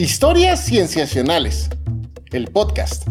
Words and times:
Historias 0.00 0.64
Cienciacionales, 0.64 1.68
el 2.32 2.46
podcast. 2.46 3.06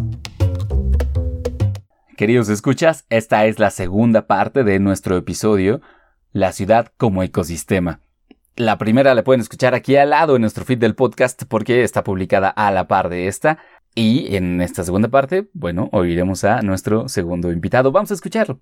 Queridos 2.18 2.50
escuchas, 2.50 3.06
esta 3.12 3.46
es 3.46 3.60
la 3.60 3.70
segunda 3.70 4.26
parte 4.26 4.64
de 4.64 4.80
nuestro 4.80 5.16
episodio, 5.16 5.82
La 6.34 6.52
ciudad 6.52 6.92
como 6.98 7.22
ecosistema. 7.22 8.02
La 8.56 8.80
primera 8.80 9.14
la 9.14 9.24
pueden 9.24 9.40
escuchar 9.40 9.76
aquí 9.76 9.98
al 9.98 10.10
lado 10.10 10.36
en 10.36 10.42
nuestro 10.42 10.66
feed 10.66 10.80
del 10.80 10.96
podcast 10.96 11.44
porque 11.48 11.84
está 11.84 12.04
publicada 12.04 12.50
a 12.50 12.72
la 12.72 12.88
par 12.88 13.10
de 13.10 13.28
esta. 13.28 13.60
Y 13.94 14.36
en 14.36 14.60
esta 14.60 14.84
segunda 14.84 15.10
parte, 15.10 15.48
bueno, 15.54 15.90
oiremos 15.92 16.44
a 16.44 16.64
nuestro 16.64 17.08
segundo 17.08 17.52
invitado. 17.52 17.92
Vamos 17.92 18.10
a 18.10 18.16
escucharlo. 18.16 18.62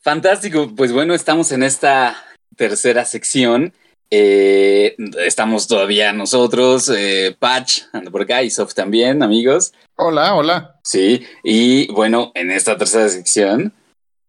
Fantástico, 0.00 0.72
pues 0.74 0.94
bueno, 0.94 1.12
estamos 1.12 1.52
en 1.52 1.62
esta 1.62 2.16
tercera 2.56 3.04
sección. 3.04 3.72
Eh, 4.10 4.96
estamos 5.18 5.68
todavía 5.68 6.12
nosotros, 6.12 6.90
eh, 6.94 7.36
Patch, 7.38 7.82
ando 7.92 8.10
por 8.10 8.22
acá 8.22 8.42
y 8.42 8.50
Soft 8.50 8.74
también, 8.74 9.22
amigos. 9.22 9.72
Hola, 9.96 10.34
hola. 10.34 10.76
Sí, 10.82 11.26
y 11.44 11.92
bueno, 11.92 12.32
en 12.34 12.50
esta 12.50 12.78
tercera 12.78 13.08
sección 13.08 13.74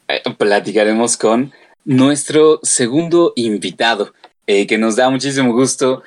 eh, 0.08 0.22
platicaremos 0.38 1.16
con 1.16 1.54
nuestro 1.86 2.60
segundo 2.64 3.34
invitado, 3.36 4.14
eh, 4.48 4.68
que 4.68 4.78
nos 4.78 4.96
da 4.96 5.10
muchísimo 5.10 5.54
gusto 5.54 6.04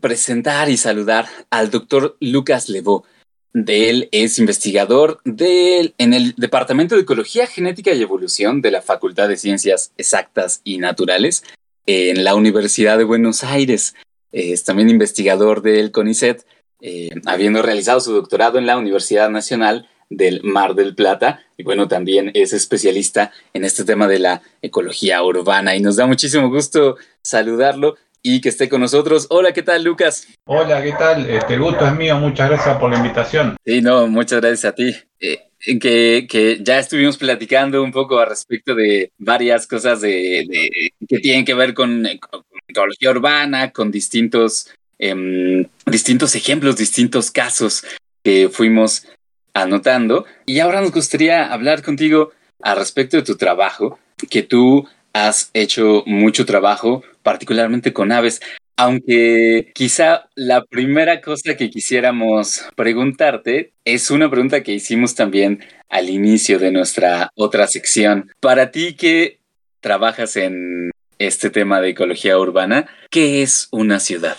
presentar 0.00 0.68
y 0.68 0.76
saludar 0.76 1.26
al 1.50 1.70
doctor 1.70 2.16
Lucas 2.20 2.68
Levó. 2.68 3.04
De 3.52 3.90
él 3.90 4.08
es 4.12 4.38
investigador 4.38 5.20
del, 5.24 5.94
en 5.98 6.14
el 6.14 6.34
Departamento 6.36 6.94
de 6.94 7.02
Ecología, 7.02 7.48
Genética 7.48 7.92
y 7.92 8.00
Evolución 8.00 8.62
de 8.62 8.70
la 8.70 8.80
Facultad 8.80 9.28
de 9.28 9.36
Ciencias 9.36 9.92
Exactas 9.96 10.60
y 10.62 10.78
Naturales 10.78 11.42
en 11.86 12.22
la 12.22 12.36
Universidad 12.36 12.96
de 12.96 13.04
Buenos 13.04 13.42
Aires. 13.42 13.94
Es 14.30 14.62
también 14.62 14.88
investigador 14.88 15.62
del 15.62 15.90
CONICET, 15.90 16.46
eh, 16.80 17.10
habiendo 17.26 17.62
realizado 17.62 17.98
su 17.98 18.12
doctorado 18.12 18.58
en 18.58 18.66
la 18.66 18.78
Universidad 18.78 19.30
Nacional 19.30 19.88
del 20.08 20.42
Mar 20.44 20.76
del 20.76 20.94
Plata. 20.94 21.42
Y 21.56 21.64
bueno, 21.64 21.88
también 21.88 22.30
es 22.34 22.52
especialista 22.52 23.32
en 23.52 23.64
este 23.64 23.82
tema 23.84 24.06
de 24.06 24.20
la 24.20 24.42
ecología 24.62 25.22
urbana. 25.24 25.74
Y 25.74 25.80
nos 25.80 25.96
da 25.96 26.06
muchísimo 26.06 26.48
gusto 26.50 26.96
saludarlo 27.22 27.96
y 28.22 28.40
que 28.40 28.48
esté 28.50 28.68
con 28.68 28.80
nosotros. 28.80 29.26
Hola, 29.30 29.52
¿qué 29.52 29.62
tal, 29.62 29.84
Lucas? 29.84 30.26
Hola, 30.44 30.82
¿qué 30.82 30.92
tal? 30.92 31.28
Este 31.28 31.56
gusto 31.56 31.86
es 31.86 31.94
mío, 31.94 32.18
muchas 32.18 32.48
gracias 32.50 32.76
por 32.78 32.90
la 32.90 32.98
invitación. 32.98 33.56
Sí, 33.64 33.80
no, 33.80 34.06
muchas 34.06 34.40
gracias 34.40 34.64
a 34.64 34.74
ti. 34.74 34.94
Eh, 35.20 35.38
que, 35.78 36.26
que, 36.28 36.58
ya 36.62 36.78
estuvimos 36.78 37.18
platicando 37.18 37.82
un 37.82 37.92
poco 37.92 38.18
al 38.18 38.28
respecto 38.28 38.74
de 38.74 39.12
varias 39.18 39.66
cosas 39.66 40.00
de, 40.00 40.46
de 40.48 40.92
que 41.06 41.18
tienen 41.18 41.44
que 41.44 41.54
ver 41.54 41.74
con, 41.74 42.06
con 42.30 42.42
ecología 42.66 43.10
urbana, 43.10 43.70
con 43.70 43.90
distintos, 43.90 44.70
eh, 44.98 45.66
distintos 45.86 46.34
ejemplos, 46.34 46.76
distintos 46.76 47.30
casos 47.30 47.84
que 48.22 48.48
fuimos 48.48 49.06
anotando. 49.54 50.24
Y 50.46 50.60
ahora 50.60 50.80
nos 50.80 50.92
gustaría 50.92 51.52
hablar 51.52 51.82
contigo 51.82 52.32
al 52.62 52.78
respecto 52.78 53.16
de 53.16 53.22
tu 53.22 53.36
trabajo, 53.36 53.98
que 54.28 54.42
tú 54.42 54.86
has 55.12 55.50
hecho 55.54 56.02
mucho 56.06 56.46
trabajo, 56.46 57.02
particularmente 57.22 57.92
con 57.92 58.12
aves, 58.12 58.40
aunque 58.76 59.72
quizá 59.74 60.28
la 60.34 60.64
primera 60.64 61.20
cosa 61.20 61.54
que 61.56 61.68
quisiéramos 61.68 62.66
preguntarte 62.76 63.72
es 63.84 64.10
una 64.10 64.30
pregunta 64.30 64.62
que 64.62 64.72
hicimos 64.72 65.14
también 65.14 65.62
al 65.90 66.08
inicio 66.08 66.58
de 66.58 66.72
nuestra 66.72 67.30
otra 67.34 67.66
sección. 67.66 68.30
Para 68.40 68.70
ti 68.70 68.94
que 68.94 69.40
trabajas 69.80 70.36
en 70.36 70.90
este 71.18 71.50
tema 71.50 71.80
de 71.80 71.90
ecología 71.90 72.38
urbana, 72.38 72.86
¿qué 73.10 73.42
es 73.42 73.68
una 73.70 74.00
ciudad? 74.00 74.36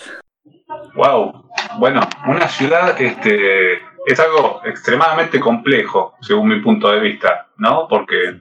Wow, 0.94 1.48
bueno, 1.78 2.00
una 2.26 2.48
ciudad 2.48 3.00
este, 3.00 3.74
es 4.06 4.18
algo 4.18 4.60
extremadamente 4.64 5.38
complejo, 5.38 6.16
según 6.20 6.48
mi 6.48 6.60
punto 6.60 6.90
de 6.90 7.00
vista, 7.00 7.48
¿no? 7.58 7.86
Porque 7.88 8.40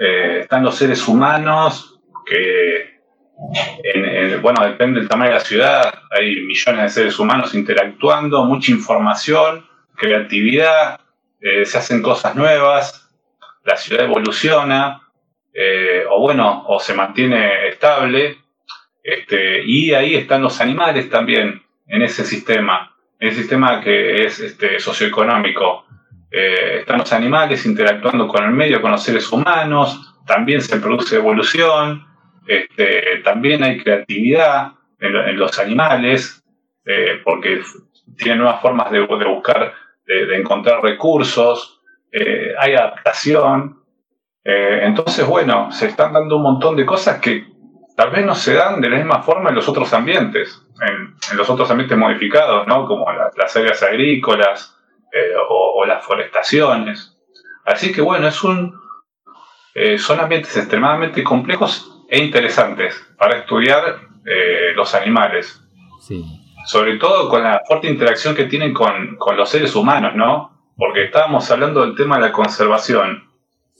eh, 0.00 0.40
están 0.42 0.62
los 0.62 0.76
seres 0.76 1.06
humanos 1.08 2.00
que, 2.24 2.91
en, 3.82 4.04
en, 4.04 4.42
bueno, 4.42 4.64
depende 4.64 5.00
del 5.00 5.08
tamaño 5.08 5.30
de 5.30 5.38
la 5.38 5.44
ciudad, 5.44 5.94
hay 6.10 6.40
millones 6.42 6.82
de 6.82 6.88
seres 6.88 7.18
humanos 7.18 7.54
interactuando, 7.54 8.44
mucha 8.44 8.70
información, 8.70 9.66
creatividad, 9.96 11.00
eh, 11.40 11.64
se 11.64 11.78
hacen 11.78 12.02
cosas 12.02 12.34
nuevas, 12.34 13.10
la 13.64 13.76
ciudad 13.76 14.04
evoluciona, 14.04 15.02
eh, 15.52 16.04
o 16.08 16.20
bueno, 16.20 16.64
o 16.66 16.78
se 16.80 16.94
mantiene 16.94 17.68
estable, 17.68 18.38
este, 19.02 19.62
y 19.64 19.92
ahí 19.92 20.14
están 20.14 20.42
los 20.42 20.60
animales 20.60 21.10
también 21.10 21.62
en 21.86 22.02
ese 22.02 22.24
sistema, 22.24 22.96
en 23.18 23.28
el 23.28 23.34
sistema 23.34 23.80
que 23.80 24.24
es 24.24 24.40
este, 24.40 24.78
socioeconómico. 24.78 25.86
Eh, 26.30 26.78
están 26.80 26.98
los 26.98 27.12
animales 27.12 27.66
interactuando 27.66 28.26
con 28.26 28.44
el 28.44 28.52
medio, 28.52 28.80
con 28.80 28.92
los 28.92 29.02
seres 29.02 29.30
humanos, 29.30 30.14
también 30.26 30.62
se 30.62 30.78
produce 30.78 31.16
evolución, 31.16 32.06
este, 32.46 33.20
también 33.24 33.62
hay 33.62 33.78
creatividad 33.78 34.72
en, 34.98 35.36
los 35.36 35.58
animales, 35.58 36.42
eh, 36.84 37.20
porque 37.24 37.60
tienen 38.16 38.38
nuevas 38.38 38.60
formas 38.60 38.90
de, 38.90 39.00
buscar, 39.00 39.74
de, 40.06 40.36
encontrar 40.36 40.82
recursos, 40.82 41.80
eh, 42.12 42.52
hay 42.58 42.74
adaptación. 42.74 43.82
Eh, 44.44 44.80
entonces, 44.82 45.26
bueno, 45.26 45.70
se 45.72 45.86
están 45.86 46.12
dando 46.12 46.36
un 46.36 46.42
montón 46.42 46.76
de 46.76 46.86
cosas 46.86 47.20
que 47.20 47.46
tal 47.96 48.10
vez 48.10 48.24
no 48.24 48.34
se 48.34 48.54
dan 48.54 48.80
de 48.80 48.90
la 48.90 48.96
misma 48.96 49.22
forma 49.22 49.50
en 49.50 49.56
los 49.56 49.68
otros 49.68 49.92
ambientes, 49.92 50.64
en, 50.80 51.36
los 51.36 51.48
otros 51.48 51.70
ambientes 51.70 51.96
modificados, 51.96 52.66
¿no? 52.66 52.86
como 52.86 53.10
la, 53.12 53.30
las 53.36 53.56
áreas 53.56 53.82
agrícolas 53.82 54.78
o, 55.48 55.84
las 55.84 56.04
forestaciones. 56.04 57.18
Así 57.64 57.92
que 57.92 58.00
bueno, 58.00 58.28
es 58.28 58.42
un, 58.42 58.80
son 59.98 60.20
ambientes 60.20 60.56
extremadamente 60.56 61.22
complejos 61.22 61.91
e 62.12 62.18
interesantes 62.18 62.94
para 63.16 63.38
estudiar 63.38 64.00
eh, 64.26 64.72
los 64.76 64.94
animales. 64.94 65.62
Sí. 65.98 66.22
Sobre 66.66 66.98
todo 66.98 67.30
con 67.30 67.42
la 67.42 67.62
fuerte 67.66 67.88
interacción 67.88 68.34
que 68.34 68.44
tienen 68.44 68.74
con, 68.74 69.16
con 69.16 69.34
los 69.34 69.48
seres 69.48 69.74
humanos, 69.74 70.14
¿no? 70.14 70.68
Porque 70.76 71.04
estábamos 71.04 71.50
hablando 71.50 71.80
del 71.80 71.96
tema 71.96 72.16
de 72.16 72.26
la 72.26 72.32
conservación. 72.32 73.30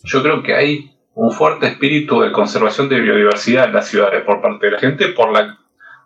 Yo 0.04 0.22
creo 0.22 0.42
que 0.42 0.54
hay 0.54 0.90
un 1.14 1.30
fuerte 1.30 1.66
espíritu 1.66 2.22
de 2.22 2.32
conservación 2.32 2.88
de 2.88 3.00
biodiversidad 3.00 3.66
en 3.66 3.74
las 3.74 3.88
ciudades 3.88 4.24
por 4.24 4.40
parte 4.40 4.64
de 4.64 4.72
la 4.72 4.78
gente 4.78 5.08
por 5.08 5.30
la, 5.30 5.58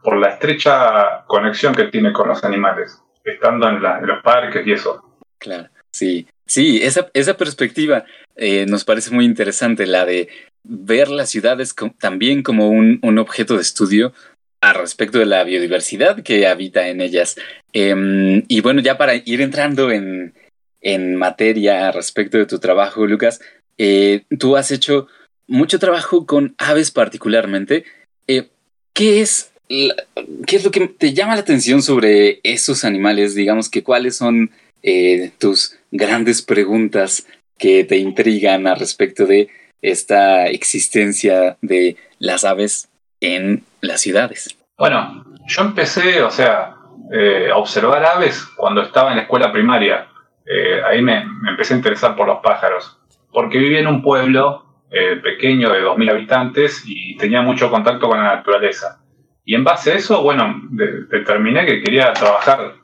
por 0.02 0.16
la 0.16 0.30
estrecha 0.30 1.24
conexión 1.28 1.76
que 1.76 1.84
tiene 1.84 2.12
con 2.12 2.26
los 2.26 2.42
animales, 2.42 3.00
estando 3.22 3.68
en, 3.68 3.80
la, 3.80 4.00
en 4.00 4.06
los 4.08 4.20
parques 4.24 4.66
y 4.66 4.72
eso. 4.72 5.20
Claro, 5.38 5.68
sí. 5.92 6.26
Sí, 6.44 6.80
esa, 6.82 7.08
esa 7.12 7.36
perspectiva 7.36 8.04
eh, 8.34 8.66
nos 8.66 8.84
parece 8.84 9.14
muy 9.14 9.24
interesante, 9.24 9.86
la 9.86 10.04
de 10.04 10.28
ver 10.68 11.08
las 11.08 11.30
ciudades 11.30 11.74
también 11.98 12.42
como 12.42 12.68
un, 12.68 12.98
un, 13.02 13.18
objeto 13.18 13.54
de 13.54 13.62
estudio 13.62 14.12
a 14.60 14.72
respecto 14.72 15.18
de 15.18 15.26
la 15.26 15.44
biodiversidad 15.44 16.22
que 16.22 16.46
habita 16.46 16.88
en 16.88 17.00
ellas. 17.00 17.36
Eh, 17.72 18.42
y 18.48 18.60
bueno, 18.60 18.80
ya 18.80 18.98
para 18.98 19.14
ir 19.14 19.40
entrando 19.40 19.90
en, 19.90 20.34
en 20.80 21.16
materia 21.16 21.90
respecto 21.92 22.38
de 22.38 22.46
tu 22.46 22.58
trabajo, 22.58 23.06
Lucas, 23.06 23.40
eh, 23.78 24.22
tú 24.38 24.56
has 24.56 24.70
hecho 24.70 25.08
mucho 25.46 25.78
trabajo 25.78 26.26
con 26.26 26.54
aves 26.58 26.90
particularmente. 26.90 27.84
Eh, 28.26 28.48
¿Qué 28.92 29.20
es 29.20 29.52
qué 29.68 30.56
es 30.56 30.64
lo 30.64 30.70
que 30.70 30.86
te 30.86 31.12
llama 31.12 31.34
la 31.34 31.40
atención 31.40 31.82
sobre 31.82 32.40
esos 32.42 32.84
animales? 32.84 33.34
Digamos 33.34 33.68
que 33.68 33.82
cuáles 33.82 34.16
son 34.16 34.50
eh, 34.82 35.32
tus 35.38 35.76
grandes 35.90 36.42
preguntas 36.42 37.26
que 37.58 37.84
te 37.84 37.96
intrigan 37.96 38.66
al 38.66 38.78
respecto 38.78 39.26
de 39.26 39.48
esta 39.82 40.46
existencia 40.46 41.56
de 41.60 41.96
las 42.18 42.44
aves 42.44 42.88
en 43.20 43.64
las 43.80 44.00
ciudades. 44.00 44.56
Bueno, 44.78 45.24
yo 45.46 45.62
empecé, 45.62 46.22
o 46.22 46.30
sea, 46.30 46.76
eh, 47.12 47.50
a 47.52 47.56
observar 47.56 48.04
aves 48.04 48.42
cuando 48.56 48.82
estaba 48.82 49.10
en 49.10 49.16
la 49.16 49.22
escuela 49.22 49.52
primaria. 49.52 50.08
Eh, 50.44 50.80
ahí 50.84 51.02
me, 51.02 51.24
empecé 51.48 51.74
a 51.74 51.76
interesar 51.76 52.16
por 52.16 52.26
los 52.26 52.38
pájaros, 52.40 52.98
porque 53.32 53.58
vivía 53.58 53.80
en 53.80 53.86
un 53.86 54.02
pueblo 54.02 54.64
eh, 54.90 55.16
pequeño 55.22 55.70
de 55.70 55.82
2.000 55.82 56.10
habitantes 56.10 56.82
y 56.86 57.16
tenía 57.16 57.42
mucho 57.42 57.70
contacto 57.70 58.08
con 58.08 58.18
la 58.18 58.36
naturaleza. 58.36 59.00
Y 59.44 59.54
en 59.54 59.64
base 59.64 59.92
a 59.92 59.94
eso, 59.94 60.22
bueno, 60.22 60.60
de, 60.70 61.04
determiné 61.04 61.64
que 61.64 61.82
quería 61.82 62.12
trabajar 62.12 62.74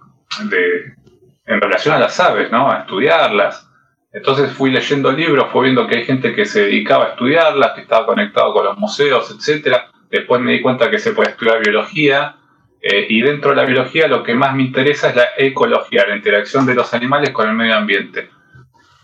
en 1.47 1.61
relación 1.61 1.95
a 1.95 1.99
las 1.99 2.19
aves, 2.21 2.51
¿no? 2.51 2.71
A 2.71 2.81
estudiarlas. 2.81 3.69
Entonces 4.13 4.53
fui 4.53 4.71
leyendo 4.71 5.11
libros, 5.11 5.51
fui 5.51 5.65
viendo 5.65 5.87
que 5.87 5.97
hay 5.97 6.05
gente 6.05 6.35
que 6.35 6.45
se 6.45 6.65
dedicaba 6.65 7.07
a 7.07 7.09
estudiarlas, 7.11 7.73
que 7.73 7.81
estaba 7.81 8.05
conectado 8.05 8.53
con 8.53 8.65
los 8.65 8.77
museos, 8.77 9.31
etc. 9.31 9.77
Después 10.11 10.41
me 10.41 10.53
di 10.53 10.61
cuenta 10.61 10.91
que 10.91 10.99
se 10.99 11.13
puede 11.13 11.31
estudiar 11.31 11.61
biología. 11.61 12.37
Eh, 12.85 13.07
y 13.09 13.23
dentro 13.23 13.51
de 13.51 13.57
la 13.57 13.65
biología 13.65 14.09
lo 14.09 14.25
que 14.25 14.35
más 14.35 14.55
me 14.57 14.65
interesa 14.65 15.11
es 15.11 15.17
la 15.17 15.29
ecología, 15.39 16.05
la 16.07 16.17
interacción 16.17 16.67
de 16.67 16.75
los 16.75 16.93
animales 16.93 17.31
con 17.31 17.49
el 17.49 17.55
medio 17.55 17.77
ambiente. 17.77 18.29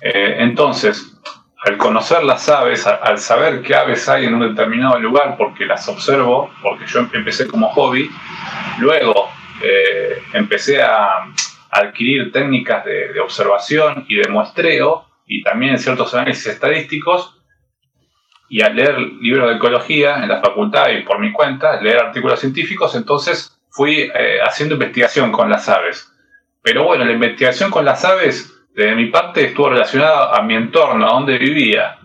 Eh, 0.00 0.36
entonces, 0.40 1.16
al 1.64 1.76
conocer 1.76 2.22
las 2.24 2.48
aves, 2.48 2.86
al 2.86 3.18
saber 3.18 3.62
qué 3.62 3.74
aves 3.74 4.08
hay 4.08 4.26
en 4.26 4.34
un 4.34 4.54
determinado 4.54 4.98
lugar, 4.98 5.36
porque 5.36 5.64
las 5.64 5.88
observo, 5.88 6.50
porque 6.62 6.86
yo 6.86 7.00
empecé 7.12 7.46
como 7.46 7.68
hobby, 7.70 8.10
luego 8.78 9.28
eh, 9.62 10.22
empecé 10.34 10.82
a, 10.82 11.24
adquirir 11.70 12.32
técnicas 12.32 12.84
de, 12.84 13.18
observación 13.20 14.04
y 14.08 14.16
de 14.16 14.28
muestreo, 14.28 15.06
y 15.26 15.42
también 15.42 15.78
ciertos 15.78 16.14
análisis 16.14 16.46
estadísticos, 16.46 17.34
y 18.48 18.62
al 18.62 18.76
leer 18.76 18.98
libros 18.98 19.50
de 19.50 19.56
ecología 19.56 20.22
en 20.22 20.28
la 20.28 20.40
facultad 20.40 20.90
y 20.90 21.02
por 21.02 21.18
mi 21.18 21.32
cuenta, 21.32 21.80
leer 21.80 21.98
artículos 21.98 22.40
científicos, 22.40 22.94
entonces 22.94 23.58
fui 23.70 24.10
eh, 24.14 24.38
haciendo 24.42 24.74
investigación 24.76 25.30
con 25.30 25.50
las 25.50 25.68
aves. 25.68 26.10
Pero 26.62 26.84
bueno, 26.84 27.04
la 27.04 27.12
investigación 27.12 27.70
con 27.70 27.84
las 27.84 28.04
aves 28.04 28.58
de 28.74 28.94
mi 28.94 29.06
parte 29.06 29.44
estuvo 29.44 29.70
relacionada 29.70 30.36
a 30.36 30.42
mi 30.42 30.54
entorno, 30.54 31.06
a 31.06 31.12
donde 31.12 31.38
vivía. 31.38 31.98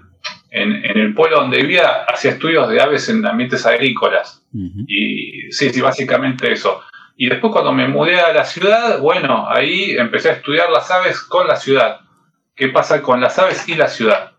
En, 0.49 0.83
el 0.85 1.15
pueblo 1.15 1.39
donde 1.39 1.57
vivía 1.57 2.03
hacía 2.03 2.31
estudios 2.31 2.69
de 2.69 2.79
aves 2.79 3.09
en 3.09 3.25
ambientes 3.25 3.65
agrícolas. 3.65 4.45
Y 4.53 5.51
sí, 5.51 5.71
sí, 5.71 5.81
básicamente 5.81 6.51
eso. 6.51 6.83
Y 7.15 7.29
después 7.29 7.51
cuando 7.53 7.71
me 7.71 7.87
mudé 7.87 8.19
a 8.19 8.33
la 8.33 8.43
ciudad, 8.43 8.99
bueno, 8.99 9.47
ahí 9.49 9.95
empecé 9.97 10.29
a 10.29 10.33
estudiar 10.33 10.69
las 10.69 10.89
aves 10.89 11.21
con 11.21 11.47
la 11.47 11.55
ciudad. 11.55 12.01
¿Qué 12.55 12.69
pasa 12.69 13.01
con 13.01 13.21
las 13.21 13.37
aves 13.39 13.67
y 13.67 13.75
la 13.75 13.87
ciudad? 13.87 14.31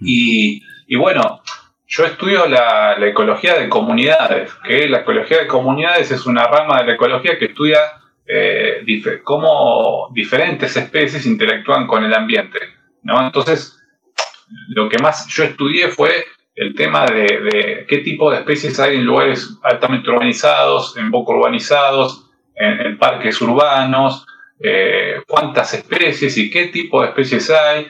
y, 0.00 0.60
bueno, 0.96 1.40
yo 1.86 2.04
estudio 2.04 2.46
la, 2.46 2.98
la, 2.98 3.06
ecología 3.06 3.54
de 3.54 3.70
comunidades, 3.70 4.52
que 4.64 4.86
la 4.86 4.98
ecología 4.98 5.38
de 5.38 5.46
comunidades 5.46 6.10
es 6.10 6.26
una 6.26 6.46
rama 6.46 6.78
de 6.78 6.88
la 6.88 6.94
ecología 6.94 7.38
que 7.38 7.46
estudia 7.46 7.78
eh, 8.26 8.84
cómo 9.24 10.10
diferentes 10.12 10.76
especies 10.76 11.26
interactúan 11.26 11.86
con 11.86 12.04
el 12.04 12.14
ambiente. 12.14 12.58
¿no? 13.02 13.20
Entonces, 13.20 13.78
lo 14.68 14.88
que 14.88 14.98
más 14.98 15.26
yo 15.28 15.44
estudié 15.44 15.88
fue 15.88 16.24
el 16.54 16.74
tema 16.74 17.06
de, 17.06 17.86
qué 17.88 17.98
tipo 17.98 18.30
de 18.30 18.38
especies 18.38 18.78
hay 18.78 18.96
en 18.96 19.04
lugares 19.04 19.58
altamente 19.62 20.10
urbanizados, 20.10 20.96
en 20.96 21.10
poco 21.10 21.32
urbanizados, 21.32 22.30
en, 22.54 22.98
parques 22.98 23.40
urbanos, 23.40 24.26
eh, 24.60 25.22
cuántas 25.26 25.74
especies 25.74 26.36
y 26.36 26.50
qué 26.50 26.66
tipo 26.66 27.00
de 27.00 27.08
especies 27.08 27.50
hay. 27.50 27.88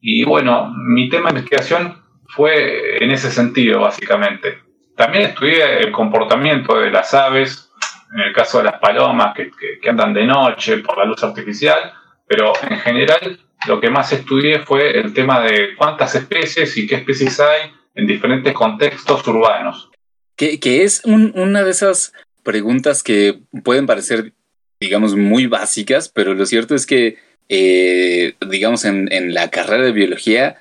Y 0.00 0.24
bueno, 0.24 0.72
mi 0.74 1.08
tema 1.08 1.30
de 1.30 1.38
investigación 1.38 2.02
fue 2.26 3.02
en 3.02 3.10
ese 3.12 3.30
sentido, 3.30 3.80
básicamente. 3.80 4.58
También 4.96 5.24
estudié 5.24 5.78
el 5.78 5.92
comportamiento 5.92 6.78
de 6.78 6.90
las 6.90 7.14
aves, 7.14 7.70
en 8.14 8.20
el 8.20 8.32
caso 8.32 8.58
de 8.58 8.64
las 8.64 8.78
palomas 8.80 9.34
que, 9.34 9.88
andan 9.88 10.12
de 10.12 10.26
noche 10.26 10.78
por 10.78 10.98
la 10.98 11.04
luz 11.04 11.22
artificial, 11.22 11.94
pero 12.26 12.52
en 12.68 12.78
general 12.78 13.38
lo 13.66 13.80
que 13.80 13.90
más 13.90 14.12
estudié 14.12 14.60
fue 14.60 14.98
el 14.98 15.14
tema 15.14 15.40
de 15.40 15.74
cuántas 15.76 16.14
especies 16.14 16.76
y 16.76 16.86
qué 16.86 16.96
especies 16.96 17.38
hay 17.40 17.72
en 17.94 18.06
diferentes 18.06 18.52
contextos 18.52 19.26
urbanos. 19.26 19.90
Que, 20.36 20.82
es 20.82 21.02
una 21.04 21.62
de 21.62 21.70
esas 21.70 22.12
preguntas 22.42 23.02
que 23.02 23.40
pueden 23.62 23.86
parecer, 23.86 24.32
digamos, 24.80 25.14
muy 25.14 25.46
básicas, 25.46 26.08
pero 26.08 26.34
lo 26.34 26.46
cierto 26.46 26.74
es 26.74 26.84
que, 26.84 27.18
eh, 27.48 28.34
digamos, 28.48 28.84
en, 28.84 29.34
la 29.34 29.50
carrera 29.50 29.84
de 29.84 29.92
biología, 29.92 30.56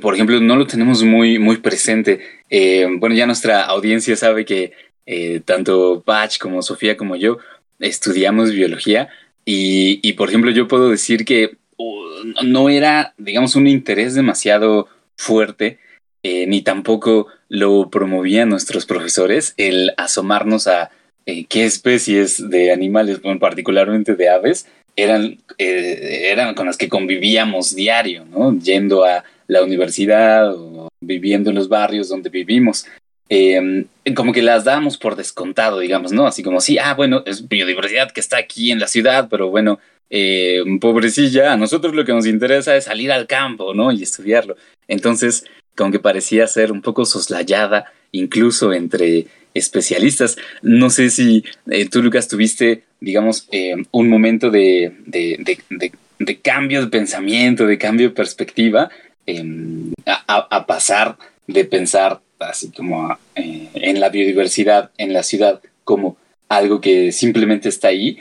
por 0.00 0.14
ejemplo, 0.14 0.40
no 0.40 0.56
lo 0.56 0.66
tenemos 0.66 1.02
muy, 1.02 1.38
muy 1.38 1.58
presente. 1.58 2.20
Eh, 2.48 2.86
bueno, 2.98 3.14
ya 3.14 3.26
nuestra 3.26 3.64
audiencia 3.64 4.16
sabe 4.16 4.44
que 4.44 4.72
eh, 5.06 5.40
tanto 5.44 6.02
Bach 6.06 6.38
como 6.38 6.62
Sofía 6.62 6.96
como 6.96 7.16
yo 7.16 7.38
estudiamos 7.80 8.52
biología 8.52 9.08
y, 9.44 10.12
por 10.12 10.28
ejemplo 10.28 10.50
yo 10.52 10.68
puedo 10.68 10.90
decir 10.90 11.24
que 11.24 11.56
uh, 11.76 12.44
no 12.44 12.68
era, 12.68 13.14
digamos, 13.18 13.56
un 13.56 13.66
interés 13.66 14.14
demasiado 14.14 14.88
fuerte, 15.16 15.78
eh, 16.22 16.46
ni 16.46 16.62
tampoco 16.62 17.26
lo 17.48 17.90
promovían 17.90 18.48
nuestros 18.48 18.86
profesores 18.86 19.54
el 19.56 19.92
asomarnos 19.96 20.66
a 20.66 20.90
eh, 21.26 21.44
qué 21.48 21.64
especies 21.64 22.50
de 22.50 22.72
animales, 22.72 23.20
particularmente 23.38 24.16
de 24.16 24.28
aves, 24.28 24.66
eran, 24.96 25.38
eran 25.58 26.54
con 26.54 26.66
las 26.66 26.76
que 26.76 26.88
convivíamos 26.88 27.74
diario, 27.74 28.24
¿no? 28.26 28.58
Yendo 28.58 29.04
a 29.04 29.24
la 29.46 29.62
universidad 29.62 30.52
o 30.54 30.88
viviendo 31.00 31.50
en 31.50 31.56
los 31.56 31.68
barrios 31.68 32.08
donde 32.08 32.28
vivimos. 32.28 32.86
Em, 33.32 33.86
como 34.16 34.32
que 34.32 34.42
las 34.42 34.64
damos 34.64 34.98
por 34.98 35.14
descontado, 35.14 35.78
digamos, 35.78 36.10
¿no? 36.10 36.26
Así 36.26 36.42
como, 36.42 36.60
sí, 36.60 36.78
ah, 36.78 36.94
bueno, 36.94 37.22
es 37.26 37.48
biodiversidad 37.48 38.10
que 38.10 38.18
está 38.18 38.38
aquí 38.38 38.72
en 38.72 38.80
la 38.80 38.88
ciudad, 38.88 39.28
pero 39.30 39.48
bueno, 39.50 39.78
eh, 40.10 40.64
pobrecilla, 40.80 41.52
a 41.52 41.56
nosotros 41.56 41.94
lo 41.94 42.04
que 42.04 42.12
nos 42.12 42.26
interesa 42.26 42.76
es 42.76 42.84
salir 42.84 43.12
al 43.12 43.28
campo, 43.28 43.72
¿no? 43.72 43.92
Y 43.92 44.02
estudiarlo. 44.02 44.56
Entonces, 44.88 45.44
como 45.76 45.92
que 45.92 45.98
parecía 45.98 46.46
ser 46.46 46.72
un 46.72 46.82
poco 46.82 47.04
soslayada, 47.04 47.92
incluso 48.12 48.72
entre 48.72 49.26
especialistas. 49.54 50.36
No 50.62 50.90
sé 50.90 51.10
si 51.10 51.44
eh, 51.70 51.88
tú, 51.88 52.02
Lucas, 52.02 52.28
tuviste, 52.28 52.84
digamos, 53.00 53.48
eh, 53.50 53.76
un 53.90 54.08
momento 54.08 54.50
de, 54.50 54.92
de, 55.06 56.38
cambio 56.42 56.82
de 56.82 56.88
pensamiento, 56.88 57.66
de 57.66 57.78
cambio 57.78 58.08
de 58.08 58.14
perspectiva, 58.14 58.90
em, 59.26 59.92
a 60.06 60.66
pasar 60.66 61.16
de 61.46 61.64
pensar 61.64 62.20
así 62.40 62.70
como 62.70 63.16
eh, 63.34 63.68
en 63.74 64.00
la 64.00 64.08
biodiversidad 64.08 64.90
en 64.98 65.12
la 65.12 65.22
ciudad 65.22 65.60
como 65.84 66.16
algo 66.48 66.80
que 66.80 67.12
simplemente 67.12 67.68
está 67.68 67.88
ahí, 67.88 68.18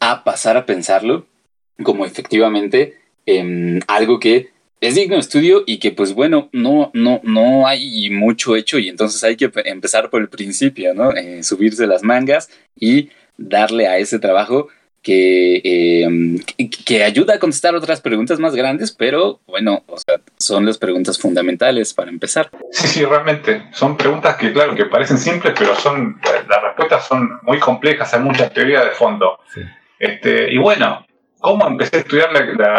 a 0.00 0.24
pasar 0.24 0.56
a 0.56 0.66
pensarlo 0.66 1.26
como 1.82 2.04
efectivamente 2.04 2.98
em, 3.26 3.80
algo 3.86 4.20
que 4.20 4.49
es 4.80 4.94
digno 4.94 5.14
de 5.14 5.20
estudio 5.20 5.62
y 5.66 5.78
que 5.78 5.92
pues 5.92 6.14
bueno, 6.14 6.48
no, 6.52 6.90
no, 6.94 7.20
no 7.22 7.66
hay 7.66 8.10
mucho 8.10 8.56
hecho 8.56 8.78
y 8.78 8.88
entonces 8.88 9.22
hay 9.24 9.36
que 9.36 9.50
empezar 9.64 10.10
por 10.10 10.22
el 10.22 10.28
principio, 10.28 10.94
¿no? 10.94 11.12
Eh, 11.14 11.42
subirse 11.42 11.86
las 11.86 12.02
mangas 12.02 12.50
y 12.74 13.10
darle 13.36 13.88
a 13.88 13.98
ese 13.98 14.18
trabajo 14.18 14.68
Em, 15.02 16.38
que, 16.40 16.68
que, 16.68 17.02
ayuda 17.02 17.34
a 17.34 17.38
contestar 17.38 17.74
otras 17.74 18.02
preguntas 18.02 18.38
más 18.38 18.54
grandes, 18.54 18.92
pero 18.92 19.40
bueno, 19.46 19.82
o 19.86 19.96
sea, 19.96 20.20
son 20.38 20.66
las 20.66 20.76
preguntas 20.76 21.18
fundamentales 21.18 21.94
para 21.94 22.10
empezar. 22.10 22.50
Sí, 22.70 22.86
sí, 22.86 23.04
realmente. 23.04 23.68
Son 23.72 23.96
preguntas 23.96 24.36
que, 24.36 24.52
claro, 24.52 24.74
que 24.74 24.84
parecen 24.84 25.16
simples, 25.16 25.54
pero 25.58 25.74
son 25.74 26.20
las 26.48 26.62
respuestas 26.62 27.06
son 27.06 27.38
muy 27.42 27.58
complejas, 27.58 28.12
hay 28.12 28.20
mucha 28.20 28.50
teoría 28.50 28.84
de 28.84 28.90
fondo. 28.90 29.38
Este, 29.98 30.52
y 30.52 30.58
bueno, 30.58 31.06
¿cómo 31.38 31.66
empecé 31.66 31.96
a 31.96 32.00
estudiar 32.00 32.30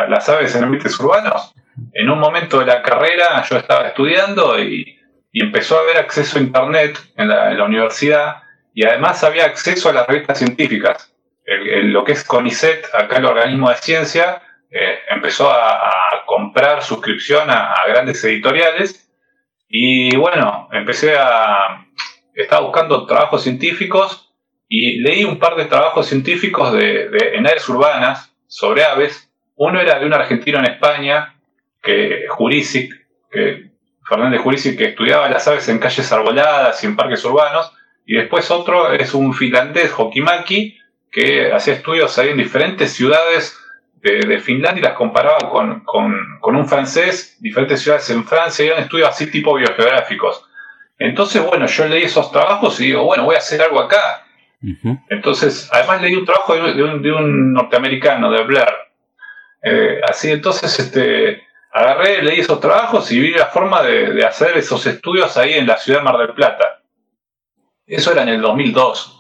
las 0.09 0.29
aves 0.29 0.55
en 0.55 0.63
ambientes 0.63 0.99
urbanos? 0.99 1.53
En 1.93 2.09
un 2.09 2.19
momento 2.19 2.59
de 2.59 2.65
la 2.65 2.81
carrera 2.81 3.43
yo 3.49 3.57
estaba 3.57 3.87
estudiando 3.87 4.59
y, 4.59 4.97
empezó 5.33 5.77
a 5.77 5.81
haber 5.81 5.97
acceso 5.97 6.37
a 6.37 6.41
Internet 6.41 6.97
en 7.15 7.29
la, 7.29 7.51
en 7.51 7.57
la 7.57 7.63
universidad 7.63 8.43
y 8.73 8.85
además 8.85 9.23
había 9.23 9.45
acceso 9.45 9.89
a 9.89 9.93
las 9.93 10.05
revistas 10.05 10.37
científicas 10.37 11.11
lo 11.45 12.03
que 12.03 12.13
es 12.13 12.23
CONICET, 12.23 12.85
acá 12.93 13.17
el 13.17 13.25
organismo 13.25 13.69
de 13.69 13.75
ciencia, 13.75 14.41
eh, 14.69 14.99
empezó 15.09 15.49
a, 15.51 15.79
comprar 16.25 16.81
suscripción 16.81 17.49
a, 17.49 17.75
grandes 17.89 18.23
editoriales 18.23 19.11
y 19.67 20.15
bueno, 20.15 20.69
empecé 20.71 21.17
a... 21.17 21.85
Estaba 22.33 22.65
buscando 22.65 23.05
trabajos 23.05 23.43
científicos 23.43 24.33
y 24.69 25.01
leí 25.01 25.25
un 25.25 25.37
par 25.37 25.55
de 25.57 25.65
trabajos 25.65 26.07
científicos 26.07 26.71
de, 26.71 27.09
en 27.33 27.45
áreas 27.45 27.67
urbanas 27.67 28.33
sobre 28.47 28.85
aves. 28.85 29.29
Uno 29.55 29.81
era 29.81 29.99
de 29.99 30.05
un 30.05 30.13
argentino 30.13 30.59
en 30.59 30.65
España, 30.65 31.35
que 31.81 32.25
Jurisic, 32.29 32.93
que 33.31 33.71
Fernández 34.07 34.41
Jurisic, 34.41 34.77
que 34.77 34.85
estudiaba 34.85 35.29
las 35.29 35.47
aves 35.47 35.67
en 35.69 35.79
calles 35.79 36.11
arboladas 36.11 36.83
y 36.83 36.87
en 36.87 36.95
parques 36.95 37.23
urbanos. 37.25 37.71
Y 38.05 38.15
después 38.15 38.51
otro 38.51 38.91
es 38.91 39.13
un 39.13 39.33
finlandés, 39.33 39.93
Hokimaki, 39.95 40.77
que 41.11 41.51
hacía 41.51 41.75
estudios 41.75 42.17
ahí 42.17 42.29
en 42.29 42.37
diferentes 42.37 42.91
ciudades 42.91 43.57
de, 44.01 44.39
Finlandia 44.39 44.79
y 44.79 44.83
las 44.83 44.93
comparaba 44.93 45.49
con, 45.49 45.83
un 46.41 46.67
francés, 46.67 47.37
diferentes 47.39 47.81
ciudades 47.81 48.09
en 48.09 48.25
Francia, 48.25 48.65
y 48.65 48.69
eran 48.69 48.83
estudios 48.83 49.09
así 49.09 49.29
tipo 49.29 49.53
biogeográficos. 49.55 50.43
Entonces, 50.97 51.43
bueno, 51.45 51.67
yo 51.67 51.87
leí 51.87 52.03
esos 52.03 52.31
trabajos 52.31 52.79
y 52.79 52.85
digo, 52.85 53.03
bueno, 53.03 53.25
voy 53.25 53.35
a 53.35 53.39
hacer 53.39 53.61
algo 53.61 53.79
acá. 53.79 54.25
Entonces, 55.09 55.69
además 55.71 56.01
leí 56.01 56.15
un 56.15 56.25
trabajo 56.25 56.55
de 56.55 56.83
un, 56.83 57.53
norteamericano, 57.53 58.31
de 58.31 58.43
Blair. 58.43 58.73
Eh, 59.63 60.01
así, 60.07 60.31
entonces, 60.31 60.79
este, 60.79 61.43
agarré, 61.71 62.21
leí 62.21 62.39
esos 62.39 62.59
trabajos 62.59 63.11
y 63.11 63.19
vi 63.19 63.31
la 63.31 63.47
forma 63.47 63.81
de, 63.81 64.13
de 64.13 64.25
hacer 64.25 64.57
esos 64.57 64.85
estudios 64.85 65.37
ahí 65.37 65.53
en 65.53 65.67
la 65.67 65.77
ciudad 65.77 65.99
de 65.99 66.05
Mar 66.05 66.17
del 66.17 66.33
Plata. 66.33 66.81
Eso 67.85 68.11
era 68.11 68.23
en 68.23 68.29
el 68.29 68.41
2002. 68.41 69.17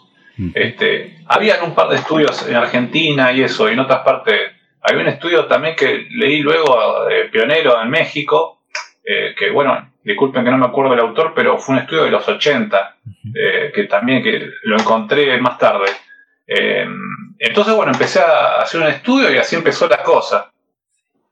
Este, 0.53 1.19
habían 1.27 1.63
un 1.63 1.75
par 1.75 1.89
de 1.89 1.97
estudios 1.97 2.47
en 2.47 2.55
Argentina 2.55 3.31
y 3.31 3.43
eso, 3.43 3.69
y 3.69 3.73
en 3.73 3.79
otras 3.79 3.99
partes. 3.99 4.53
Había 4.81 5.01
un 5.01 5.09
estudio 5.09 5.45
también 5.45 5.75
que 5.75 6.07
leí 6.09 6.39
luego, 6.39 7.05
de 7.05 7.25
pionero 7.25 7.79
en 7.81 7.89
México, 7.89 8.63
eh, 9.03 9.35
que 9.37 9.51
bueno, 9.51 9.93
disculpen 10.03 10.43
que 10.43 10.49
no 10.49 10.57
me 10.57 10.65
acuerdo 10.65 10.91
del 10.91 11.01
autor, 11.01 11.33
pero 11.35 11.59
fue 11.59 11.75
un 11.75 11.81
estudio 11.81 12.05
de 12.05 12.11
los 12.11 12.27
80, 12.27 12.97
eh, 13.35 13.71
que 13.75 13.83
también 13.83 14.23
que 14.23 14.49
lo 14.63 14.79
encontré 14.79 15.39
más 15.39 15.57
tarde. 15.59 15.91
Eh, 16.47 16.87
entonces, 17.37 17.75
bueno, 17.75 17.91
empecé 17.91 18.21
a 18.21 18.61
hacer 18.61 18.81
un 18.81 18.87
estudio 18.87 19.31
y 19.31 19.37
así 19.37 19.55
empezó 19.55 19.87
la 19.87 20.01
cosa, 20.01 20.51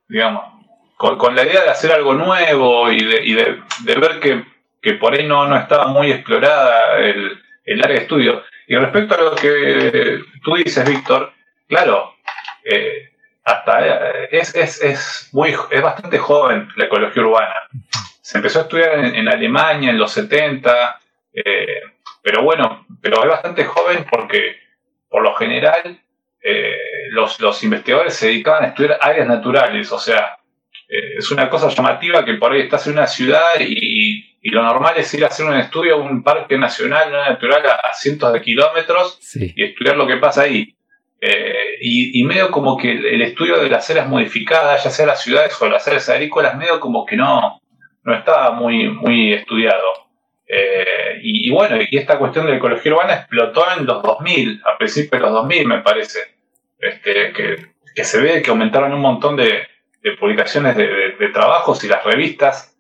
digamos. 0.08 0.59
Con, 1.00 1.34
la 1.34 1.44
idea 1.44 1.62
de 1.64 1.70
hacer 1.70 1.94
algo 1.94 2.14
nuevo 2.14 2.92
y 2.92 3.00
de, 3.00 3.62
ver 3.86 4.20
que, 4.82 4.94
por 4.96 5.14
ahí 5.14 5.26
no, 5.26 5.48
no 5.48 5.56
estaba 5.56 5.88
muy 5.88 6.12
explorada 6.12 6.98
el, 6.98 7.42
área 7.82 7.96
de 7.96 8.02
estudio. 8.02 8.44
Y 8.68 8.76
respecto 8.76 9.16
a 9.16 9.22
lo 9.22 9.36
que 9.36 10.20
tú 10.44 10.56
dices, 10.56 10.88
Víctor, 10.88 11.32
claro, 11.70 12.16
eh, 12.66 13.12
hasta 13.46 14.26
eh, 14.26 14.28
es, 14.32 14.54
es, 14.56 15.30
muy, 15.32 15.56
es 15.72 15.82
bastante 15.82 16.18
joven 16.18 16.68
la 16.76 16.86
ecología 16.86 17.24
urbana. 17.24 17.56
Se 18.22 18.38
empezó 18.38 18.60
a 18.60 18.62
estudiar 18.64 19.00
en, 19.00 19.30
Alemania 19.30 19.92
en 19.92 20.00
los 20.00 20.12
70, 20.12 21.00
eh, 21.34 21.82
pero 22.22 22.44
bueno, 22.44 22.86
pero 23.02 23.24
es 23.24 23.30
bastante 23.30 23.64
joven 23.64 24.06
porque 24.12 24.58
por 25.08 25.24
lo 25.24 25.34
general 25.36 25.98
los, 27.12 27.40
los 27.40 27.64
investigadores 27.64 28.16
se 28.16 28.28
dedicaban 28.28 28.64
a 28.66 28.68
estudiar 28.68 28.98
áreas 29.02 29.28
naturales, 29.28 29.92
o 29.92 30.00
sea, 30.00 30.39
eh, 30.90 31.18
es 31.20 31.30
una 31.30 31.48
cosa 31.50 31.70
llamativa 31.70 32.26
que 32.26 32.34
por 32.34 32.52
ahí 32.52 32.62
estás 32.62 32.88
en 32.88 32.94
una 32.94 33.06
ciudad 33.06 33.60
y, 33.60 34.26
lo 34.42 34.64
normal 34.64 34.96
es 34.98 35.14
ir 35.14 35.24
a 35.24 35.28
hacer 35.28 35.46
un 35.46 35.54
estudio 35.54 35.96
a 35.96 35.98
un 35.98 36.24
parque 36.24 36.58
nacional, 36.58 37.12
natural 37.12 37.62
a, 37.68 37.94
cientos 37.94 38.34
de 38.34 38.42
kilómetros 38.42 39.20
y 39.36 39.64
estudiar 39.64 39.98
lo 39.98 40.08
que 40.08 40.16
pasa 40.16 40.44
ahí. 40.44 40.74
Eh, 41.22 41.78
y, 41.82 42.24
medio 42.24 42.50
como 42.50 42.78
que 42.78 42.90
el, 42.90 43.22
estudio 43.22 43.62
de 43.62 43.70
las 43.70 43.88
áreas 43.92 44.08
modificadas, 44.08 44.84
ya 44.84 44.90
sea 44.90 45.06
las 45.06 45.22
ciudades 45.22 45.62
o 45.62 45.70
las 45.70 45.86
áreas 45.88 46.10
agrícolas, 46.10 46.58
medio 46.58 46.80
como 46.80 47.06
que 47.06 47.18
no, 47.18 47.62
no 48.04 48.16
estaba 48.16 48.52
muy, 48.54 48.90
muy 48.90 49.34
estudiado. 49.34 50.08
Eh, 50.48 51.20
y, 51.22 51.52
bueno, 51.52 51.78
y 51.88 51.98
esta 51.98 52.18
cuestión 52.18 52.46
de 52.46 52.54
la 52.54 52.58
ecología 52.58 52.94
urbana 52.94 53.16
explotó 53.16 53.66
en 53.78 53.86
los 53.86 54.02
2000, 54.02 54.64
a 54.66 54.78
principios 54.78 55.12
de 55.12 55.20
los 55.20 55.32
2000 55.34 55.68
me 55.68 55.80
parece, 55.80 56.20
este, 56.80 57.34
que, 57.34 57.58
que 57.94 58.04
se 58.04 58.22
ve 58.22 58.42
que 58.42 58.50
aumentaron 58.50 58.94
un 58.94 59.02
montón 59.02 59.36
de, 59.36 59.69
de 60.04 60.12
publicaciones 60.20 60.76
de, 60.78 61.30
trabajos 61.34 61.84
y 61.84 61.88
las 61.88 62.04
revistas 62.04 62.76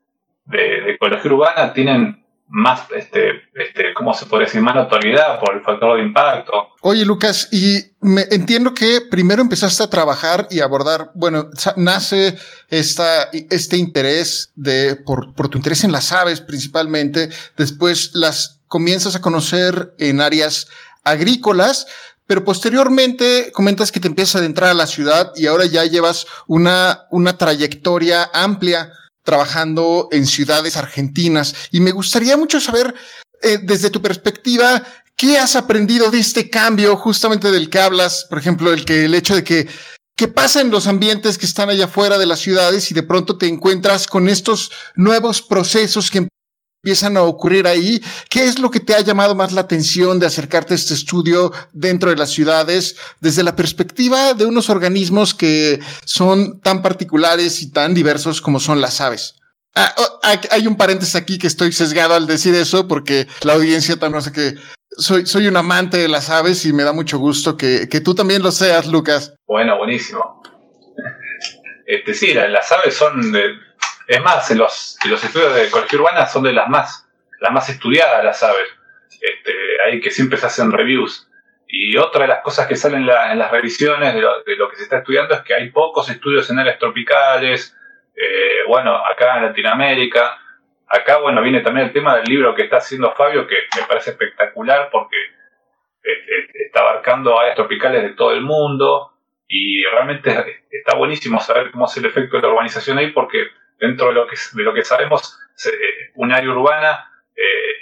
de, 0.46 0.92
ecología 0.92 1.32
urbana 1.32 1.74
tienen 1.74 2.24
más, 2.52 2.88
este, 2.96 3.44
este, 3.54 3.94
¿cómo 3.94 4.14
se 4.14 4.26
puede 4.26 4.46
decir? 4.46 4.62
Más 4.62 4.74
notoriedad 4.74 5.40
por 5.40 5.56
el 5.56 5.62
factor 5.62 5.98
de 5.98 6.04
impacto. 6.04 6.70
Oye, 6.82 7.06
Lucas, 7.06 7.48
y 7.52 7.80
me 8.02 8.24
entiendo 8.32 8.74
que 8.74 9.02
primero 9.10 9.42
empezaste 9.42 9.84
a 9.84 9.90
trabajar 9.90 10.48
y 10.50 10.60
abordar, 10.62 11.12
bueno, 11.14 11.50
nace 11.76 12.36
esta, 12.70 13.30
este 13.32 13.78
interés 13.78 14.52
de, 14.56 14.96
por, 14.96 15.36
por 15.36 15.50
tu 15.50 15.60
interés 15.60 15.84
en 15.84 15.92
las 15.92 16.12
aves 16.12 16.42
principalmente, 16.42 17.30
después 17.56 18.12
las 18.16 18.62
comienzas 18.68 19.16
a 19.16 19.22
conocer 19.22 19.94
en 20.00 20.20
áreas 20.20 20.68
agrícolas, 21.04 21.88
pero 22.29 22.45
posteriormente 22.45 23.51
comentas 23.51 23.91
que 23.91 24.00
te 24.00 24.07
empiezas 24.07 24.36
a 24.36 24.38
adentrar 24.38 24.69
a 24.69 24.75
la 24.75 24.86
ciudad 24.86 25.31
y 25.36 25.48
ahora 25.48 25.65
ya 25.65 25.83
llevas 25.86 26.27
una, 26.45 27.07
una 27.09 27.36
trayectoria 27.36 28.29
amplia 28.31 28.93
trabajando 29.24 30.09
en 30.12 30.27
ciudades 30.27 30.77
argentinas. 30.77 31.55
Y 31.71 31.79
me 31.79 31.89
gustaría 31.89 32.38
mucho 32.38 32.59
saber, 32.59 32.93
eh, 33.41 33.57
desde 33.63 33.89
tu 33.89 34.00
perspectiva, 34.00 34.83
¿qué 35.15 35.39
has 35.39 35.55
aprendido 35.55 36.12
de 36.12 36.19
este 36.19 36.51
cambio 36.51 36.95
justamente 36.98 37.50
del 37.50 37.67
que 37.67 37.79
hablas? 37.79 38.27
Por 38.29 38.38
ejemplo, 38.38 38.71
el 38.71 38.86
que, 38.86 39.05
el 39.05 39.15
hecho 39.15 39.33
de 39.33 39.43
que 39.43 39.67
¿Qué 40.15 40.27
pasa 40.27 40.59
en 40.59 40.69
los 40.69 40.86
ambientes 40.86 41.38
que 41.38 41.45
están 41.45 41.69
allá 41.69 41.86
afuera 41.86 42.17
de 42.17 42.25
las 42.25 42.41
ciudades 42.41 42.91
y 42.91 42.93
de 42.93 43.03
pronto 43.03 43.38
te 43.38 43.48
encuentras 43.48 44.05
con 44.05 44.27
estos 44.27 44.69
nuevos 44.95 45.41
procesos 45.41 46.12
que 46.12 46.27
empiezan 46.81 47.17
a 47.17 47.24
ocurrir 47.24 47.67
ahí. 47.67 48.01
¿Qué 48.29 48.45
es 48.45 48.59
lo 48.59 48.71
que 48.71 48.79
te 48.79 48.95
ha 48.95 49.01
llamado 49.01 49.36
más 49.36 49.51
la 49.51 49.62
atención 49.62 50.19
de 50.19 50.25
acercarte 50.25 50.74
a 50.74 50.75
este 50.75 50.93
estudio 50.93 51.51
dentro 51.74 52.09
de 52.09 52.15
las 52.15 52.31
ciudades 52.31 52.95
desde 53.19 53.43
la 53.43 53.55
perspectiva 53.55 54.33
de 54.33 54.45
unos 54.45 54.69
organismos 54.69 55.33
que 55.33 55.79
son 56.05 56.62
tan 56.62 56.81
particulares 56.81 57.62
y 57.62 57.71
tan 57.71 57.93
diversos 57.93 58.41
como 58.41 58.59
son 58.59 58.79
las 58.79 59.01
aves? 59.01 59.36
Ah, 59.75 59.93
oh, 59.98 60.19
hay 60.51 60.67
un 60.67 60.77
paréntesis 60.77 61.15
aquí 61.15 61.38
que 61.38 61.48
estoy 61.48 61.71
sesgado 61.71 62.15
al 62.15 62.27
decir 62.27 62.55
eso 62.55 62.88
porque 62.88 63.27
la 63.43 63.53
audiencia 63.53 63.98
también 63.98 64.24
sé 64.24 64.31
que 64.31 64.55
soy, 64.98 65.25
soy 65.25 65.48
un 65.48 65.57
amante 65.57 65.98
de 65.98 66.07
las 66.07 66.29
aves 66.29 66.65
y 66.65 66.74
me 66.74 66.83
da 66.83 66.93
mucho 66.93 67.19
gusto 67.19 67.55
que, 67.55 67.88
que 67.89 68.01
tú 68.01 68.15
también 68.15 68.41
lo 68.41 68.51
seas, 68.51 68.88
Lucas. 68.88 69.33
Bueno, 69.48 69.77
buenísimo. 69.77 70.41
Este, 71.86 72.13
sí, 72.13 72.33
las 72.33 72.71
aves 72.71 72.95
son 72.95 73.31
de, 73.31 73.43
es 74.10 74.22
más, 74.24 74.50
los, 74.56 74.98
los 75.08 75.24
estudios 75.24 75.54
de 75.54 75.68
ecología 75.68 76.00
urbana 76.00 76.25
son 76.25 76.42
de 76.42 76.51
las 76.51 76.68
más, 76.68 77.08
las 77.39 77.51
más 77.51 77.70
estudiadas 77.70 78.25
las 78.25 78.42
aves. 78.42 78.68
Este, 79.22 79.54
ahí 79.86 80.01
que 80.01 80.10
siempre 80.10 80.39
se 80.39 80.48
hacen 80.48 80.72
reviews. 80.72 81.30
Y 81.68 81.96
otra 81.96 82.24
de 82.24 82.30
las 82.30 82.42
cosas 82.42 82.66
que 82.66 82.75
salen 82.75 83.08
en 83.08 83.38
las 83.38 83.51
revisiones 83.51 84.16
de 84.16 84.22
lo, 84.22 84.68
que 84.68 84.78
se 84.78 84.84
está 84.84 84.98
estudiando 84.98 85.36
es 85.36 85.42
que 85.42 85.54
hay 85.54 85.70
pocos 85.70 86.10
estudios 86.10 86.50
en 86.50 86.58
áreas 86.58 86.80
tropicales, 86.80 87.78
eh, 88.16 88.63
bueno, 88.68 88.98
acá 88.98 89.38
en 89.38 89.46
Latinoamérica. 89.46 90.39
Acá, 90.88 91.20
bueno, 91.20 91.44
viene 91.44 91.62
también 91.62 91.86
el 91.86 91.94
tema 91.94 92.16
del 92.16 92.25
libro 92.25 92.56
que 92.56 92.63
está 92.63 92.78
haciendo 92.78 93.13
Fabio, 93.13 93.46
que 93.46 93.58
me 93.80 93.86
parece 93.86 94.10
espectacular 94.10 94.89
porque 94.92 95.18
este, 96.01 96.63
está 96.66 96.80
abarcando 96.80 97.39
áreas 97.39 97.56
tropicales 97.56 98.01
de 98.01 98.16
todo 98.16 98.34
el 98.34 98.42
mundo 98.42 99.13
y 99.48 99.84
realmente 99.84 100.63
está 100.72 100.98
buenísimo 100.98 101.39
saber 101.39 101.70
cómo 101.70 101.86
es 101.86 101.96
el 101.98 102.08
efecto 102.08 102.38
de 102.38 102.42
la 102.42 102.50
urbanización 102.50 102.98
ahí 102.98 103.12
porque 103.12 103.60
dentro 103.79 104.07
de 104.07 104.13
lo 104.13 104.27
que, 104.27 104.36
de 104.53 104.63
lo 104.63 104.74
que 104.74 104.83
sabemos, 104.83 105.39
eh, 105.65 106.12
un 106.15 106.31
área 106.31 106.50
urbana 106.50 107.12
eh, 107.36 107.79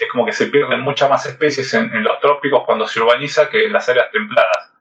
es 0.00 0.08
como 0.10 0.24
que 0.24 0.32
se 0.32 0.46
pierden 0.46 0.80
muchas 0.80 1.10
más 1.10 1.26
especies 1.26 1.72
en, 1.74 2.02
los 2.02 2.20
trópicos 2.20 2.64
cuando 2.64 2.86
se 2.86 3.00
urbaniza 3.00 3.50
que 3.50 3.66
en 3.66 3.72
las 3.72 3.88
áreas 3.88 4.10
templadas. 4.10 4.72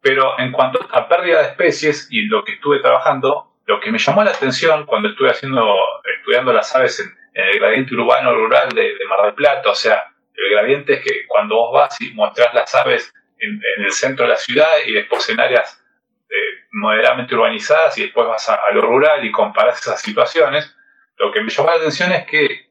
Pero 0.00 0.38
en 0.38 0.52
cuanto 0.52 0.86
a 0.92 1.08
pérdida 1.08 1.42
de 1.42 1.48
especies 1.48 2.08
y 2.10 2.22
lo 2.22 2.44
que 2.44 2.52
estuve 2.52 2.80
trabajando, 2.80 3.56
lo 3.66 3.80
que 3.80 3.90
me 3.90 3.98
llamó 3.98 4.22
la 4.22 4.30
atención 4.30 4.86
cuando 4.86 5.08
estuve 5.08 5.30
haciendo, 5.30 5.74
estudiando 6.18 6.52
las 6.52 6.74
aves 6.74 7.00
en, 7.00 7.16
el 7.34 7.58
gradiente 7.58 7.94
urbano 7.94 8.34
rural 8.34 8.70
de, 8.70 8.94
Mar 9.08 9.22
del 9.26 9.34
Plata, 9.34 9.70
o 9.70 9.74
sea, 9.74 10.10
el 10.34 10.50
gradiente 10.52 10.94
es 10.94 11.04
que 11.04 11.26
cuando 11.26 11.56
vos 11.56 11.72
vas 11.72 12.00
y 12.00 12.12
mostrás 12.14 12.54
las 12.54 12.74
aves 12.74 13.12
en, 13.38 13.60
en 13.76 13.84
el 13.84 13.92
centro 13.92 14.24
de 14.24 14.30
la 14.30 14.36
ciudad 14.36 14.68
y 14.86 14.92
después 14.92 15.28
en 15.28 15.40
áreas 15.40 15.82
eh, 16.30 16.55
moderadamente 16.76 17.34
urbanizadas 17.34 17.96
y 17.96 18.02
después 18.02 18.28
vas 18.28 18.48
a, 18.50 18.60
lo 18.72 18.82
rural 18.82 19.24
y 19.24 19.32
comparas 19.32 19.80
esas 19.80 20.00
situaciones, 20.00 20.76
lo 21.16 21.32
que 21.32 21.40
me 21.40 21.50
llamó 21.50 21.70
la 21.70 21.76
atención 21.76 22.12
es 22.12 22.26
que 22.26 22.70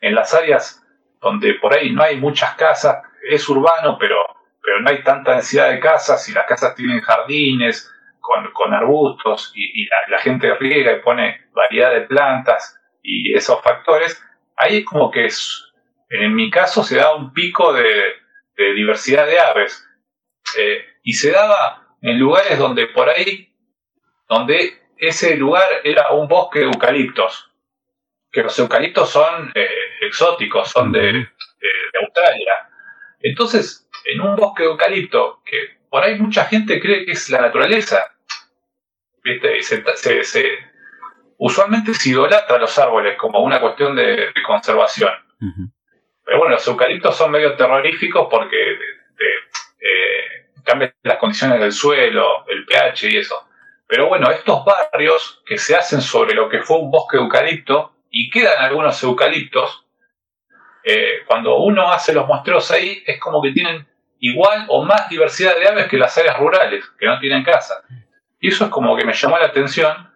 en 0.00 0.14
las 0.14 0.32
áreas 0.34 0.84
donde 1.20 1.54
por 1.54 1.74
ahí 1.74 1.90
no 1.92 2.02
hay 2.02 2.16
muchas 2.16 2.54
casas, 2.54 3.02
es 3.28 3.48
urbano, 3.48 3.98
pero, 3.98 4.24
pero 4.62 4.80
no 4.80 4.90
hay 4.90 5.02
tanta 5.02 5.32
densidad 5.32 5.70
de 5.70 5.80
casas 5.80 6.28
y 6.28 6.32
las 6.32 6.46
casas 6.46 6.76
tienen 6.76 7.00
jardines 7.00 7.92
con, 8.20 8.74
arbustos 8.74 9.52
y, 9.56 9.88
la, 10.08 10.18
gente 10.18 10.54
riega 10.54 10.92
y 10.92 11.00
pone 11.00 11.48
variedad 11.52 11.92
de 11.92 12.02
plantas 12.02 12.78
y 13.02 13.34
esos 13.34 13.60
factores, 13.62 14.22
ahí 14.56 14.84
como 14.84 15.10
que 15.10 15.24
es, 15.24 15.72
en 16.10 16.34
mi 16.34 16.50
caso 16.50 16.84
se 16.84 16.96
da 16.96 17.14
un 17.14 17.32
pico 17.32 17.72
de, 17.72 18.14
diversidad 18.76 19.26
de 19.26 19.40
aves. 19.40 19.84
Eh, 20.58 20.84
y 21.02 21.14
se 21.14 21.30
daba 21.30 21.87
en 22.02 22.18
lugares 22.18 22.58
donde 22.58 22.86
por 22.86 23.08
ahí, 23.08 23.52
donde 24.28 24.78
ese 24.96 25.36
lugar 25.36 25.68
era 25.84 26.10
un 26.10 26.28
bosque 26.28 26.60
de 26.60 26.64
eucaliptos, 26.66 27.50
que 28.30 28.42
los 28.42 28.58
eucaliptos 28.58 29.10
son 29.10 29.50
eh, 29.54 29.68
exóticos, 30.02 30.70
son 30.70 30.92
de, 30.92 31.28
Australia. 32.00 32.52
Entonces, 33.20 33.88
en 34.04 34.20
un 34.20 34.36
bosque 34.36 34.62
de 34.62 34.68
eucalipto, 34.68 35.42
que 35.44 35.78
por 35.88 36.04
ahí 36.04 36.18
mucha 36.18 36.44
gente 36.44 36.80
cree 36.80 37.04
que 37.04 37.12
es 37.12 37.28
la 37.30 37.40
naturaleza, 37.40 38.14
¿viste? 39.24 39.60
Se, 39.62 40.58
usualmente 41.38 41.94
se 41.94 42.10
idolatra 42.10 42.58
los 42.58 42.78
árboles 42.78 43.16
como 43.16 43.40
una 43.40 43.60
cuestión 43.60 43.96
de, 43.96 44.32
conservación. 44.46 45.12
Pero 46.24 46.38
bueno, 46.38 46.54
los 46.54 46.66
eucaliptos 46.68 47.16
son 47.16 47.30
medio 47.30 47.56
terroríficos 47.56 48.28
porque 48.30 48.72
eh, 48.72 50.47
cambian 50.64 50.92
las 51.02 51.18
condiciones 51.18 51.60
del 51.60 51.72
suelo, 51.72 52.44
el 52.48 52.64
pH 52.64 53.10
y 53.10 53.16
eso. 53.18 53.48
Pero 53.86 54.08
bueno, 54.08 54.30
estos 54.30 54.64
barrios 54.64 55.42
que 55.46 55.58
se 55.58 55.74
hacen 55.74 56.00
sobre 56.00 56.34
lo 56.34 56.48
que 56.48 56.60
fue 56.60 56.78
un 56.78 56.90
bosque 56.90 57.16
eucalipto 57.16 57.94
y 58.10 58.30
quedan 58.30 58.62
algunos 58.62 59.02
eucaliptos, 59.02 59.86
eh, 60.84 61.22
cuando 61.26 61.58
uno 61.58 61.90
hace 61.92 62.12
los 62.12 62.26
muestreos 62.26 62.70
ahí 62.70 63.02
es 63.06 63.18
como 63.18 63.42
que 63.42 63.52
tienen 63.52 63.86
igual 64.20 64.66
o 64.68 64.84
más 64.84 65.08
diversidad 65.08 65.56
de 65.56 65.68
aves 65.68 65.88
que 65.88 65.98
las 65.98 66.16
áreas 66.18 66.38
rurales, 66.38 66.84
que 66.98 67.06
no 67.06 67.18
tienen 67.18 67.44
casa. 67.44 67.82
Y 68.40 68.48
eso 68.48 68.64
es 68.64 68.70
como 68.70 68.96
que 68.96 69.04
me 69.04 69.12
llamó 69.12 69.38
la 69.38 69.46
atención 69.46 70.08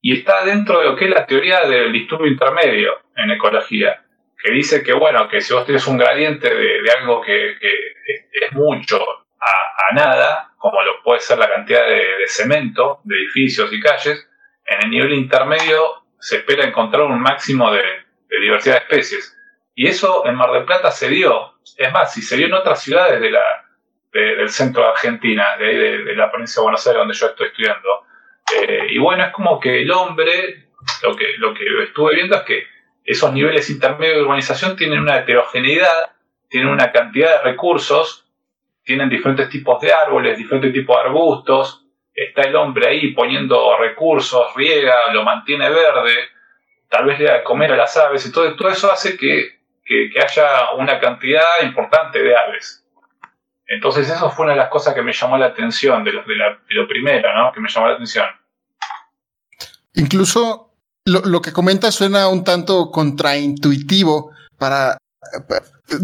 y 0.00 0.18
está 0.18 0.44
dentro 0.44 0.78
de 0.78 0.84
lo 0.84 0.96
que 0.96 1.06
es 1.06 1.10
la 1.10 1.26
teoría 1.26 1.66
del 1.66 1.92
disturbio 1.92 2.30
intermedio 2.30 3.00
en 3.16 3.30
ecología, 3.32 4.04
que 4.40 4.52
dice 4.52 4.82
que 4.82 4.92
bueno, 4.92 5.28
que 5.28 5.40
si 5.40 5.52
vos 5.52 5.64
tienes 5.64 5.86
un 5.86 5.98
gradiente 5.98 6.48
de, 6.54 6.90
algo 6.98 7.20
que, 7.22 7.52
es 7.52 8.52
mucho 8.52 9.25
a, 9.46 9.94
nada, 9.94 10.52
como 10.58 10.82
lo 10.82 11.02
puede 11.02 11.20
ser 11.20 11.38
la 11.38 11.48
cantidad 11.48 11.86
de, 11.86 12.26
cemento 12.26 13.00
de 13.04 13.16
edificios 13.16 13.72
y 13.72 13.80
calles, 13.80 14.28
en 14.64 14.84
el 14.84 14.90
nivel 14.90 15.12
intermedio 15.14 16.04
se 16.18 16.38
espera 16.38 16.64
encontrar 16.64 17.02
un 17.02 17.20
máximo 17.20 17.70
de, 17.70 17.82
diversidad 18.28 18.74
de 18.74 18.80
especies. 18.80 19.36
Y 19.74 19.86
eso 19.86 20.26
en 20.26 20.34
Mar 20.34 20.50
del 20.52 20.64
Plata 20.64 20.90
se 20.90 21.08
dio. 21.08 21.54
Es 21.76 21.92
más, 21.92 22.12
si 22.12 22.22
se 22.22 22.36
dio 22.36 22.46
en 22.46 22.54
otras 22.54 22.82
ciudades 22.82 23.20
de 23.20 23.30
la, 23.30 23.64
del 24.12 24.48
centro 24.48 24.82
de 24.82 24.88
Argentina, 24.88 25.56
de, 25.56 26.14
la 26.16 26.30
provincia 26.30 26.60
de 26.60 26.64
Buenos 26.64 26.86
Aires 26.86 26.98
donde 26.98 27.14
yo 27.14 27.26
estoy 27.26 27.46
estudiando, 27.48 28.04
Eh, 28.54 28.86
y 28.90 28.98
bueno, 28.98 29.24
es 29.24 29.32
como 29.32 29.58
que 29.58 29.82
el 29.82 29.90
hombre, 29.90 30.68
lo 31.02 31.16
que, 31.16 31.34
lo 31.38 31.52
que 31.52 31.64
estuve 31.82 32.14
viendo 32.14 32.36
es 32.36 32.42
que 32.42 32.66
esos 33.04 33.32
niveles 33.32 33.70
intermedios 33.70 34.16
de 34.16 34.22
urbanización 34.22 34.76
tienen 34.76 35.00
una 35.00 35.18
heterogeneidad, 35.18 36.12
tienen 36.48 36.68
una 36.68 36.92
cantidad 36.92 37.38
de 37.38 37.50
recursos, 37.50 38.25
tienen 38.86 39.10
diferentes 39.10 39.50
tipos 39.50 39.80
de 39.80 39.92
árboles, 39.92 40.38
diferentes 40.38 40.72
tipos 40.72 40.96
de 40.96 41.02
arbustos, 41.02 41.84
está 42.14 42.42
el 42.42 42.54
hombre 42.54 42.86
ahí 42.86 43.12
poniendo 43.12 43.76
recursos, 43.76 44.54
riega, 44.54 45.12
lo 45.12 45.24
mantiene 45.24 45.68
verde, 45.68 46.14
tal 46.88 47.04
vez 47.04 47.18
le 47.18 47.24
da 47.26 47.34
de 47.38 47.42
comer 47.42 47.72
a 47.72 47.76
las 47.76 47.96
aves, 47.96 48.24
y 48.24 48.32
todo, 48.32 48.46
eso 48.70 48.90
hace 48.90 49.18
que, 49.18 49.56
haya 50.20 50.72
una 50.78 50.98
cantidad 51.00 51.42
importante 51.62 52.22
de 52.22 52.36
aves. 52.36 52.84
Entonces 53.66 54.08
eso 54.08 54.30
fue 54.30 54.44
una 54.44 54.54
de 54.54 54.60
las 54.60 54.68
cosas 54.68 54.94
que 54.94 55.02
me 55.02 55.12
llamó 55.12 55.36
la 55.36 55.46
atención, 55.46 56.04
de 56.04 56.12
lo, 56.12 56.22
lo 56.22 56.88
primero, 56.88 57.34
¿no? 57.36 57.52
Que 57.52 57.60
me 57.60 57.68
llamó 57.68 57.88
la 57.88 57.94
atención. 57.94 58.26
Incluso 59.94 60.70
lo, 61.04 61.20
lo 61.20 61.40
que 61.40 61.52
comenta 61.52 61.90
suena 61.90 62.28
un 62.28 62.44
tanto 62.44 62.90
contraintuitivo 62.92 64.30
para 64.58 64.96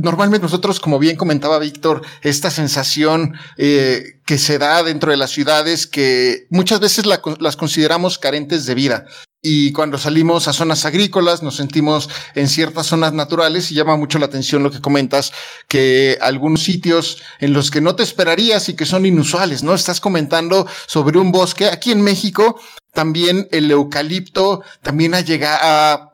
Normalmente 0.01 0.45
nosotros, 0.45 0.79
como 0.79 0.99
bien 0.99 1.17
comentaba 1.17 1.59
Víctor, 1.59 2.03
esta 2.23 2.51
sensación 2.51 3.35
eh, 3.57 4.21
que 4.25 4.39
se 4.39 4.59
da 4.59 4.83
dentro 4.83 5.11
de 5.11 5.17
las 5.17 5.31
ciudades 5.31 5.87
que 5.87 6.47
muchas 6.51 6.81
veces 6.81 7.05
las 7.07 7.57
consideramos 7.57 8.19
carentes 8.19 8.67
de 8.67 8.75
vida. 8.75 9.07
Y 9.45 9.73
cuando 9.73 9.99
salimos 9.99 10.47
a 10.47 10.53
zonas 10.53 10.85
agrícolas, 10.85 11.43
nos 11.43 11.57
sentimos 11.57 12.09
en 12.37 12.49
ciertas 12.49 12.87
zonas 12.87 13.13
naturales 13.13 13.73
y 13.73 13.75
llama 13.75 13.97
mucho 13.97 14.21
la 14.21 14.27
atención 14.27 14.63
lo 14.63 14.71
que 14.71 14.81
comentas, 14.81 15.33
que 15.67 16.17
algunos 16.21 16.63
sitios 16.63 17.21
en 17.41 17.53
los 17.53 17.73
que 17.73 17.81
no 17.81 17.97
te 17.97 18.05
esperarías 18.05 18.69
y 18.69 18.75
que 18.75 18.87
son 18.87 19.05
inusuales, 19.05 19.65
¿no? 19.65 19.75
Estás 19.75 20.01
comentando 20.01 20.69
sobre 20.87 21.19
un 21.19 21.33
bosque. 21.33 21.67
Aquí 21.67 21.91
en 21.91 22.03
México, 22.03 22.61
también 22.93 23.49
el 23.51 23.69
eucalipto 23.69 24.63
también 24.81 25.13
ha 25.15 25.23
llegado 25.23 25.59
a 25.61 26.12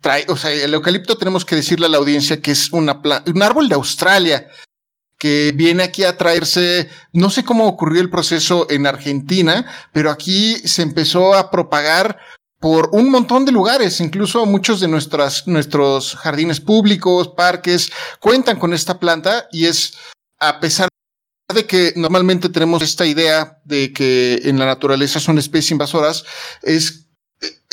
trae, 0.00 0.24
o 0.28 0.36
sea, 0.36 0.50
el 0.52 0.74
eucalipto 0.74 1.16
tenemos 1.16 1.44
que 1.44 1.56
decirle 1.56 1.86
a 1.86 1.90
la 1.90 1.98
audiencia 1.98 2.40
que 2.40 2.52
es 2.52 2.72
una 2.72 3.00
un 3.26 3.42
árbol 3.42 3.68
de 3.68 3.74
Australia 3.74 4.48
que 5.20 5.52
viene 5.54 5.82
aquí 5.82 6.02
a 6.04 6.16
traerse, 6.16 6.88
no 7.12 7.28
sé 7.28 7.44
cómo 7.44 7.66
ocurrió 7.66 8.00
el 8.00 8.08
proceso 8.08 8.66
en 8.70 8.86
Argentina, 8.86 9.66
pero 9.92 10.10
aquí 10.10 10.56
se 10.64 10.80
empezó 10.80 11.34
a 11.34 11.50
propagar 11.50 12.18
por 12.58 12.88
un 12.92 13.10
montón 13.10 13.44
de 13.44 13.52
lugares, 13.52 14.00
incluso 14.00 14.46
muchos 14.46 14.80
de 14.80 14.88
nuestras, 14.88 15.46
nuestros 15.46 16.16
jardines 16.16 16.60
públicos, 16.60 17.28
parques, 17.28 17.92
cuentan 18.18 18.58
con 18.58 18.72
esta 18.72 18.98
planta 18.98 19.46
y 19.52 19.66
es, 19.66 19.94
a 20.38 20.58
pesar 20.58 20.88
de 21.54 21.66
que 21.66 21.92
normalmente 21.96 22.48
tenemos 22.48 22.82
esta 22.82 23.04
idea 23.04 23.60
de 23.64 23.92
que 23.92 24.40
en 24.44 24.58
la 24.58 24.66
naturaleza 24.66 25.20
son 25.20 25.38
especies 25.38 25.72
invasoras, 25.72 26.24
es 26.62 26.99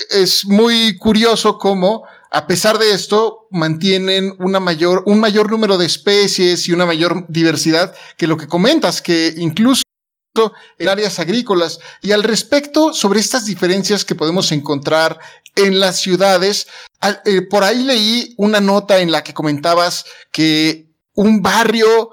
es 0.10 0.46
muy 0.46 0.98
curioso 0.98 1.58
cómo, 1.58 2.04
a 2.32 2.48
pesar 2.48 2.78
de 2.78 2.92
esto, 2.92 3.48
mantienen 3.52 4.36
una 4.40 4.60
mayor, 4.60 5.04
un 5.06 5.20
mayor 5.20 5.52
número 5.52 5.78
de 5.78 5.86
especies 5.86 6.68
y 6.68 6.74
una 6.74 6.86
mayor 6.86 7.26
diversidad 7.28 7.96
que 8.18 8.28
lo 8.28 8.38
que 8.38 8.48
comentas, 8.48 9.02
que 9.02 9.34
incluso 9.38 9.84
en 10.78 10.90
áreas 10.90 11.20
agrícolas. 11.20 11.80
Y 12.02 12.12
al 12.12 12.24
respecto, 12.24 12.94
sobre 12.94 13.20
estas 13.20 13.46
diferencias 13.46 14.06
que 14.06 14.16
podemos 14.16 14.52
encontrar 14.52 15.20
en 15.56 15.80
las 15.80 16.00
ciudades, 16.00 16.68
eh, 17.26 17.42
por 17.42 17.64
ahí 17.64 17.84
leí 17.84 18.34
una 18.38 18.60
nota 18.60 19.00
en 19.00 19.12
la 19.12 19.24
que 19.24 19.34
comentabas 19.34 20.06
que 20.32 20.92
un 21.14 21.42
barrio 21.42 22.12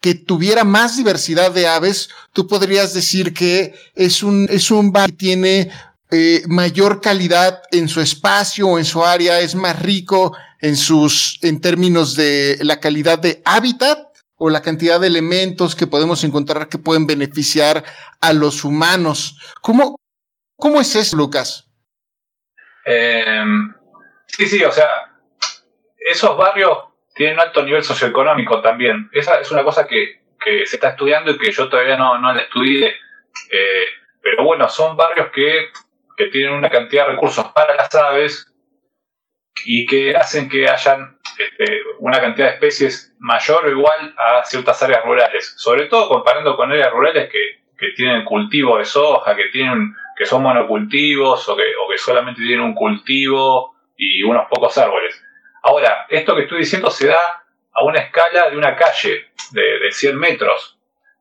que 0.00 0.14
tuviera 0.14 0.64
más 0.64 0.96
diversidad 0.96 1.52
de 1.52 1.66
aves, 1.66 2.08
tú 2.32 2.46
podrías 2.46 2.94
decir 2.94 3.34
que 3.34 3.74
es 3.94 4.22
un, 4.22 4.46
es 4.50 4.70
un 4.70 4.92
barrio 4.92 5.16
que 5.16 5.18
tiene 5.18 5.70
eh, 6.10 6.42
mayor 6.46 7.00
calidad 7.00 7.62
en 7.72 7.88
su 7.88 8.00
espacio 8.00 8.68
o 8.68 8.78
en 8.78 8.84
su 8.84 9.04
área, 9.04 9.40
es 9.40 9.54
más 9.54 9.80
rico 9.82 10.36
en 10.60 10.76
sus, 10.76 11.38
en 11.42 11.60
términos 11.60 12.14
de 12.14 12.58
la 12.60 12.78
calidad 12.78 13.18
de 13.18 13.42
hábitat 13.44 13.98
o 14.36 14.50
la 14.50 14.62
cantidad 14.62 15.00
de 15.00 15.08
elementos 15.08 15.74
que 15.74 15.86
podemos 15.86 16.22
encontrar 16.22 16.68
que 16.68 16.78
pueden 16.78 17.06
beneficiar 17.06 17.84
a 18.20 18.32
los 18.32 18.64
humanos. 18.64 19.38
¿Cómo, 19.62 19.98
cómo 20.56 20.80
es 20.80 20.94
eso, 20.94 21.16
Lucas? 21.16 21.68
Em, 22.84 23.74
sí, 24.26 24.46
sí, 24.46 24.62
o 24.62 24.70
sea, 24.70 24.88
esos 25.98 26.36
barrios 26.36 26.78
tienen 27.14 27.34
un 27.34 27.40
alto 27.40 27.62
nivel 27.62 27.82
socioeconómico 27.82 28.60
también. 28.60 29.10
Esa 29.12 29.40
es 29.40 29.50
una 29.50 29.64
cosa 29.64 29.86
que, 29.86 30.22
que 30.38 30.66
se 30.66 30.76
está 30.76 30.90
estudiando 30.90 31.32
y 31.32 31.38
que 31.38 31.50
yo 31.50 31.68
todavía 31.68 31.96
no, 31.96 32.18
no 32.18 32.32
la 32.32 32.42
estudié. 32.42 32.88
Eh, 33.50 33.86
pero 34.22 34.44
bueno, 34.44 34.68
son 34.68 34.96
barrios 34.96 35.28
que 35.34 35.70
que 36.16 36.26
tienen 36.26 36.54
una 36.54 36.70
cantidad 36.70 37.06
de 37.06 37.12
recursos 37.12 37.46
para 37.52 37.74
las 37.74 37.94
aves 37.94 38.52
y 39.64 39.86
que 39.86 40.16
hacen 40.16 40.48
que 40.48 40.68
hayan 40.68 41.18
este, 41.38 41.80
una 41.98 42.20
cantidad 42.20 42.48
de 42.48 42.54
especies 42.54 43.14
mayor 43.18 43.66
o 43.66 43.70
igual 43.70 44.14
a 44.16 44.44
ciertas 44.44 44.82
áreas 44.82 45.04
rurales, 45.04 45.54
sobre 45.58 45.86
todo 45.86 46.08
comparando 46.08 46.56
con 46.56 46.70
áreas 46.70 46.92
rurales 46.92 47.30
que, 47.30 47.64
tienen 47.94 48.24
cultivo 48.24 48.78
de 48.78 48.86
soja, 48.86 49.36
que 49.36 49.48
tienen 49.52 49.94
que 50.16 50.24
son 50.24 50.42
monocultivos 50.42 51.46
o 51.46 51.56
que, 51.56 51.62
o 51.62 51.90
que 51.90 51.98
solamente 51.98 52.40
tienen 52.40 52.64
un 52.64 52.74
cultivo 52.74 53.74
y 53.98 54.22
unos 54.22 54.46
pocos 54.48 54.78
árboles. 54.78 55.22
Ahora, 55.62 56.06
esto 56.08 56.34
que 56.34 56.44
estoy 56.44 56.60
diciendo 56.60 56.90
se 56.90 57.08
da 57.08 57.44
a 57.72 57.84
una 57.84 58.00
escala 58.00 58.48
de 58.48 58.56
una 58.56 58.74
calle 58.76 59.26
de, 59.50 59.78
de 59.78 59.92
100 59.92 60.18
metros. 60.18 60.78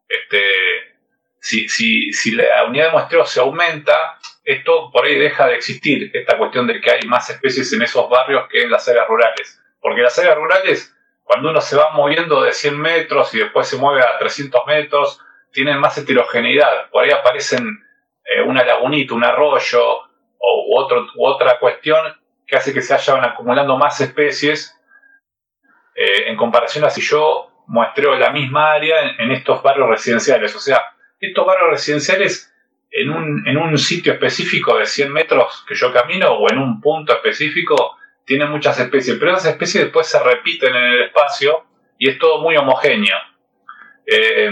Este, 0.07 0.95
si, 1.41 1.67
si, 1.67 2.13
si 2.13 2.31
la 2.31 2.63
unidad 2.63 2.85
de 2.85 2.91
muestreo 2.93 3.25
se 3.25 3.41
aumenta, 3.41 4.17
esto 4.45 4.91
por 4.91 5.05
ahí 5.05 5.17
deja 5.17 5.47
de 5.47 5.55
existir, 5.55 6.11
esta 6.13 6.37
cuestión 6.37 6.67
de 6.67 6.79
que 6.79 6.91
hay 6.91 7.01
más 7.07 7.29
especies 7.29 7.73
en 7.73 7.81
esos 7.81 8.07
barrios 8.07 8.47
que 8.49 8.61
en 8.61 8.69
las 8.69 8.87
áreas 8.87 9.07
rurales. 9.07 9.59
Porque 9.81 10.01
las 10.01 10.17
áreas 10.19 10.35
rurales, 10.35 10.95
cuando 11.23 11.49
uno 11.49 11.59
se 11.59 11.75
va 11.75 11.89
moviendo 11.91 12.43
de 12.43 12.53
100 12.53 12.79
metros 12.79 13.33
y 13.33 13.39
después 13.39 13.67
se 13.67 13.77
mueve 13.77 14.01
a 14.01 14.19
300 14.19 14.61
metros, 14.67 15.19
tienen 15.51 15.79
más 15.79 15.97
heterogeneidad. 15.97 16.91
Por 16.91 17.03
ahí 17.03 17.11
aparecen 17.11 17.83
eh, 18.23 18.41
una 18.43 18.63
lagunita, 18.63 19.15
un 19.15 19.23
arroyo 19.23 19.83
o, 20.37 20.79
otro, 20.79 21.07
otra 21.17 21.57
cuestión 21.59 22.15
que 22.45 22.55
hace 22.55 22.71
que 22.71 22.83
se 22.83 22.93
vayan 22.93 23.23
acumulando 23.25 23.75
más 23.77 23.99
especies 23.99 24.79
eh, 25.95 26.29
en 26.29 26.37
comparación 26.37 26.85
a 26.85 26.91
si 26.91 27.01
yo 27.01 27.49
muestreo 27.65 28.15
la 28.15 28.29
misma 28.29 28.73
área 28.73 29.15
en 29.17 29.31
estos 29.31 29.63
barrios 29.63 29.89
residenciales. 29.89 30.55
O 30.55 30.59
sea, 30.59 30.83
estos 31.19 31.45
barrios 31.47 31.71
residenciales 31.71 32.54
en 32.97 33.09
un, 33.09 33.45
en 33.45 33.57
un 33.57 33.77
sitio 33.77 34.13
específico 34.13 34.77
de 34.77 34.85
100 34.85 35.11
metros 35.11 35.65
que 35.67 35.75
yo 35.75 35.91
camino 35.91 36.31
o 36.31 36.49
en 36.49 36.59
un 36.59 36.79
punto 36.79 37.13
específico, 37.13 37.97
tiene 38.23 38.45
muchas 38.45 38.79
especies, 38.79 39.17
pero 39.19 39.31
esas 39.31 39.51
especies 39.51 39.83
después 39.83 40.07
se 40.07 40.23
repiten 40.23 40.73
en 40.73 40.83
el 40.93 41.03
espacio 41.03 41.65
y 41.97 42.09
es 42.09 42.17
todo 42.17 42.41
muy 42.41 42.55
homogéneo. 42.55 43.17
Eh, 44.05 44.49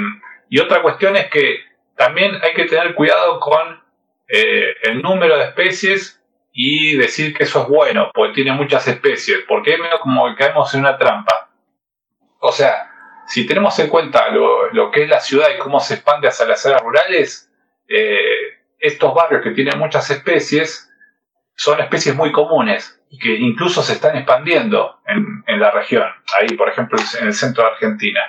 y 0.50 0.60
otra 0.60 0.82
cuestión 0.82 1.16
es 1.16 1.30
que 1.30 1.60
también 1.96 2.36
hay 2.44 2.54
que 2.54 2.66
tener 2.66 2.94
cuidado 2.96 3.40
con 3.40 3.82
eh, 4.28 4.76
el 4.84 5.02
número 5.02 5.38
de 5.38 5.46
especies 5.46 6.22
y 6.52 6.98
decir 6.98 7.34
que 7.34 7.44
eso 7.44 7.62
es 7.62 7.70
bueno, 7.70 8.12
porque 8.14 8.34
tiene 8.34 8.52
muchas 8.52 8.86
especies, 8.90 9.40
porque 9.48 9.76
es 9.76 9.80
como 10.02 10.28
que 10.28 10.36
caemos 10.36 10.74
en 10.74 10.82
una 10.82 10.98
trampa. 10.98 11.50
O 12.40 12.52
sea, 12.52 12.92
si 13.26 13.48
tenemos 13.48 13.80
en 13.80 13.88
cuenta 13.88 14.30
lo, 14.32 14.70
lo 14.74 14.92
que 14.92 15.04
es 15.04 15.10
la 15.10 15.22
ciudad 15.22 15.48
y 15.56 15.60
cómo 15.60 15.80
se 15.80 15.94
expande 15.94 16.28
hacia 16.28 16.46
las 16.46 16.66
áreas 16.66 16.82
rurales, 16.82 17.50
eh, 17.94 18.60
estos 18.80 19.14
barrios 19.14 19.44
que 19.44 19.52
tienen 19.52 19.78
muchas 19.78 20.10
especies 20.10 20.92
son 21.56 21.80
especies 21.80 22.16
muy 22.16 22.32
comunes 22.32 23.00
y 23.10 23.20
que 23.20 23.36
incluso 23.36 23.84
se 23.84 23.94
están 23.94 24.18
expandiendo 24.18 25.00
en, 25.06 25.60
la 25.60 25.70
región, 25.70 26.08
ahí 26.40 26.56
por 26.58 26.68
ejemplo 26.68 26.98
en 27.20 27.28
el 27.28 27.34
centro 27.34 27.64
de 27.64 27.70
Argentina. 27.70 28.22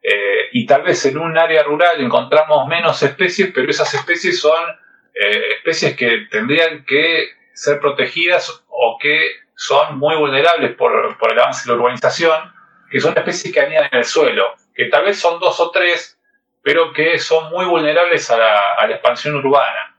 Eh, 0.00 0.48
y 0.52 0.64
tal 0.64 0.82
vez 0.82 1.04
en 1.06 1.18
un 1.18 1.36
área 1.36 1.64
rural 1.64 2.00
encontramos 2.00 2.68
menos 2.68 3.02
especies, 3.02 3.50
pero 3.52 3.68
esas 3.68 3.92
especies 3.92 4.40
son 4.40 4.64
eh, 5.12 5.42
especies 5.56 5.96
que 5.96 6.28
tendrían 6.30 6.84
que 6.84 7.30
ser 7.52 7.80
protegidas 7.80 8.64
o 8.68 8.98
que 9.02 9.18
son 9.56 9.98
muy 9.98 10.14
vulnerables 10.16 10.76
por, 10.76 11.18
por 11.18 11.32
el 11.32 11.40
avance 11.40 11.68
de 11.68 11.74
la 11.74 11.82
urbanización, 11.82 12.52
que 12.88 13.00
son 13.00 13.18
especies 13.18 13.52
que 13.52 13.60
anidan 13.60 13.88
en 13.90 13.98
el 13.98 14.04
suelo, 14.04 14.54
que 14.74 14.84
tal 14.84 15.04
vez 15.04 15.18
son 15.18 15.40
dos 15.40 15.58
o 15.58 15.72
tres, 15.72 16.17
pero 16.62 16.92
que 16.92 17.18
son 17.18 17.50
muy 17.50 17.66
vulnerables 17.66 18.30
a 18.30 18.36
la, 18.36 18.90
expansión 18.90 19.36
urbana. 19.36 19.96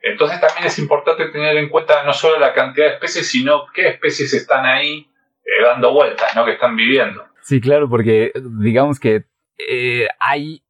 Entonces 0.00 0.40
también 0.40 0.66
es 0.66 0.78
importante 0.78 1.28
tener 1.28 1.56
en 1.56 1.68
cuenta 1.68 2.04
no 2.04 2.12
solo 2.12 2.38
la 2.38 2.52
cantidad 2.52 2.86
de 2.86 2.94
especies, 2.94 3.30
sino 3.30 3.66
qué 3.72 3.88
especies 3.88 4.34
están 4.34 4.66
ahí 4.66 5.08
eh, 5.44 5.64
dando 5.64 5.92
vueltas, 5.92 6.34
¿no? 6.36 6.44
que 6.44 6.52
están 6.52 6.76
viviendo. 6.76 7.24
Sí, 7.42 7.60
claro, 7.60 7.88
porque 7.88 8.32
digamos 8.34 9.00
que 9.00 9.24
eh, 9.58 10.08
hay 10.18 10.62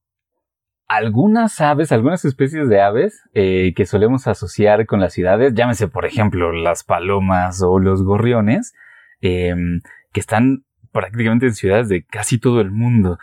algunas 0.86 1.60
aves, 1.60 1.92
algunas 1.92 2.24
especies 2.24 2.68
de 2.68 2.80
aves 2.80 3.22
eh, 3.34 3.72
que 3.74 3.86
solemos 3.86 4.26
asociar 4.26 4.86
con 4.86 5.00
las 5.00 5.12
ciudades, 5.12 5.54
llámese 5.54 5.88
por 5.88 6.04
ejemplo 6.04 6.52
las 6.52 6.84
palomas 6.84 7.62
o 7.62 7.78
los 7.78 8.02
gorriones, 8.02 8.74
em, 9.20 9.80
que 10.12 10.20
están 10.20 10.64
prácticamente 10.92 11.46
en 11.46 11.54
ciudades 11.54 11.88
de 11.88 12.04
casi 12.04 12.38
todo 12.38 12.60
el 12.60 12.70
mundo. 12.70 13.18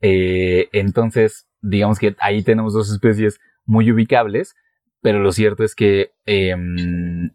Eh, 0.00 0.68
entonces, 0.72 1.48
digamos 1.62 1.98
que 1.98 2.14
ahí 2.18 2.42
tenemos 2.42 2.74
dos 2.74 2.90
especies 2.90 3.40
muy 3.64 3.90
ubicables, 3.90 4.54
pero 5.02 5.20
lo 5.20 5.32
cierto 5.32 5.64
es 5.64 5.74
que 5.74 6.10
em, 6.26 7.30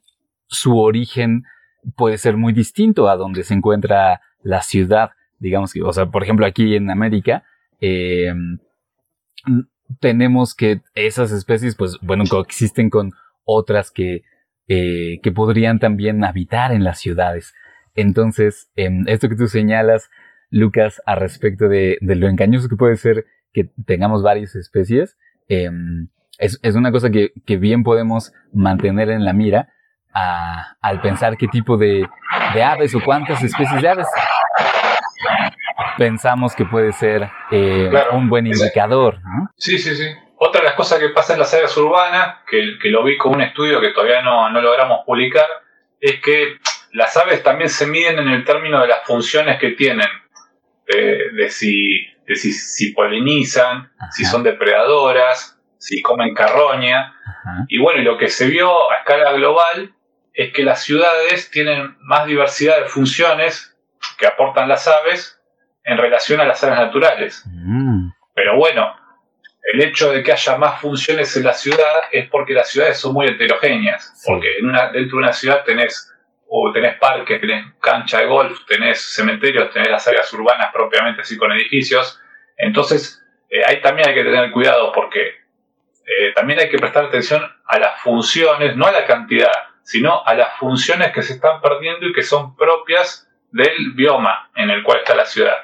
su 0.47 0.77
origen 0.77 1.43
puede 1.95 2.17
ser 2.17 2.37
muy 2.37 2.53
distinto 2.53 3.09
a 3.09 3.15
donde 3.15 3.43
se 3.43 3.53
encuentra 3.53 4.21
la 4.43 4.61
ciudad, 4.61 5.11
digamos 5.39 5.73
que, 5.73 5.81
o 5.81 5.91
sea, 5.93 6.07
por 6.07 6.23
ejemplo, 6.23 6.45
aquí 6.45 6.75
en 6.75 6.89
América, 6.89 7.43
em, 7.79 8.59
tenemos 9.99 10.55
que 10.55 10.81
esas 10.93 11.31
especies, 11.31 11.75
pues, 11.75 11.97
bueno, 12.01 12.23
coexisten 12.29 12.89
con 12.89 13.11
otras 13.43 13.91
que, 13.91 14.23
eh, 14.67 15.19
que 15.21 15.31
podrían 15.31 15.79
también 15.79 16.23
habitar 16.23 16.71
en 16.71 16.83
las 16.83 16.99
ciudades. 16.99 17.53
Entonces, 17.95 18.69
em, 18.75 19.03
esto 19.07 19.27
que 19.27 19.35
tú 19.35 19.47
señalas, 19.47 20.09
Lucas, 20.51 21.01
a 21.05 21.15
respecto 21.15 21.67
de, 21.67 21.97
lo 22.01 22.27
engañoso 22.27 22.69
que 22.69 22.75
puede 22.75 22.97
ser 22.97 23.25
que 23.53 23.69
tengamos 23.85 24.21
varias 24.21 24.55
especies, 24.55 25.17
em, 25.47 26.09
es, 26.37 26.75
una 26.75 26.91
cosa 26.91 27.09
que, 27.09 27.31
bien 27.57 27.83
podemos 27.83 28.33
mantener 28.53 29.09
en 29.09 29.25
la 29.25 29.33
mira 29.33 29.69
al 30.13 31.01
pensar 31.01 31.37
qué 31.37 31.47
tipo 31.47 31.77
de, 31.77 32.07
aves 32.63 32.93
o 32.95 33.01
cuántas 33.03 33.41
especies 33.41 33.81
de 33.81 33.87
aves 33.87 34.07
pensamos 35.97 36.55
que 36.55 36.65
puede 36.65 36.91
ser 36.91 37.29
eh, 37.51 37.91
un 38.11 38.29
buen 38.29 38.47
indicador. 38.47 39.19
Sí, 39.55 39.77
sí, 39.77 39.95
sí. 39.95 40.07
Otra 40.37 40.61
de 40.61 40.67
las 40.67 40.75
cosas 40.75 40.99
que 40.99 41.09
pasa 41.09 41.33
en 41.33 41.39
las 41.39 41.53
áreas 41.53 41.75
urbanas, 41.77 42.37
que, 42.49 42.79
que 42.81 42.89
lo 42.89 43.03
vi 43.03 43.17
con 43.17 43.35
un 43.35 43.41
estudio 43.41 43.79
que 43.79 43.89
todavía 43.89 44.21
no, 44.21 44.49
no 44.49 44.61
logramos 44.61 45.01
publicar, 45.05 45.45
es 45.99 46.19
que 46.19 46.57
las 46.93 47.15
aves 47.15 47.43
también 47.43 47.69
se 47.69 47.85
miden 47.85 48.19
en 48.19 48.29
el 48.29 48.43
término 48.43 48.81
de 48.81 48.87
las 48.87 49.03
funciones 49.05 49.59
que 49.59 49.71
tienen, 49.71 50.07
de, 50.95 51.49
si, 51.49 52.07
si, 52.35 52.91
polinizan, 52.93 53.91
si 54.11 54.25
son 54.25 54.43
depredadoras, 54.43 55.59
si 55.77 56.01
comen 56.01 56.33
carroña. 56.33 57.13
Y 57.67 57.79
bueno, 57.79 58.01
lo 58.03 58.17
que 58.17 58.27
se 58.27 58.47
vio 58.47 58.91
a 58.91 58.97
escala 58.97 59.33
global 59.33 59.93
es 60.33 60.53
que 60.53 60.63
las 60.63 60.83
ciudades 60.83 61.49
tienen 61.51 61.97
más 62.01 62.25
diversidad 62.25 62.79
de 62.79 62.85
funciones 62.85 63.75
que 64.17 64.27
aportan 64.27 64.69
las 64.69 64.87
aves 64.87 65.39
en 65.83 65.97
relación 65.97 66.39
a 66.39 66.45
las 66.45 66.63
aves 66.63 66.77
naturales. 66.77 67.43
Mm. 67.47 68.09
Pero 68.33 68.57
bueno, 68.57 68.95
el 69.73 69.81
hecho 69.81 70.11
de 70.11 70.23
que 70.23 70.31
haya 70.31 70.57
más 70.57 70.79
funciones 70.81 71.35
en 71.37 71.43
la 71.43 71.53
ciudad 71.53 72.01
es 72.11 72.29
porque 72.29 72.53
las 72.53 72.69
ciudades 72.69 72.97
son 72.97 73.13
muy 73.13 73.27
heterogéneas. 73.27 74.21
Porque 74.25 74.57
en 74.57 74.69
una, 74.69 74.91
dentro 74.91 75.17
de 75.17 75.23
una 75.23 75.33
ciudad 75.33 75.63
tenés 75.63 76.10
o 76.53 76.69
tenés 76.73 76.97
parques, 76.97 77.39
tenés 77.39 77.65
cancha 77.79 78.19
de 78.19 78.25
golf, 78.25 78.65
tenés 78.67 78.99
cementerios, 78.99 79.71
tenés 79.71 79.89
las 79.89 80.05
áreas 80.05 80.31
urbanas 80.33 80.69
propiamente 80.73 81.21
así 81.21 81.37
con 81.37 81.49
edificios. 81.53 82.19
Entonces, 82.57 83.25
eh, 83.49 83.63
ahí 83.65 83.79
también 83.79 84.09
hay 84.09 84.13
que 84.13 84.25
tener 84.25 84.51
cuidado 84.51 84.91
porque 84.91 85.21
eh, 85.29 86.33
también 86.35 86.59
hay 86.59 86.69
que 86.69 86.77
prestar 86.77 87.05
atención 87.05 87.41
a 87.65 87.79
las 87.79 88.01
funciones, 88.01 88.75
no 88.75 88.85
a 88.85 88.91
la 88.91 89.05
cantidad, 89.05 89.53
sino 89.83 90.25
a 90.25 90.33
las 90.33 90.57
funciones 90.57 91.13
que 91.13 91.21
se 91.21 91.35
están 91.35 91.61
perdiendo 91.61 92.05
y 92.05 92.11
que 92.11 92.21
son 92.21 92.53
propias 92.57 93.29
del 93.51 93.93
bioma 93.93 94.51
en 94.55 94.71
el 94.71 94.83
cual 94.83 94.99
está 94.99 95.15
la 95.15 95.25
ciudad. 95.25 95.55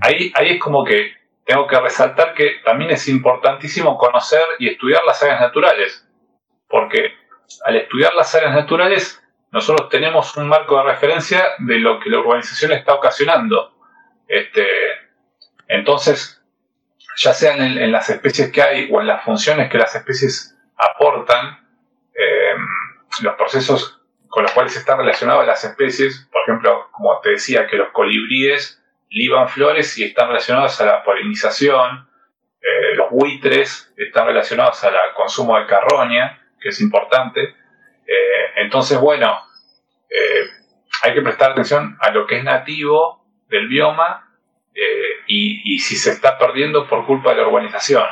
Ahí, 0.00 0.32
ahí 0.34 0.52
es 0.52 0.60
como 0.60 0.82
que 0.82 1.12
tengo 1.44 1.66
que 1.66 1.78
resaltar 1.78 2.32
que 2.32 2.62
también 2.64 2.90
es 2.90 3.06
importantísimo 3.06 3.98
conocer 3.98 4.44
y 4.58 4.70
estudiar 4.70 5.04
las 5.04 5.22
áreas 5.22 5.42
naturales, 5.42 6.08
porque 6.68 7.12
al 7.66 7.76
estudiar 7.76 8.14
las 8.14 8.34
áreas 8.34 8.54
naturales 8.54 9.21
nosotros 9.52 9.90
tenemos 9.90 10.34
un 10.36 10.48
marco 10.48 10.78
de 10.78 10.84
referencia 10.84 11.44
de 11.58 11.78
lo 11.78 12.00
que 12.00 12.08
la 12.08 12.20
urbanización 12.20 12.72
está 12.72 12.94
ocasionando. 12.94 13.76
Este, 14.26 14.66
entonces, 15.68 16.42
ya 17.16 17.34
sean 17.34 17.60
en, 17.60 17.92
las 17.92 18.08
especies 18.08 18.50
que 18.50 18.62
hay 18.62 18.88
o 18.90 19.00
en 19.00 19.06
las 19.06 19.22
funciones 19.24 19.70
que 19.70 19.76
las 19.76 19.94
especies 19.94 20.56
aportan, 20.76 21.60
eh, 22.14 22.54
los 23.20 23.34
procesos 23.34 24.00
con 24.28 24.44
los 24.44 24.52
cuales 24.52 24.74
están 24.74 24.96
relacionadas 24.96 25.46
las 25.46 25.62
especies, 25.62 26.26
por 26.32 26.40
ejemplo, 26.42 26.88
como 26.90 27.20
te 27.20 27.30
decía, 27.30 27.66
que 27.66 27.76
los 27.76 27.90
colibríes 27.92 28.82
liban 29.10 29.50
flores 29.50 29.98
y 29.98 30.04
están 30.04 30.28
relacionados 30.28 30.80
a 30.80 30.86
la 30.86 31.04
polinización, 31.04 32.08
eh, 32.62 32.94
los 32.94 33.10
buitres 33.10 33.92
están 33.98 34.26
relacionados 34.26 34.82
al 34.84 34.94
consumo 35.14 35.58
de 35.58 35.66
carroña, 35.66 36.42
que 36.58 36.70
es 36.70 36.80
importante, 36.80 37.54
eh, 38.12 38.62
entonces, 38.62 38.98
bueno, 38.98 39.38
eh, 40.10 40.46
hay 41.02 41.14
que 41.14 41.22
prestar 41.22 41.52
atención 41.52 41.96
a 42.00 42.10
lo 42.10 42.26
que 42.26 42.38
es 42.38 42.44
nativo 42.44 43.24
del 43.48 43.68
bioma 43.68 44.28
eh, 44.74 44.82
y, 45.26 45.78
si 45.78 45.96
se 45.96 46.10
está 46.10 46.38
perdiendo 46.38 46.88
por 46.88 47.06
culpa 47.06 47.30
de 47.30 47.36
la 47.36 47.48
urbanización. 47.48 48.04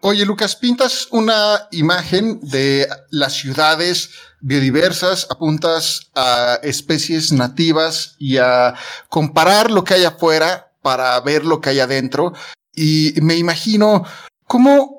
Oye, 0.00 0.26
Lucas, 0.26 0.56
pintas 0.56 1.08
una 1.10 1.68
imagen 1.70 2.38
de 2.42 2.86
las 3.10 3.34
ciudades 3.34 4.14
biodiversas, 4.40 5.26
apuntas 5.30 6.10
a 6.14 6.58
especies 6.62 7.32
nativas 7.32 8.14
y 8.18 8.36
a 8.36 8.74
comparar 9.08 9.70
lo 9.70 9.84
que 9.84 9.94
hay 9.94 10.04
afuera 10.04 10.72
para 10.82 11.18
ver 11.20 11.44
lo 11.44 11.60
que 11.60 11.70
hay 11.70 11.80
adentro. 11.80 12.34
Y 12.74 13.14
me 13.22 13.34
imagino 13.36 14.04
cómo 14.44 14.95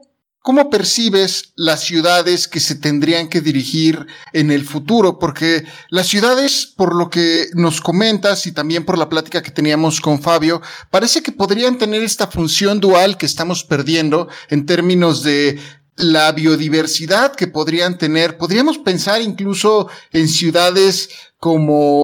¿Cómo 0.48 0.70
percibes 0.70 1.52
las 1.58 1.82
ciudades 1.82 2.48
que 2.48 2.62
se 2.62 2.76
tendrían 2.76 3.28
que 3.28 3.42
dirigir 3.42 4.08
en 4.32 4.50
el 4.50 4.64
futuro? 4.64 5.20
Porque 5.20 5.66
las 5.90 6.08
ciudades, 6.08 6.74
por 6.78 6.96
lo 6.96 7.10
que 7.10 7.48
nos 7.54 7.82
comentas 7.82 8.48
y 8.48 8.54
también 8.54 8.86
por 8.86 8.98
la 8.98 9.10
plática 9.10 9.44
que 9.44 9.52
teníamos 9.52 10.00
con 10.00 10.22
Fabio, 10.22 10.62
parece 10.90 11.22
que 11.22 11.34
podrían 11.34 11.78
tener 11.78 12.02
esta 12.02 12.28
función 12.28 12.80
dual 12.80 13.18
que 13.18 13.26
estamos 13.26 13.66
perdiendo 13.66 14.30
en 14.50 14.66
términos 14.66 15.22
de 15.22 15.60
la 15.98 16.32
biodiversidad 16.32 17.36
que 17.36 17.48
podrían 17.48 17.98
tener. 17.98 18.38
Podríamos 18.38 18.78
pensar 18.78 19.22
incluso 19.22 19.90
en 20.14 20.30
ciudades 20.30 21.10
como 21.40 22.04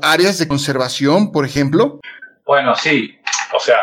áreas 0.00 0.38
de 0.38 0.48
conservación, 0.48 1.30
por 1.30 1.44
ejemplo. 1.44 2.00
Bueno, 2.46 2.74
sí. 2.74 3.18
O 3.54 3.60
sea, 3.60 3.76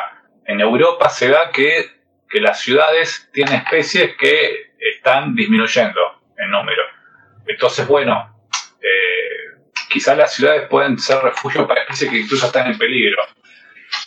en 0.47 0.61
Europa 0.61 1.11
se 1.11 1.27
da 1.27 1.51
que 1.53 1.96
que 2.29 2.41
las 2.41 2.59
ciudades 2.61 3.29
tienen 3.31 3.55
especies 3.55 4.15
que 4.17 4.73
están 4.79 5.35
disminuyendo 5.35 5.99
en 6.37 6.51
número. 6.51 6.83
Entonces, 7.45 7.87
bueno, 7.87 8.47
eh, 8.81 9.61
quizás 9.89 10.17
las 10.17 10.33
ciudades 10.33 10.67
pueden 10.69 10.97
ser 10.99 11.21
refugio 11.21 11.67
para 11.67 11.81
especies 11.81 12.11
que 12.11 12.19
incluso 12.19 12.47
están 12.47 12.67
en 12.71 12.77
peligro. 12.77 13.23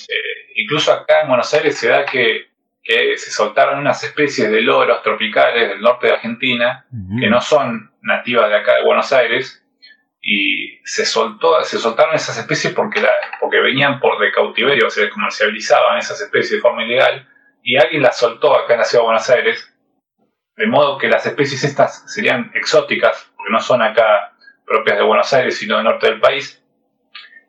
Eh, 0.09 0.53
incluso 0.57 0.93
acá 0.93 1.23
en 1.23 1.29
Buenos 1.29 1.53
Aires 1.55 1.77
se 1.77 1.89
da 1.89 2.05
que, 2.05 2.49
se 2.83 3.31
soltaron 3.31 3.79
unas 3.79 4.03
especies 4.03 4.51
de 4.51 4.63
loros 4.63 5.01
tropicales 5.05 5.69
del 5.69 5.81
norte 5.81 6.09
de 6.09 6.15
Argentina 6.15 6.87
que 7.21 7.29
no 7.29 7.41
son 7.41 7.93
nativas 8.03 8.49
de 8.49 8.57
acá 8.57 8.77
de 8.77 8.85
Buenos 8.85 9.13
Aires 9.13 9.65
y 10.21 10.81
se 10.83 11.07
soltó 11.07 11.63
se 11.63 11.79
soltaron 11.79 12.17
esas 12.17 12.37
especies 12.39 12.75
porque 12.75 13.01
la, 13.01 13.11
porque 13.39 13.61
venían 13.61 14.01
por 14.01 14.19
de 14.19 14.33
cautiverio 14.33 14.91
se 14.91 15.09
comercializaban 15.09 15.99
esas 15.99 16.21
especies 16.21 16.53
de 16.53 16.61
forma 16.61 16.83
ilegal 16.83 17.29
y 17.63 17.77
alguien 17.77 18.03
las 18.03 18.19
soltó 18.19 18.57
acá 18.57 18.75
en 18.75 18.81
la 18.81 18.85
ciudad 18.85 19.03
de 19.03 19.07
Buenos 19.07 19.31
Aires, 19.31 19.75
de 20.57 20.67
modo 20.67 20.99
que 20.99 21.09
las 21.09 21.25
especies 21.27 21.65
estas 21.65 22.13
serían 22.13 22.51
exóticas, 22.55 23.31
porque 23.37 23.53
no 23.53 23.61
son 23.61 23.83
acá 23.83 24.33
propias 24.67 24.99
de 24.99 25.05
Buenos 25.05 25.33
Aires, 25.33 25.59
sino 25.59 25.77
del 25.77 25.85
norte 25.85 26.07
del 26.07 26.21
país. 26.21 26.63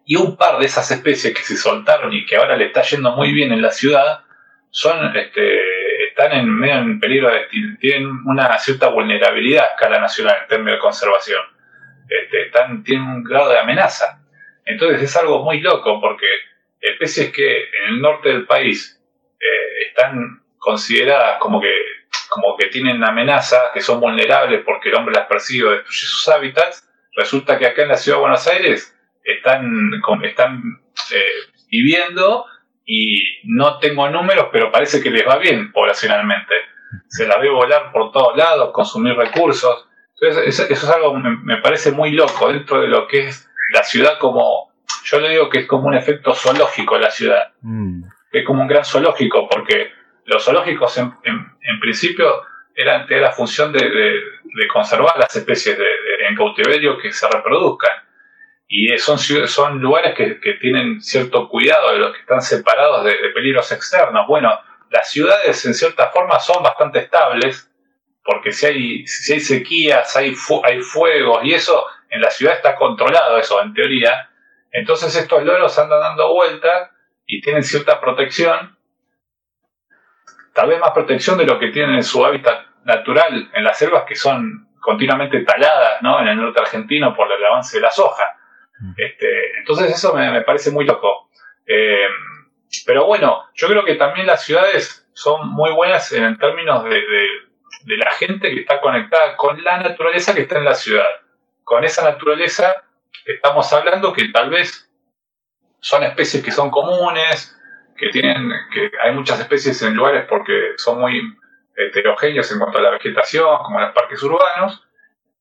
Y 0.06 0.16
un 0.16 0.38
par 0.38 0.60
de 0.60 0.66
esas 0.66 0.90
especies 0.92 1.34
que 1.34 1.44
se 1.44 1.56
soltaron 1.56 2.12
y 2.14 2.26
que 2.26 2.36
ahora 2.36 2.58
le 2.58 2.66
está 2.66 2.82
yendo 2.82 3.12
muy 3.16 3.32
bien 3.32 3.52
en 3.52 3.62
la 3.62 3.72
ciudad, 3.72 4.22
son, 4.70 5.16
este, 5.16 6.08
están 6.08 6.32
en 6.32 6.50
medio 6.50 6.76
en 6.76 7.00
peligro 7.00 7.30
de 7.30 7.48
tienen 7.80 8.08
una 8.26 8.58
cierta 8.58 8.88
vulnerabilidad 8.88 9.64
a 9.66 9.68
escala 9.74 10.00
nacional 10.00 10.38
en 10.42 10.48
términos 10.48 10.78
de 10.78 10.80
conservación. 10.80 11.42
Este, 12.08 12.52
tienen 12.84 13.08
un 13.08 13.24
grado 13.24 13.50
de 13.50 13.60
amenaza. 13.60 14.22
Entonces 14.66 15.02
es 15.04 15.18
algo 15.18 15.44
muy 15.44 15.60
loco 15.60 16.00
porque 16.00 16.28
especies 16.80 17.32
que 17.32 17.64
en 17.64 17.90
el 17.90 18.02
norte 18.02 18.30
del 18.30 18.46
país 18.46 19.01
están 20.02 20.42
consideradas 20.58 21.38
como 21.40 21.60
que, 21.60 21.74
como 22.30 22.56
que 22.58 22.68
tienen 22.68 23.04
amenaza, 23.04 23.72
que 23.74 23.82
son 23.82 24.00
vulnerables 24.00 24.62
porque 24.66 24.90
el 24.90 24.96
hombre 24.96 25.16
las 25.16 25.28
persigue 25.28 25.64
o 25.64 25.72
destruye 25.72 26.06
sus 26.06 26.30
hábitats, 26.30 26.88
resulta 27.16 27.58
que 27.58 27.68
acá 27.68 27.84
en 27.84 27.90
la 27.90 27.98
ciudad 27.98 28.18
de 28.18 28.22
Buenos 28.22 28.48
Aires 28.48 28.96
están, 29.24 29.92
están 30.24 30.82
eh, 31.14 31.52
viviendo 31.70 32.46
y 32.86 33.40
no 33.46 33.80
tengo 33.80 34.10
números, 34.10 34.48
pero 34.52 34.72
parece 34.72 35.02
que 35.02 35.12
les 35.12 35.28
va 35.28 35.38
bien 35.38 35.72
poblacionalmente. 35.72 36.54
Se 37.08 37.28
las 37.28 37.40
ve 37.40 37.50
volar 37.50 37.92
por 37.92 38.12
todos 38.12 38.36
lados, 38.36 38.72
consumir 38.74 39.16
recursos. 39.16 39.88
Entonces, 40.20 40.60
eso, 40.60 40.72
es 40.72 40.90
algo 40.90 41.14
que 41.14 41.20
me, 41.20 41.58
parece 41.58 41.92
muy 41.92 42.12
loco 42.12 42.52
dentro 42.52 42.82
de 42.82 42.88
lo 42.88 43.08
que 43.08 43.28
es 43.28 43.50
la 43.74 43.84
ciudad 43.84 44.20
como, 44.20 44.74
yo 45.06 45.20
le 45.20 45.30
digo 45.30 45.50
que 45.50 45.60
es 45.60 45.68
como 45.68 45.88
un 45.88 45.96
efecto 45.96 46.34
zoológico 46.34 46.98
la 46.98 47.10
ciudad. 47.10 47.54
Mm 47.62 48.04
es 48.32 48.46
como 48.46 48.62
un 48.62 48.68
gran 48.68 48.86
zoológico, 48.86 49.48
porque 49.50 49.92
los 50.26 50.44
zoológicos 50.44 50.98
en, 50.98 51.80
principio 51.80 52.44
eran, 52.76 53.08
de 53.08 53.20
la 53.20 53.32
función 53.32 53.74
de, 53.74 53.82
conservar 54.72 55.18
las 55.18 55.36
especies 55.36 55.78
en 56.28 56.36
cautiverio 56.36 56.98
que 56.98 57.12
se 57.12 57.28
reproduzcan. 57.28 57.92
Y 58.68 58.98
son, 58.98 59.18
son 59.18 59.80
lugares 59.82 60.16
que, 60.16 60.54
tienen 60.62 61.02
cierto 61.02 61.50
cuidado 61.50 61.92
de 61.92 62.00
los 62.00 62.14
que 62.14 62.22
están 62.22 62.42
separados 62.42 63.04
de, 63.04 63.16
peligros 63.34 63.72
externos. 63.72 64.26
Bueno, 64.28 64.58
las 64.90 65.10
ciudades 65.10 65.66
en 65.66 65.74
cierta 65.74 66.10
forma 66.10 66.40
son 66.40 66.64
bastante 66.64 67.00
estables 67.00 67.68
porque 68.24 68.52
si 68.52 68.66
hay, 68.66 69.08
si 69.08 69.34
hay 69.34 69.40
sequías, 69.40 70.16
hay, 70.16 70.36
hay 70.64 70.82
fuegos 70.82 71.44
y 71.44 71.54
eso, 71.54 71.86
en 72.10 72.22
la 72.22 72.30
ciudad 72.30 72.56
está 72.56 72.76
controlado 72.76 73.38
eso, 73.38 73.62
en 73.62 73.74
teoría. 73.74 74.30
Entonces 74.72 75.16
estos 75.16 75.44
loros 75.44 75.78
andan 75.80 76.00
dando 76.00 76.34
vueltas 76.34 76.92
y 77.32 77.40
tienen 77.40 77.64
cierta 77.64 78.02
protección, 78.02 78.78
tal 80.54 80.68
vez 80.68 80.82
más 80.82 80.92
protección 80.92 81.38
de 81.38 81.46
lo 81.46 81.58
que 81.60 81.70
tienen 81.70 81.96
en 81.96 82.04
su 82.04 82.26
hábitat 82.26 82.66
natural 82.84 83.50
en 83.54 83.64
las 83.64 83.78
selvas 83.78 84.04
que 84.04 84.16
son 84.16 84.68
continuamente 84.82 85.40
taladas 85.46 86.02
¿no? 86.02 86.20
en 86.20 86.28
el 86.28 86.36
norte 86.36 86.60
argentino 86.60 87.16
por 87.16 87.32
el 87.32 87.46
avance 87.46 87.78
de 87.78 87.84
la 87.84 87.90
soja. 87.90 88.36
Mm. 88.82 88.92
Este, 88.98 89.60
entonces 89.60 89.92
eso 89.92 90.14
me, 90.14 90.42
parece 90.42 90.72
muy 90.72 90.84
loco. 90.84 91.30
Eh, 91.66 92.08
pero 92.86 93.06
bueno, 93.06 93.46
yo 93.54 93.70
creo 93.70 93.86
que 93.86 93.96
también 93.96 94.28
las 94.28 94.44
ciudades 94.44 95.10
son 95.14 95.48
muy 95.54 95.72
buenas 95.72 96.12
en 96.12 96.38
términos 96.38 96.84
de, 96.84 97.02
de, 97.86 97.98
la 97.98 98.12
gente 98.12 98.50
que 98.50 98.60
está 98.60 98.82
conectada 98.82 99.38
con 99.38 99.64
la 99.64 99.78
naturaleza 99.78 100.36
que 100.36 100.42
está 100.42 100.58
en 100.58 100.66
la 100.66 100.76
ciudad. 100.76 101.08
Con 101.64 101.86
esa 101.86 102.04
naturaleza 102.04 102.84
estamos 103.26 103.72
hablando 103.72 104.12
que 104.12 104.28
tal 104.34 104.50
vez 104.50 104.91
son 105.82 106.04
especies 106.04 106.44
que 106.44 106.52
son 106.52 106.72
comunes, 106.72 107.58
que 107.98 108.10
tienen, 108.10 108.50
que 108.74 108.92
hay 109.04 109.14
muchas 109.14 109.40
especies 109.40 109.82
en 109.82 109.96
lugares 109.96 110.26
porque 110.30 110.74
son 110.78 111.02
muy 111.02 111.38
heterogéneos 111.76 112.52
en 112.52 112.60
cuanto 112.60 112.78
a 112.78 112.82
la 112.82 112.92
vegetación, 112.92 113.58
como 113.64 113.80
en 113.80 113.86
los 113.86 113.94
parques 113.94 114.24
urbanos. 114.24 114.88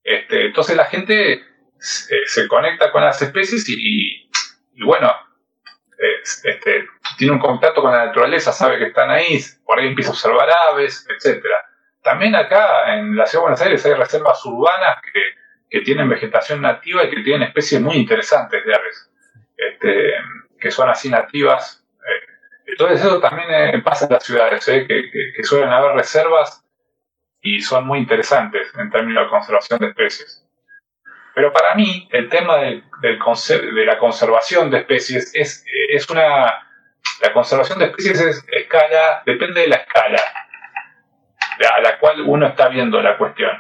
Este, 0.03 0.47
entonces 0.47 0.77
la 0.77 0.87
gente 0.87 1.45
se, 1.79 2.49
conecta 2.49 2.91
con 2.91 3.03
las 3.03 3.21
especies 3.23 3.69
y, 3.69 4.29
bueno, 4.83 5.13
este, 6.45 6.87
tiene 7.19 7.35
un 7.35 7.39
contacto 7.39 7.83
con 7.83 7.93
la 7.93 8.07
naturaleza, 8.07 8.53
sabe 8.53 8.79
que 8.79 8.87
están 8.87 9.11
ahí, 9.11 9.39
por 9.65 9.79
ahí 9.79 9.87
empieza 9.87 10.11
a 10.11 10.15
observar 10.15 10.49
aves, 10.71 11.07
etc. 11.09 11.45
También 12.03 12.35
acá 12.35 12.95
en 12.95 13.17
la 13.17 13.27
ciudad 13.27 13.43
de 13.43 13.45
Buenos 13.45 13.63
Aires 13.63 13.87
hay 13.87 13.95
reservas 13.95 14.45
urbanas 14.45 15.01
que, 15.03 15.21
tienen 15.85 16.09
vegetación 16.09 16.63
nativa 16.63 17.05
y 17.05 17.11
que 17.11 17.23
tienen 17.23 17.47
especies 17.47 17.81
muy 17.81 17.95
interesantes 17.95 18.65
de 18.67 18.75
aves, 18.75 19.10
este, 19.69 20.15
que 20.59 20.71
son 20.71 20.89
así 20.89 21.11
nativas. 21.11 21.85
Eh, 21.97 22.63
entonces 22.67 23.01
eso 23.01 23.21
también 23.21 23.49
eh, 23.51 23.83
pasa 23.83 24.07
en 24.07 24.13
las 24.13 24.25
ciudades, 24.25 24.67
eh, 24.69 24.87
que 24.87 25.45
suelen 25.45 25.71
haber 25.71 25.97
reservas 25.97 26.65
y 27.41 27.61
son 27.61 27.87
muy 27.87 27.99
interesantes 27.99 28.73
en 28.79 28.91
términos 28.91 29.25
de 29.25 29.31
conservación 29.31 29.81
de 29.81 29.89
especies. 29.89 30.47
Pero 31.35 31.53
para 31.53 31.75
mí, 31.75 32.09
el 32.13 32.29
tema 32.29 32.57
de 32.57 32.83
la 33.03 33.99
conservación 33.99 34.71
de 34.71 34.79
especies 34.79 35.33
es, 35.35 35.65
es 35.91 36.11
una. 36.11 36.67
La 37.23 37.33
conservación 37.33 37.79
de 37.79 37.87
especies 37.87 38.21
es 38.21 38.45
escala, 38.51 39.23
depende 39.25 39.63
de 39.63 39.69
la 39.69 39.77
escala 39.77 40.21
a 41.69 41.81
la 41.81 41.99
cual 41.99 42.23
uno 42.23 42.47
está 42.47 42.69
viendo 42.69 43.01
la 43.03 43.17
cuestión. 43.17 43.51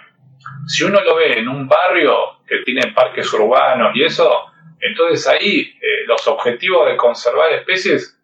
Si 0.66 0.84
uno 0.84 1.00
lo 1.00 1.16
ve 1.16 1.38
en 1.38 1.48
un 1.48 1.68
barrio 1.68 2.40
que 2.46 2.58
tiene 2.64 2.92
parques 2.92 3.32
urbanos 3.32 3.94
y 3.94 4.04
eso, 4.04 4.52
entonces 4.80 5.26
ahí 5.26 5.78
eh, 5.80 6.04
los 6.06 6.26
objetivos 6.28 6.88
de 6.88 6.96
conservar 6.96 7.52
especies 7.52 8.18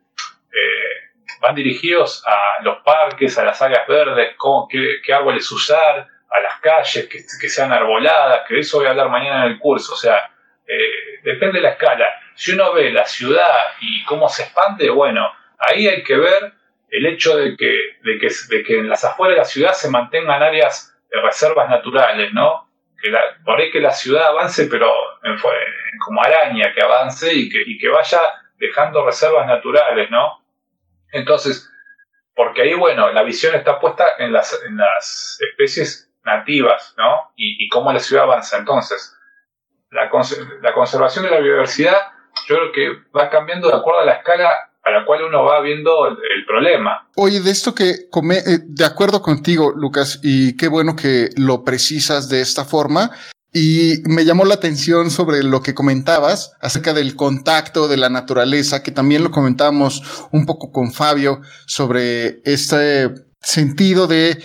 eh, 0.53 1.37
van 1.41 1.55
dirigidos 1.55 2.25
a 2.27 2.63
los 2.63 2.79
parques, 2.79 3.39
a 3.39 3.45
las 3.45 3.61
áreas 3.61 3.87
verdes, 3.87 4.35
cómo, 4.37 4.67
qué, 4.69 5.01
qué 5.05 5.13
árboles 5.13 5.51
usar, 5.51 6.09
a 6.31 6.41
las 6.41 6.61
calles, 6.61 7.09
que, 7.09 7.49
sean 7.49 7.73
arboladas, 7.73 8.47
que 8.47 8.55
de 8.55 8.61
eso 8.61 8.79
voy 8.79 8.87
a 8.87 8.91
hablar 8.91 9.09
mañana 9.09 9.47
en 9.47 9.53
el 9.53 9.59
curso. 9.59 9.95
O 9.95 9.97
sea, 9.97 10.31
eh, 10.67 11.21
depende 11.23 11.59
de 11.59 11.63
la 11.63 11.71
escala. 11.71 12.09
Si 12.35 12.53
uno 12.53 12.73
ve 12.73 12.91
la 12.91 13.07
ciudad 13.07 13.69
y 13.81 14.05
cómo 14.05 14.29
se 14.29 14.45
expande, 14.45 14.91
bueno, 14.91 15.31
ahí 15.59 15.87
hay 15.87 16.03
que 16.03 16.17
ver 16.17 16.53
el 16.91 17.07
hecho 17.07 17.37
de 17.37 17.57
que, 17.57 17.97
de 18.03 18.19
que, 18.19 18.29
de 18.49 18.63
que 18.63 18.79
en 18.79 18.89
las 18.89 19.05
afueras 19.05 19.37
de 19.37 19.39
la 19.39 19.45
ciudad 19.45 19.73
se 19.73 19.91
mantengan 19.91 20.43
áreas 20.43 20.95
de 21.11 21.21
reservas 21.21 21.69
naturales, 21.69 22.33
¿no? 22.33 22.66
Que 23.11 23.43
por 23.45 23.61
ahí 23.61 23.71
que 23.71 23.81
la 23.81 23.93
ciudad 23.93 24.27
avance, 24.27 24.67
pero 24.67 24.93
como 26.05 26.23
araña 26.23 26.73
que 26.75 26.83
avance 26.83 27.33
y 27.33 27.49
que, 27.49 27.63
y 27.67 27.79
que 27.79 27.89
vaya 27.89 28.21
dejando 28.59 29.05
reservas 29.05 29.47
naturales, 29.47 30.11
¿no? 30.11 30.45
Entonces, 31.13 31.71
porque 32.35 32.63
ahí, 32.63 32.75
bueno, 32.75 33.13
la 33.13 33.23
visión 33.23 33.55
está 33.55 33.79
puesta 33.79 34.05
en 34.19 34.33
las, 34.33 34.63
en 34.67 34.77
las 34.77 35.39
especies 35.41 36.13
nativas, 36.25 36.95
¿no? 36.99 37.33
Y, 37.37 37.69
cómo 37.69 37.93
la 37.93 38.01
ciudad 38.01 38.25
avanza. 38.25 38.59
Entonces, 38.59 39.17
la, 39.91 40.11
la, 40.61 40.73
conservación 40.75 41.25
de 41.25 41.31
la 41.31 41.41
biodiversidad 41.41 42.13
yo 42.47 42.57
creo 42.57 42.73
que 42.73 43.03
va 43.17 43.31
cambiando 43.31 43.69
de 43.69 43.77
acuerdo 43.77 44.01
a 44.01 44.05
la 44.05 44.15
escala 44.15 44.66
a 44.87 44.91
la 44.93 45.05
cual 45.05 45.25
uno 45.25 45.43
va 45.43 45.61
viendo 45.61 46.07
el, 46.07 46.17
problema. 46.47 47.09
Oye, 47.17 47.41
de 47.41 47.51
esto 47.51 47.75
que 47.75 48.09
come, 48.09 48.37
eh, 48.37 48.61
de 48.65 48.85
acuerdo 48.85 49.21
contigo, 49.21 49.73
Lucas, 49.75 50.21
y 50.23 50.57
qué 50.57 50.69
bueno 50.69 50.95
que 50.95 51.31
lo 51.37 51.65
precisas 51.65 52.29
de 52.29 52.41
esta 52.41 52.65
forma. 52.65 53.11
Y 53.53 54.03
me 54.05 54.25
llamó 54.25 54.45
la 54.45 54.55
atención 54.55 55.11
sobre 55.11 55.43
lo 55.43 55.61
que 55.61 55.75
comentabas 55.75 56.53
acerca 56.61 56.93
del 56.93 57.17
contacto 57.17 57.89
de 57.89 57.97
la 57.97 58.11
naturaleza, 58.11 58.83
que 58.83 58.93
también 58.93 59.25
lo 59.25 59.31
comentábamos 59.31 60.29
un 60.31 60.47
poco 60.47 60.71
con 60.71 60.93
Fabio 60.93 61.41
sobre 61.67 62.41
este 62.45 63.11
sentido 63.41 64.07
de 64.07 64.39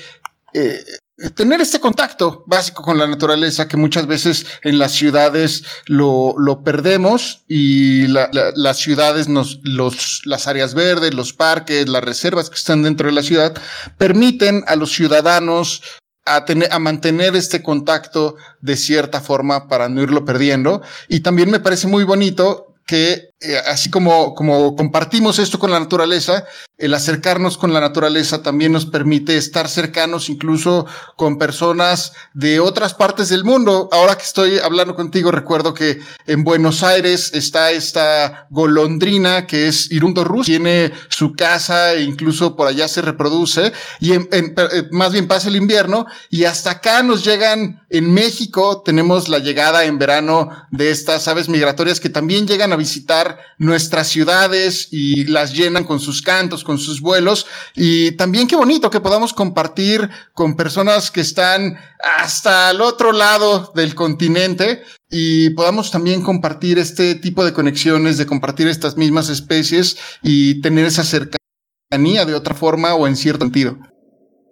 eh, 0.54 0.84
tener 1.30 1.62
este 1.62 1.80
contacto 1.80 2.44
básico 2.48 2.82
con 2.82 2.98
la 2.98 3.08
naturaleza 3.08 3.68
que 3.68 3.78
muchas 3.78 4.08
veces 4.08 4.46
en 4.64 4.80
las 4.80 4.92
ciudades 4.92 5.64
lo, 5.86 6.34
lo 6.38 6.64
perdemos 6.64 7.44
y 7.48 8.08
las 8.08 8.78
ciudades 8.78 9.28
nos, 9.28 9.60
los, 9.64 10.22
las 10.26 10.48
áreas 10.48 10.74
verdes, 10.74 11.14
los 11.14 11.34
parques, 11.34 11.88
las 11.88 12.04
reservas 12.04 12.50
que 12.50 12.56
están 12.56 12.84
dentro 12.84 13.08
de 13.08 13.14
la 13.14 13.24
ciudad 13.24 13.54
permiten 13.98 14.64
a 14.68 14.76
los 14.76 14.92
ciudadanos 14.92 15.84
a, 16.26 16.46
tener, 16.46 16.72
a 16.72 16.80
mantener 16.80 17.36
este 17.36 17.62
contacto 17.62 18.36
de 18.62 18.76
cierta 18.76 19.22
forma 19.22 19.68
para 19.68 19.90
no 19.90 20.02
irlo 20.02 20.26
perdiendo. 20.26 20.82
Y 21.08 21.22
también 21.22 21.50
me 21.50 21.60
parece 21.60 21.88
muy 21.88 22.04
bonito 22.04 22.76
que 22.86 23.31
eh, 23.42 23.58
así 23.58 23.90
como, 23.90 24.36
como 24.36 24.76
compartimos 24.76 25.40
esto 25.40 25.58
con 25.58 25.72
la 25.72 25.80
naturaleza, 25.80 26.46
el 26.78 26.94
acercarnos 26.94 27.58
con 27.58 27.74
la 27.74 27.80
naturaleza 27.80 28.42
también 28.42 28.72
nos 28.72 28.86
permite 28.86 29.38
estar 29.38 29.68
cercanos 29.68 30.30
incluso 30.30 30.86
con 31.16 31.38
personas 31.38 32.14
de 32.34 32.60
otras 32.60 32.94
partes 32.94 33.30
del 33.30 33.44
mundo. 33.44 33.90
Ahora 33.92 34.16
que 34.16 34.24
estoy 34.24 34.58
hablando 34.60 34.96
contigo, 34.96 35.32
recuerdo 35.32 35.74
que 35.74 36.00
en 36.28 36.44
Buenos 36.44 36.84
Aires 36.84 37.32
está 37.34 37.72
esta 37.72 38.48
golondrina 38.50 39.48
que 39.48 39.68
es 39.68 39.92
Irundo 39.92 40.24
Rus, 40.24 40.46
tiene 40.46 40.92
su 41.10 41.34
casa 41.34 41.94
e 41.94 42.02
incluso 42.02 42.56
por 42.56 42.68
allá 42.68 42.88
se 42.88 43.02
reproduce 43.02 43.72
y 44.00 44.14
eh, 44.14 44.54
más 44.92 45.14
bien 45.14 45.28
pasa 45.28 45.50
el 45.50 45.56
invierno 45.56 46.06
y 46.30 46.46
hasta 46.46 46.72
acá 46.72 47.04
nos 47.04 47.24
llegan 47.24 47.86
en 47.90 48.14
México, 48.14 48.82
tenemos 48.84 49.30
la 49.30 49.40
llegada 49.40 49.86
en 49.86 50.00
verano 50.00 50.50
de 50.72 50.92
estas 50.92 51.28
aves 51.28 51.50
migratorias 51.50 52.00
que 52.00 52.10
también 52.10 52.48
llegan 52.48 52.74
a 52.74 52.76
visitar 52.76 53.31
nuestras 53.58 54.08
ciudades 54.08 54.88
y 54.92 55.26
las 55.26 55.54
llenan 55.54 55.84
con 55.84 56.00
sus 56.00 56.22
cantos, 56.22 56.64
con 56.64 56.78
sus 56.78 57.02
vuelos. 57.02 57.48
Y 57.76 58.12
también 58.14 58.48
qué 58.48 58.56
bonito 58.56 58.90
que 58.90 59.00
podamos 59.00 59.34
compartir 59.34 60.10
con 60.34 60.56
personas 60.56 61.12
que 61.12 61.22
están 61.22 61.78
hasta 62.04 62.72
el 62.72 62.82
otro 62.82 63.12
lado 63.12 63.72
del 63.76 63.96
continente 63.96 64.84
y 65.10 65.52
podamos 65.52 65.92
también 65.92 66.24
compartir 66.24 66.80
este 66.80 67.16
tipo 67.16 67.44
de 67.44 67.54
conexiones, 67.54 68.18
de 68.18 68.26
compartir 68.26 68.68
estas 68.68 68.98
mismas 68.98 69.30
especies 69.30 69.98
y 70.24 70.62
tener 70.62 70.86
esa 70.86 71.04
cercanía 71.04 72.26
de 72.26 72.36
otra 72.36 72.56
forma 72.56 72.94
o 72.96 73.08
en 73.08 73.16
cierto 73.16 73.46
sentido. 73.46 73.78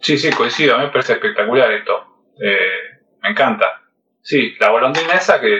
Sí, 0.02 0.18
sí, 0.18 0.30
coincido, 0.32 0.78
me 0.78 0.88
parece 0.90 1.14
espectacular 1.14 1.72
esto. 1.72 1.94
Eh, 2.42 3.04
me 3.22 3.30
encanta. 3.30 3.66
Sí, 4.22 4.54
la 4.60 4.70
golondrina 4.70 5.14
esa 5.14 5.40
que 5.40 5.60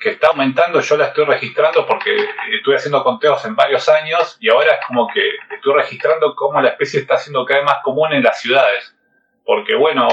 que 0.00 0.10
está 0.10 0.28
aumentando, 0.28 0.80
yo 0.80 0.96
la 0.96 1.08
estoy 1.08 1.26
registrando 1.26 1.86
porque 1.86 2.16
estuve 2.52 2.76
haciendo 2.76 3.04
conteos 3.04 3.44
en 3.44 3.54
varios 3.54 3.86
años 3.90 4.38
y 4.40 4.48
ahora 4.48 4.74
es 4.74 4.86
como 4.86 5.06
que 5.08 5.20
estoy 5.54 5.74
registrando 5.74 6.34
cómo 6.34 6.60
la 6.60 6.70
especie 6.70 7.00
está 7.00 7.18
siendo 7.18 7.44
cada 7.44 7.60
vez 7.60 7.66
más 7.66 7.82
común 7.82 8.10
en 8.14 8.22
las 8.22 8.40
ciudades. 8.40 8.96
Porque 9.44 9.74
bueno, 9.74 10.08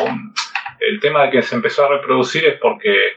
el 0.80 1.00
tema 1.00 1.24
de 1.24 1.32
que 1.32 1.42
se 1.42 1.56
empezó 1.56 1.86
a 1.86 1.90
reproducir 1.90 2.46
es 2.46 2.60
porque 2.60 3.14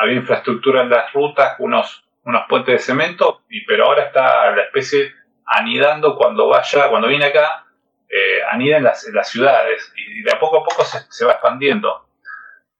había 0.00 0.16
infraestructura 0.16 0.82
en 0.82 0.90
las 0.90 1.12
rutas, 1.12 1.56
unos, 1.58 2.04
unos 2.24 2.42
puentes 2.48 2.72
de 2.72 2.78
cemento, 2.78 3.42
y, 3.50 3.66
pero 3.66 3.84
ahora 3.84 4.04
está 4.04 4.50
la 4.52 4.62
especie 4.62 5.12
anidando 5.44 6.16
cuando 6.16 6.48
vaya, 6.48 6.88
cuando 6.88 7.08
viene 7.08 7.26
acá, 7.26 7.66
eh, 8.08 8.40
anida 8.50 8.78
en 8.78 8.84
las, 8.84 9.06
las, 9.12 9.28
ciudades 9.28 9.92
y 9.94 10.22
de 10.22 10.32
a 10.32 10.38
poco 10.38 10.58
a 10.58 10.64
poco 10.64 10.84
se, 10.84 11.24
va 11.26 11.32
expandiendo. 11.32 12.06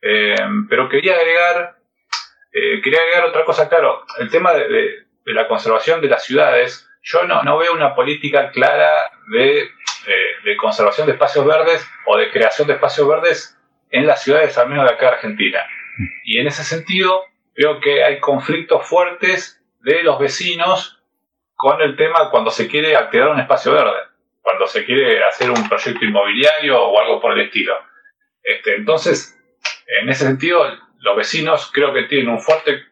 Eh, 0.01 0.37
pero 0.71 0.89
quería 0.89 1.17
agregar 1.17 1.78
eh, 2.53 2.81
quería 2.83 3.01
agregar 3.01 3.25
otra 3.27 3.45
cosa, 3.45 3.69
claro, 3.69 4.05
el 4.19 4.31
tema 4.31 4.53
de, 4.55 5.07
la 5.25 5.47
conservación 5.47 6.01
de 6.01 6.09
las 6.09 6.25
ciudades, 6.25 6.89
yo 7.03 7.25
no, 7.25 7.43
no 7.43 7.59
veo 7.59 7.75
una 7.75 7.95
política 7.95 8.51
clara 8.51 9.11
de, 9.31 9.69
de, 10.45 10.57
conservación 10.57 11.07
de 11.07 11.13
espacios 11.13 11.45
verdes 11.45 11.87
o 12.07 12.17
de 12.17 12.31
creación 12.31 12.67
de 12.67 12.75
espacios 12.75 13.07
verdes 13.07 13.59
en 13.91 14.07
las 14.07 14.23
ciudades, 14.23 14.57
al 14.57 14.69
menos 14.69 14.85
de 14.85 14.95
acá 14.95 15.07
de 15.07 15.13
Argentina. 15.17 15.67
Y 16.25 16.39
en 16.39 16.47
ese 16.47 16.65
sentido, 16.65 17.25
veo 17.55 17.79
que 17.81 18.03
hay 18.03 18.21
conflictos 18.21 18.87
fuertes 18.87 19.63
de 19.81 20.03
los 20.03 20.19
vecinos 20.19 21.03
con 21.57 21.81
el 21.83 21.97
tema 21.97 22.31
cuando 22.31 22.51
se 22.51 22.69
quiere 22.69 22.97
alterar 22.97 23.29
un 23.29 23.41
espacio 23.41 23.73
verde, 23.73 23.99
cuando 24.41 24.67
se 24.67 24.85
quiere 24.85 25.23
hacer 25.25 25.51
un 25.51 25.69
proyecto 25.69 26.05
inmobiliario 26.05 26.83
o 26.83 26.99
algo 26.99 27.21
por 27.21 27.33
el 27.33 27.47
estilo. 27.47 27.75
Este, 28.43 28.77
entonces, 28.77 29.37
en 30.01 30.09
ese 30.09 30.25
sentido, 30.25 30.65
los 30.99 31.17
vecinos 31.17 31.71
creo 31.73 31.93
que 31.93 32.05
tienen 32.05 32.29
un 32.29 32.41
fuerte 32.41 32.85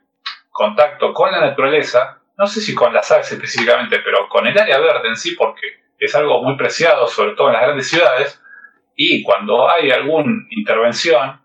contacto 0.51 1.13
con 1.13 1.31
la 1.31 1.41
naturaleza, 1.41 2.21
no 2.39 2.47
sé 2.47 2.61
si 2.61 2.75
con 2.75 2.93
las 2.93 3.11
aves 3.11 3.31
específicamente, 3.33 3.99
pero 4.01 4.29
con 4.29 4.47
el 4.47 4.59
área 4.59 4.79
verde 4.79 5.09
en 5.09 5.17
sí, 5.17 5.33
porque 5.33 5.85
es 5.99 6.15
algo 6.15 6.43
muy 6.43 6.57
preciado, 6.57 7.07
sobre 7.07 7.35
todo 7.35 7.49
en 7.49 7.55
las 7.55 7.63
grandes 7.63 7.89
ciudades, 7.89 8.43
y 8.95 9.23
cuando 9.23 9.71
hay 9.71 9.91
alguna 9.91 10.47
intervención 10.51 11.41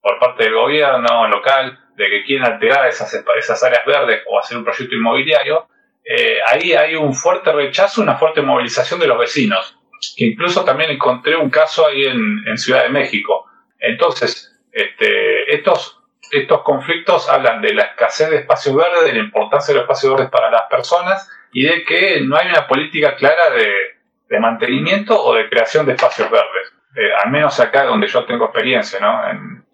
por 0.00 0.18
parte 0.18 0.44
del 0.44 0.54
gobierno 0.54 1.28
local 1.28 1.78
de 1.96 2.10
que 2.10 2.24
quieren 2.24 2.44
alterar 2.44 2.86
esas, 2.86 3.12
esas 3.36 3.62
áreas 3.64 3.84
verdes 3.86 4.22
o 4.28 4.38
hacer 4.38 4.56
un 4.56 4.64
proyecto 4.64 4.94
inmobiliario, 4.94 5.68
eh, 6.04 6.38
ahí 6.46 6.72
hay 6.74 6.94
un 6.94 7.14
fuerte 7.14 7.50
rechazo, 7.52 8.02
una 8.02 8.16
fuerte 8.16 8.42
movilización 8.42 9.00
de 9.00 9.06
los 9.06 9.18
vecinos, 9.18 9.78
que 10.16 10.26
incluso 10.26 10.64
también 10.64 10.90
encontré 10.90 11.36
un 11.36 11.50
caso 11.50 11.86
ahí 11.86 12.04
en, 12.04 12.58
Ciudad 12.58 12.82
de 12.82 12.90
México. 12.90 13.46
Entonces, 13.78 14.53
este, 14.74 15.54
estos, 15.54 16.02
estos 16.30 16.62
conflictos 16.62 17.28
hablan 17.28 17.62
de 17.62 17.74
la 17.74 17.84
escasez 17.84 18.28
de 18.30 18.38
espacios 18.38 18.74
verdes, 18.74 19.04
de 19.04 19.12
la 19.12 19.20
importancia 19.20 19.72
de 19.72 19.80
los 19.80 19.84
espacios 19.84 20.12
verdes 20.14 20.30
para 20.30 20.50
las 20.50 20.62
personas 20.68 21.30
y 21.52 21.62
de 21.64 21.84
que 21.84 22.20
no 22.22 22.36
hay 22.36 22.48
una 22.48 22.66
política 22.66 23.14
clara 23.14 23.50
de, 23.50 23.94
mantenimiento 24.40 25.22
o 25.22 25.32
de 25.32 25.48
creación 25.48 25.86
de 25.86 25.92
espacios 25.92 26.28
verdes. 26.28 26.72
Eh, 26.96 27.08
al 27.24 27.30
menos 27.30 27.60
acá 27.60 27.84
donde 27.84 28.08
yo 28.08 28.24
tengo 28.24 28.46
experiencia, 28.46 28.98
¿no? 28.98 29.30
en 29.30 29.64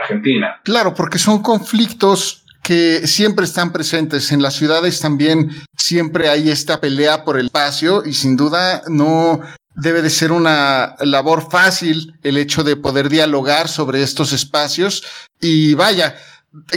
Argentina. 0.00 0.58
Claro, 0.64 0.94
porque 0.94 1.18
son 1.18 1.42
conflictos 1.42 2.44
que 2.62 3.06
siempre 3.06 3.44
están 3.44 3.72
presentes 3.72 4.32
en 4.32 4.40
las 4.40 4.54
ciudades 4.54 4.98
también 5.00 5.50
siempre 5.76 6.30
hay 6.30 6.50
esta 6.50 6.80
pelea 6.80 7.22
por 7.22 7.38
el 7.38 7.46
espacio 7.46 8.02
y 8.06 8.14
sin 8.14 8.38
duda 8.38 8.82
no 8.88 9.42
debe 9.74 10.02
de 10.02 10.10
ser 10.10 10.32
una 10.32 10.96
labor 11.00 11.50
fácil 11.50 12.14
el 12.22 12.36
hecho 12.36 12.62
de 12.62 12.76
poder 12.76 13.08
dialogar 13.08 13.68
sobre 13.68 14.02
estos 14.02 14.32
espacios. 14.32 15.04
Y 15.40 15.74
vaya 15.74 16.16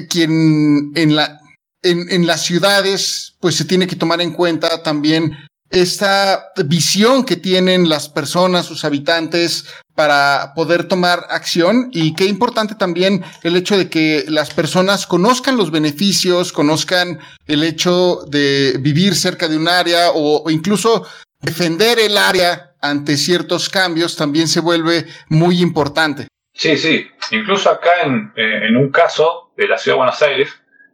quien 0.10 0.92
en 0.96 1.16
la 1.16 1.40
en, 1.84 2.10
en 2.10 2.26
las 2.26 2.44
ciudades 2.44 3.36
pues 3.40 3.56
se 3.56 3.66
tiene 3.66 3.88
que 3.88 3.96
tomar 3.96 4.20
en 4.22 4.34
cuenta 4.34 4.82
también 4.82 5.38
esta 5.70 6.52
visión 6.66 7.24
que 7.26 7.36
tienen 7.36 7.90
las 7.90 8.08
personas, 8.08 8.66
sus 8.66 8.86
habitantes, 8.86 9.66
para 9.96 10.54
poder 10.56 10.88
tomar 10.88 11.26
acción. 11.30 11.90
Y 11.92 12.14
qué 12.14 12.26
importante 12.26 12.76
también 12.76 13.24
el 13.44 13.56
hecho 13.56 13.78
de 13.78 13.90
que 13.90 14.26
las 14.28 14.52
personas 14.52 15.08
conozcan 15.08 15.58
los 15.58 15.72
beneficios, 15.72 16.54
conozcan 16.54 17.20
el 17.48 17.64
hecho 17.64 18.22
de 18.30 18.78
vivir 18.80 19.16
cerca 19.16 19.48
de 19.48 19.58
un 19.58 19.68
área 19.68 20.12
o, 20.14 20.50
incluso 20.50 21.06
defender 21.42 22.00
el 22.00 22.18
área 22.18 22.76
ante 22.82 23.18
ciertos 23.18 23.70
cambios 23.70 24.16
también 24.16 24.48
se 24.48 24.60
vuelve 24.60 25.06
muy 25.30 25.62
importante. 25.62 26.28
Sí, 26.54 26.78
sí, 26.78 27.08
incluso 27.32 27.70
acá 27.70 28.02
en, 28.04 28.34
eh, 28.36 28.68
en 28.68 28.78
un 28.78 28.90
caso 28.92 29.54
de 29.56 29.68
la 29.68 29.78
ciudad 29.78 29.96
de 29.96 30.00
Buenos 30.00 30.22
Aires, 30.22 30.50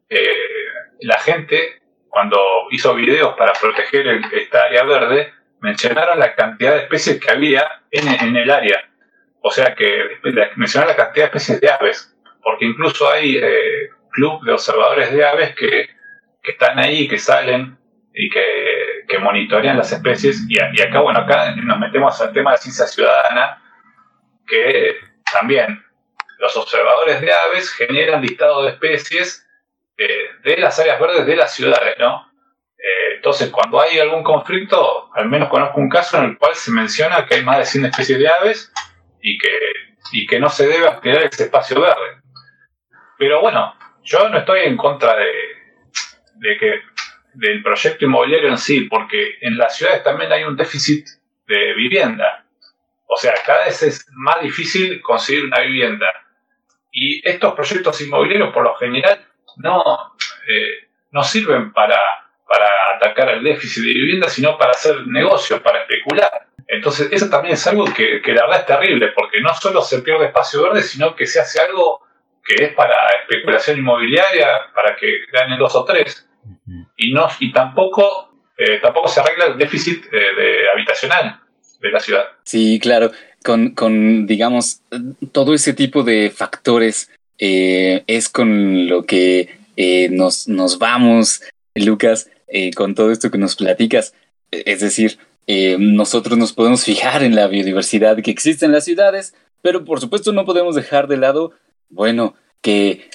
eh, 0.09 0.27
la 1.01 1.19
gente 1.19 1.81
cuando 2.13 2.37
hizo 2.69 2.93
videos 2.93 3.35
para 3.35 3.53
proteger 3.53 4.05
esta 4.33 4.65
área 4.65 4.83
verde, 4.83 5.33
mencionaron 5.61 6.19
la 6.19 6.35
cantidad 6.35 6.73
de 6.73 6.81
especies 6.83 7.19
que 7.19 7.31
había 7.31 7.81
en, 7.89 8.35
el 8.37 8.51
área. 8.51 8.87
O 9.41 9.49
sea 9.49 9.73
que 9.73 10.19
mencionaron 10.55 10.95
la 10.95 11.03
cantidad 11.03 11.25
de 11.25 11.37
especies 11.37 11.59
de 11.59 11.71
aves, 11.71 12.15
porque 12.43 12.65
incluso 12.65 13.09
hay 13.09 13.37
eh, 13.37 13.89
club 14.11 14.43
de 14.45 14.51
observadores 14.51 15.11
de 15.11 15.25
aves 15.25 15.55
que, 15.55 15.89
están 16.43 16.77
ahí, 16.77 17.07
que 17.07 17.17
salen 17.17 17.79
y 18.13 18.29
que, 18.29 18.45
monitorean 19.19 19.77
las 19.77 19.91
especies. 19.91 20.45
Y, 20.47 20.59
acá, 20.59 21.01
bueno, 21.01 21.19
acá 21.19 21.55
nos 21.55 21.79
metemos 21.79 22.19
al 22.21 22.33
tema 22.33 22.51
de 22.51 22.57
ciencia 22.57 22.87
ciudadana, 22.87 23.61
que 24.47 24.97
también 25.31 25.83
los 26.39 26.55
observadores 26.57 27.21
de 27.21 27.31
aves 27.31 27.71
generan 27.71 28.21
listados 28.21 28.65
de 28.65 28.71
especies 28.71 29.47
eh, 29.97 30.29
de 30.43 30.57
las 30.57 30.79
áreas 30.79 30.99
verdes 30.99 31.25
de 31.25 31.35
las 31.35 31.53
ciudades, 31.53 31.95
¿no? 31.99 32.31
Eh, 32.77 33.15
entonces, 33.15 33.49
cuando 33.49 33.79
hay 33.79 33.99
algún 33.99 34.23
conflicto, 34.23 35.09
al 35.13 35.29
menos 35.29 35.49
conozco 35.49 35.79
un 35.79 35.89
caso 35.89 36.17
en 36.17 36.25
el 36.25 36.37
cual 36.37 36.53
se 36.55 36.71
menciona 36.71 37.25
que 37.25 37.35
hay 37.35 37.43
más 37.43 37.59
de 37.59 37.65
100 37.65 37.85
especies 37.85 38.19
de 38.19 38.27
aves 38.27 38.73
y 39.21 39.37
que, 39.37 39.59
y 40.11 40.27
que 40.27 40.39
no 40.39 40.49
se 40.49 40.67
debe 40.67 40.87
alterar 40.87 41.23
ese 41.23 41.43
espacio 41.43 41.79
verde. 41.79 42.21
Pero 43.17 43.39
bueno, 43.39 43.73
yo 44.03 44.27
no 44.27 44.39
estoy 44.39 44.61
en 44.61 44.75
contra 44.75 45.15
de, 45.15 45.31
de 46.35 46.57
que 46.57 46.81
del 47.33 47.63
proyecto 47.63 48.05
inmobiliario 48.05 48.49
en 48.49 48.57
sí, 48.57 48.81
porque 48.81 49.37
en 49.41 49.57
las 49.57 49.77
ciudades 49.77 50.03
también 50.03 50.31
hay 50.31 50.43
un 50.43 50.55
déficit 50.55 51.05
de 51.47 51.73
vivienda. 51.73 52.45
O 53.07 53.17
sea, 53.17 53.33
cada 53.45 53.65
vez 53.65 53.83
es 53.83 54.07
más 54.13 54.41
difícil 54.41 55.01
conseguir 55.01 55.45
una 55.45 55.59
vivienda. 55.61 56.07
Y 56.91 57.27
estos 57.27 57.53
proyectos 57.53 57.99
inmobiliarios, 58.01 58.53
por 58.53 58.63
lo 58.63 58.75
general, 58.75 59.25
no, 59.57 60.15
eh, 60.47 60.87
no 61.11 61.23
sirven 61.23 61.73
para, 61.73 61.99
para 62.47 62.69
atacar 62.95 63.29
al 63.29 63.43
déficit 63.43 63.83
de 63.83 63.93
vivienda, 63.93 64.29
sino 64.29 64.57
para 64.57 64.71
hacer 64.71 65.07
negocios, 65.07 65.59
para 65.61 65.81
especular. 65.81 66.47
Entonces, 66.67 67.09
eso 67.11 67.29
también 67.29 67.53
es 67.53 67.67
algo 67.67 67.85
que, 67.85 68.21
que, 68.21 68.33
la 68.33 68.43
verdad 68.43 68.61
es 68.61 68.65
terrible, 68.65 69.07
porque 69.09 69.41
no 69.41 69.53
solo 69.53 69.81
se 69.81 70.01
pierde 70.01 70.27
espacio 70.27 70.63
verde, 70.63 70.81
sino 70.81 71.15
que 71.15 71.25
se 71.25 71.39
hace 71.39 71.59
algo 71.59 72.01
que 72.43 72.65
es 72.65 72.73
para 72.73 72.95
especulación 73.21 73.77
inmobiliaria, 73.77 74.71
para 74.73 74.95
que 74.95 75.25
ganen 75.31 75.59
dos 75.59 75.75
o 75.75 75.85
tres. 75.85 76.27
Y, 76.97 77.13
no, 77.13 77.27
y 77.39 77.51
tampoco, 77.51 78.31
eh, 78.57 78.79
tampoco 78.81 79.07
se 79.07 79.19
arregla 79.19 79.45
el 79.45 79.57
déficit 79.57 80.05
eh, 80.05 80.17
de, 80.35 80.69
habitacional 80.73 81.39
de 81.79 81.91
la 81.91 81.99
ciudad. 81.99 82.25
Sí, 82.43 82.79
claro. 82.81 83.11
Con, 83.43 83.71
con, 83.71 84.25
digamos, 84.25 84.81
todo 85.31 85.53
ese 85.53 85.73
tipo 85.73 86.03
de 86.03 86.31
factores 86.31 87.09
eh, 87.37 88.03
es 88.07 88.29
con 88.29 88.87
lo 88.87 89.03
que 89.03 89.49
eh, 89.75 90.09
nos, 90.09 90.47
nos 90.47 90.79
vamos, 90.79 91.41
Lucas, 91.75 92.29
eh, 92.47 92.71
con 92.73 92.95
todo 92.95 93.11
esto 93.11 93.31
que 93.31 93.37
nos 93.37 93.55
platicas. 93.55 94.13
Es 94.51 94.79
decir, 94.79 95.17
nosotros 95.45 96.37
nos 96.37 96.53
podemos 96.53 96.85
fijar 96.85 97.21
en 97.21 97.35
la 97.35 97.47
biodiversidad 97.47 98.21
que 98.21 98.31
existe 98.31 98.65
en 98.65 98.71
las 98.71 98.85
ciudades, 98.85 99.35
pero 99.61 99.83
por 99.83 99.99
supuesto 99.99 100.31
no 100.31 100.45
podemos 100.45 100.75
dejar 100.75 101.07
de 101.07 101.17
lado, 101.17 101.51
bueno, 101.89 102.35
que 102.61 103.09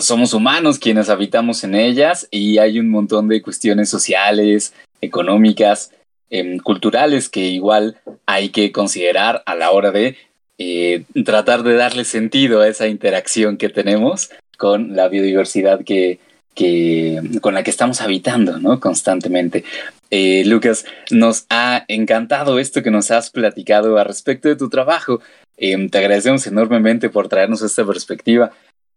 somos 0.00 0.32
humanos 0.34 0.78
quienes 0.78 1.08
habitamos 1.08 1.62
en 1.64 1.74
ellas 1.74 2.26
y 2.30 2.58
hay 2.58 2.78
un 2.78 2.88
montón 2.90 3.28
de 3.28 3.42
cuestiones 3.42 3.88
sociales, 3.88 4.72
económicas, 5.00 5.92
em, 6.30 6.58
culturales 6.58 7.28
que 7.28 7.40
igual 7.40 7.96
hay 8.26 8.50
que 8.50 8.72
considerar 8.72 9.42
a 9.46 9.54
la 9.54 9.70
hora 9.70 9.90
de 9.90 10.16
eh, 10.60 11.04
tratar 11.24 11.62
de 11.62 11.74
darle 11.74 12.04
sentido 12.04 12.60
a 12.60 12.68
esa 12.68 12.88
interacción 12.88 13.56
que 13.56 13.68
tenemos 13.68 14.30
con 14.56 14.96
la 14.96 15.08
biodiversidad 15.08 15.84
que, 15.84 16.18
con 17.40 17.54
la 17.54 17.62
que 17.62 17.70
estamos 17.70 18.00
habitando 18.00 18.58
¿no? 18.58 18.80
constantemente. 18.80 19.64
Eh, 20.10 20.42
Lucas, 20.46 20.84
nos 21.10 21.46
ha 21.50 21.84
encantado 21.86 22.58
esto 22.58 22.82
que 22.82 22.90
nos 22.90 23.12
has 23.12 23.30
platicado 23.30 23.98
a 23.98 24.04
respecto 24.04 24.48
de 24.48 24.56
tu 24.56 24.68
trabajo. 24.68 25.20
Em, 25.56 25.88
te 25.88 25.98
agradecemos 25.98 26.46
enormemente 26.48 27.08
por 27.08 27.28
traernos 27.28 27.62
esta 27.62 27.86
perspectiva. 27.86 28.50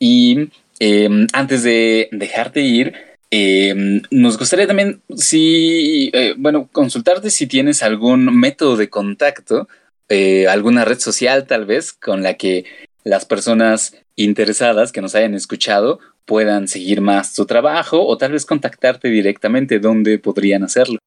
Y 0.04 0.50
em, 0.80 1.28
antes 1.32 1.62
de 1.62 2.10
dejarte 2.12 2.62
ir, 2.62 2.96
em, 3.30 4.02
nos 4.10 4.40
gustaría 4.40 4.66
también, 4.66 5.00
si, 5.16 6.10
eh, 6.12 6.34
bueno, 6.36 6.68
consultarte 6.72 7.30
si 7.30 7.46
tienes 7.46 7.84
algún 7.84 8.36
método 8.36 8.78
de 8.78 8.90
contacto 8.90 9.68
eh, 10.10 10.48
alguna 10.50 10.84
red 10.84 11.00
social 11.00 11.46
tal 11.48 11.66
vez 11.66 11.94
con 11.94 12.22
la 12.22 12.34
que 12.34 12.66
las 13.06 13.24
personas 13.24 13.96
interesadas 14.18 14.92
que 14.92 15.02
nos 15.02 15.16
hayan 15.16 15.36
escuchado 15.36 16.00
puedan 16.26 16.68
seguir 16.68 17.00
más 17.00 17.34
tu 17.34 17.46
trabajo 17.46 18.06
o 18.06 18.18
tal 18.18 18.34
vez 18.34 18.46
contactarte 18.46 19.08
directamente 19.08 19.80
donde 19.80 20.20
podrían 20.20 20.64
hacerlo. 20.64 20.98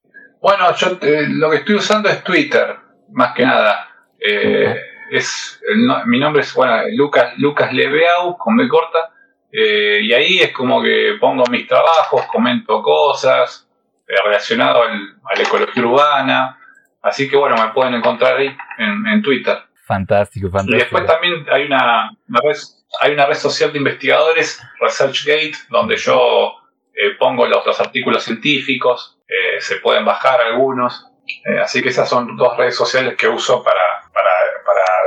Bueno, 0.41 0.75
yo 0.77 0.99
eh, 1.03 1.27
lo 1.29 1.51
que 1.51 1.57
estoy 1.59 1.75
usando 1.75 2.09
es 2.09 2.25
Twitter, 2.25 2.77
más 3.13 3.35
que 3.35 3.45
nada. 3.45 3.89
Eh, 4.19 4.75
es 5.17 5.61
mi 6.07 6.19
nombre 6.19 6.43
es 6.43 6.55
bueno 6.55 6.83
Lucas 6.97 7.35
Lucas 7.39 7.73
Lebeau 7.73 8.37
con 8.37 8.57
B 8.57 8.69
corta 8.69 9.11
y 9.51 10.13
ahí 10.13 10.41
es 10.41 10.53
como 10.53 10.83
que 10.83 11.17
pongo 11.21 11.45
mis 11.49 11.69
trabajos, 11.69 12.27
comento 12.27 12.83
cosas 12.83 13.69
relacionadas 14.07 14.89
a 15.25 15.37
la 15.37 15.43
ecología 15.43 15.83
urbana. 15.83 16.59
Así 17.03 17.29
que 17.29 17.37
bueno, 17.37 17.57
me 17.57 17.71
pueden 17.73 17.95
encontrar 17.95 18.39
ahí 18.39 18.57
en, 18.79 19.23
Twitter. 19.23 19.59
Fantástico, 19.87 20.49
fantástico. 20.49 20.77
Y 20.77 20.79
después 20.79 21.07
también 21.07 21.47
hay 21.51 21.67
una, 21.67 22.11
red, 22.29 22.57
hay 23.01 23.13
una 23.13 23.27
red 23.27 23.35
social 23.35 23.73
de 23.73 23.79
investigadores, 23.79 24.63
ResearchGate, 24.81 25.55
donde 25.69 25.97
yo 25.99 26.55
eh, 26.95 27.11
pongo 27.19 27.47
los, 27.47 27.79
artículos 27.79 28.25
científicos, 28.25 29.19
eh, 29.29 29.61
se 29.61 29.77
pueden 29.77 30.07
bajar 30.07 30.41
algunos. 30.41 31.11
Eh, 31.45 31.59
así 31.59 31.83
que 31.83 31.91
esas 31.91 32.09
son 32.09 32.37
dos 32.37 32.57
redes 32.57 32.77
sociales 32.77 33.17
que 33.17 33.29
uso 33.29 33.63
para 33.63 34.04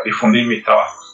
difundir 0.05 0.45
mis 0.47 0.63
trabajos. 0.63 1.07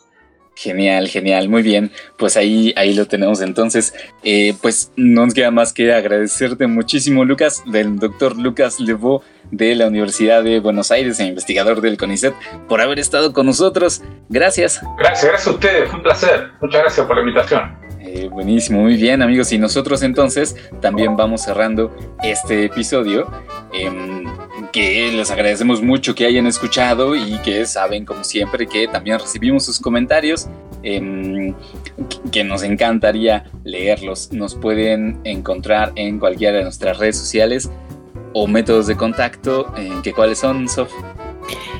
Genial, 0.55 1.07
genial, 1.07 1.49
muy 1.49 1.63
bien. 1.63 1.91
Pues 2.17 2.38
ahí, 2.38 2.73
ahí 2.77 2.93
lo 2.93 3.07
tenemos. 3.07 3.41
Entonces, 3.41 3.93
eh, 4.23 4.53
pues 4.61 4.91
no 4.95 5.25
nos 5.25 5.34
queda 5.34 5.49
más 5.49 5.73
que 5.73 5.91
agradecerte 5.91 6.67
muchísimo, 6.67 7.25
Lucas, 7.25 7.63
del 7.65 7.97
doctor 7.97 8.38
Lucas 8.38 8.79
Levo 8.79 9.23
de 9.49 9.75
la 9.75 9.88
Universidad 9.88 10.43
de 10.43 10.59
Buenos 10.59 10.91
Aires 10.91 11.19
e 11.19 11.25
investigador 11.25 11.81
del 11.81 11.97
CONICET, 11.97 12.34
por 12.67 12.81
haber 12.81 12.99
estado 12.99 13.34
con 13.34 13.47
nosotros. 13.47 14.01
Gracias. 14.29 14.79
Gracias, 14.97 15.25
gracias 15.25 15.47
a 15.47 15.51
ustedes, 15.51 15.89
fue 15.89 15.97
un 15.97 16.03
placer. 16.03 16.51
Muchas 16.61 16.81
gracias 16.81 17.07
por 17.07 17.15
la 17.15 17.21
invitación. 17.21 17.84
Eh, 18.05 18.27
buenísimo, 18.29 18.81
muy 18.81 18.97
bien 18.97 19.21
amigos. 19.21 19.51
Y 19.53 19.57
nosotros 19.57 20.03
entonces 20.03 20.55
también 20.81 21.15
vamos 21.15 21.41
cerrando 21.41 21.95
este 22.21 22.65
episodio. 22.65 23.31
Em, 23.71 24.25
que 24.73 25.11
les 25.11 25.31
agradecemos 25.31 25.81
mucho 25.81 26.13
que 26.13 26.25
hayan 26.25 26.47
escuchado 26.47 27.15
y 27.15 27.37
que 27.39 27.65
saben 27.65 28.05
como 28.05 28.23
siempre 28.23 28.67
que 28.67 28.87
también 28.87 29.19
recibimos 29.19 29.65
sus 29.65 29.79
comentarios. 29.79 30.47
Em, 30.83 31.55
que 32.31 32.43
nos 32.43 32.63
encantaría 32.63 33.45
leerlos. 33.63 34.33
Nos 34.33 34.55
pueden 34.55 35.21
encontrar 35.23 35.93
en 35.95 36.19
cualquiera 36.19 36.57
de 36.57 36.63
nuestras 36.63 36.97
redes 36.97 37.17
sociales 37.17 37.71
o 38.33 38.47
métodos 38.47 38.87
de 38.87 38.97
contacto. 38.97 39.73
Eh, 39.77 39.91
que 40.03 40.11
¿Cuáles 40.11 40.39
son, 40.39 40.67
Sof? 40.67 40.91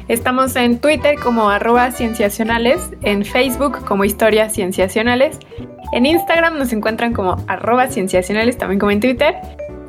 Estamos 0.08 0.56
en 0.56 0.80
Twitter 0.80 1.16
como 1.18 1.50
arroba 1.50 1.92
cienciacionales, 1.92 2.82
en 3.04 3.24
Facebook 3.24 3.86
como 3.86 4.04
historias 4.04 4.54
cienciacionales, 4.54 5.40
en 5.94 6.06
Instagram 6.06 6.58
nos 6.58 6.74
encuentran 6.74 7.14
como 7.14 7.38
arroba 7.48 7.88
cienciacionales, 7.88 8.58
también 8.58 8.80
como 8.80 8.92
en 8.92 9.00
Twitter, 9.00 9.36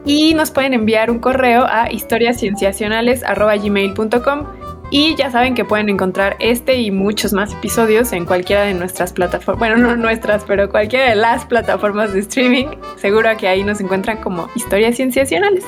y 0.05 0.35
nos 0.35 0.51
pueden 0.51 0.75
enviar 0.75 1.11
un 1.11 1.19
correo 1.19 1.65
a 1.67 1.91
historiascienciacionales.gmail.com 1.91 4.47
y 4.91 5.17
ya 5.17 5.31
saben 5.31 5.55
que 5.55 5.65
pueden 5.65 5.89
encontrar 5.89 6.37
este 6.39 6.77
y 6.77 6.91
muchos 6.91 7.33
más 7.33 7.53
episodios 7.53 8.13
en 8.13 8.27
cualquiera 8.27 8.63
de 8.63 8.75
nuestras 8.75 9.13
plataformas, 9.13 9.59
bueno, 9.59 9.77
no 9.77 9.97
nuestras, 9.97 10.45
pero 10.45 10.71
cualquiera 10.71 11.09
de 11.09 11.17
las 11.17 11.45
plataformas 11.47 12.13
de 12.13 12.21
streaming. 12.21 12.67
Seguro 12.97 13.31
que 13.37 13.49
ahí 13.49 13.65
nos 13.65 13.81
encuentran 13.81 14.19
como 14.19 14.49
historias 14.55 14.97
cienciacionales. 14.97 15.65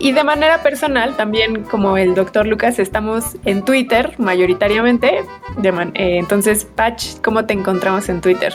Y 0.00 0.12
de 0.12 0.24
manera 0.24 0.62
personal, 0.62 1.16
también 1.16 1.64
como 1.64 1.98
el 1.98 2.14
doctor 2.14 2.46
Lucas, 2.46 2.78
estamos 2.78 3.36
en 3.44 3.64
Twitter 3.64 4.14
mayoritariamente. 4.18 5.24
Eh, 5.62 6.18
entonces, 6.18 6.64
Patch, 6.64 7.20
¿cómo 7.22 7.44
te 7.44 7.52
encontramos 7.52 8.08
en 8.08 8.20
Twitter? 8.20 8.54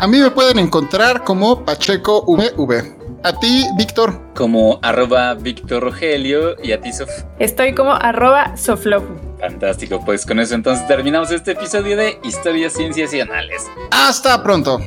A 0.00 0.06
mí 0.06 0.18
me 0.18 0.30
pueden 0.30 0.58
encontrar 0.58 1.24
como 1.24 1.62
Pacheco 1.62 2.24
VV. 2.26 3.20
A 3.22 3.38
ti, 3.38 3.66
Víctor. 3.76 4.32
Como 4.34 4.78
arroba 4.80 5.34
Víctor 5.34 5.82
Rogelio 5.82 6.56
y 6.62 6.72
a 6.72 6.80
ti, 6.80 6.90
Sof. 6.90 7.10
Estoy 7.38 7.74
como 7.74 7.92
arroba 7.92 8.56
Soflofu. 8.56 9.14
Fantástico, 9.38 10.02
pues 10.02 10.24
con 10.24 10.40
eso 10.40 10.54
entonces 10.54 10.86
terminamos 10.88 11.30
este 11.30 11.50
episodio 11.50 11.98
de 11.98 12.18
Historias 12.24 12.72
Cienciacionales. 12.72 13.66
Hasta 13.90 14.42
pronto. 14.42 14.80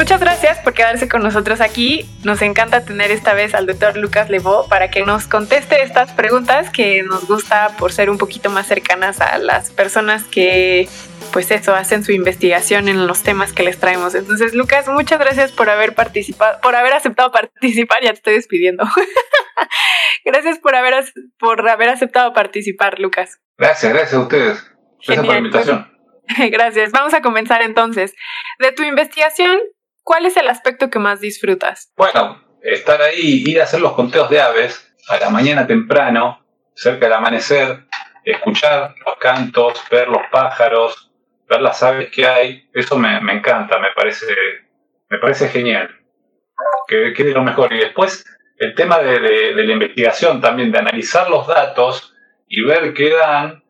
Muchas 0.00 0.18
gracias 0.18 0.58
por 0.60 0.72
quedarse 0.72 1.10
con 1.10 1.22
nosotros 1.22 1.60
aquí. 1.60 2.08
Nos 2.24 2.40
encanta 2.40 2.86
tener 2.86 3.10
esta 3.10 3.34
vez 3.34 3.54
al 3.54 3.66
doctor 3.66 3.98
Lucas 3.98 4.30
Levo 4.30 4.66
para 4.66 4.90
que 4.90 5.02
nos 5.02 5.26
conteste 5.26 5.82
estas 5.82 6.10
preguntas 6.12 6.70
que 6.70 7.02
nos 7.02 7.28
gusta 7.28 7.76
por 7.78 7.92
ser 7.92 8.08
un 8.08 8.16
poquito 8.16 8.48
más 8.48 8.66
cercanas 8.66 9.20
a 9.20 9.36
las 9.36 9.70
personas 9.70 10.24
que, 10.24 10.88
pues 11.34 11.50
eso, 11.50 11.74
hacen 11.74 12.02
su 12.02 12.12
investigación 12.12 12.88
en 12.88 13.06
los 13.06 13.22
temas 13.22 13.52
que 13.52 13.62
les 13.62 13.78
traemos. 13.78 14.14
Entonces, 14.14 14.54
Lucas, 14.54 14.88
muchas 14.88 15.18
gracias 15.18 15.52
por 15.52 15.68
haber 15.68 15.94
participado, 15.94 16.58
por 16.62 16.76
haber 16.76 16.94
aceptado 16.94 17.30
participar. 17.30 18.02
Ya 18.02 18.12
te 18.12 18.16
estoy 18.16 18.34
despidiendo. 18.36 18.84
gracias 20.24 20.58
por 20.60 20.76
haber, 20.76 20.94
por 21.38 21.68
haber 21.68 21.90
aceptado 21.90 22.32
participar, 22.32 22.98
Lucas. 22.98 23.38
Gracias, 23.58 23.92
gracias 23.92 24.14
a 24.14 24.20
ustedes. 24.20 24.72
Gracias 25.06 25.26
por 25.26 25.34
la 25.34 25.38
invitación. 25.38 25.90
Gracias. 26.50 26.90
Vamos 26.92 27.12
a 27.12 27.20
comenzar 27.20 27.60
entonces. 27.60 28.14
De 28.60 28.72
tu 28.72 28.82
investigación, 28.82 29.58
¿Cuál 30.02 30.26
es 30.26 30.36
el 30.36 30.48
aspecto 30.48 30.90
que 30.90 30.98
más 30.98 31.20
disfrutas? 31.20 31.92
Bueno, 31.96 32.42
estar 32.62 33.00
ahí, 33.02 33.44
ir 33.46 33.60
a 33.60 33.64
hacer 33.64 33.80
los 33.80 33.92
conteos 33.92 34.30
de 34.30 34.40
aves 34.40 34.92
a 35.08 35.18
la 35.18 35.30
mañana 35.30 35.66
temprano, 35.66 36.44
cerca 36.74 37.06
del 37.06 37.14
amanecer, 37.14 37.84
escuchar 38.24 38.94
los 39.04 39.16
cantos, 39.18 39.82
ver 39.90 40.08
los 40.08 40.22
pájaros, 40.30 41.10
ver 41.48 41.60
las 41.60 41.82
aves 41.82 42.10
que 42.10 42.26
hay, 42.26 42.68
eso 42.74 42.98
me, 42.98 43.16
encanta, 43.32 43.78
me 43.78 43.88
parece, 43.94 44.26
me 45.08 45.18
parece 45.18 45.48
genial. 45.48 45.96
Que, 46.86 47.12
que, 47.14 47.24
lo 47.24 47.42
mejor. 47.42 47.72
Y 47.72 47.78
después 47.78 48.24
el 48.58 48.74
tema 48.74 48.98
de, 48.98 49.54
la 49.54 49.72
investigación 49.72 50.40
también, 50.40 50.72
de 50.72 50.78
analizar 50.78 51.30
los 51.30 51.46
datos 51.46 52.14
y 52.46 52.62
ver 52.62 52.92
qué 52.94 53.10
dan, 53.10 53.62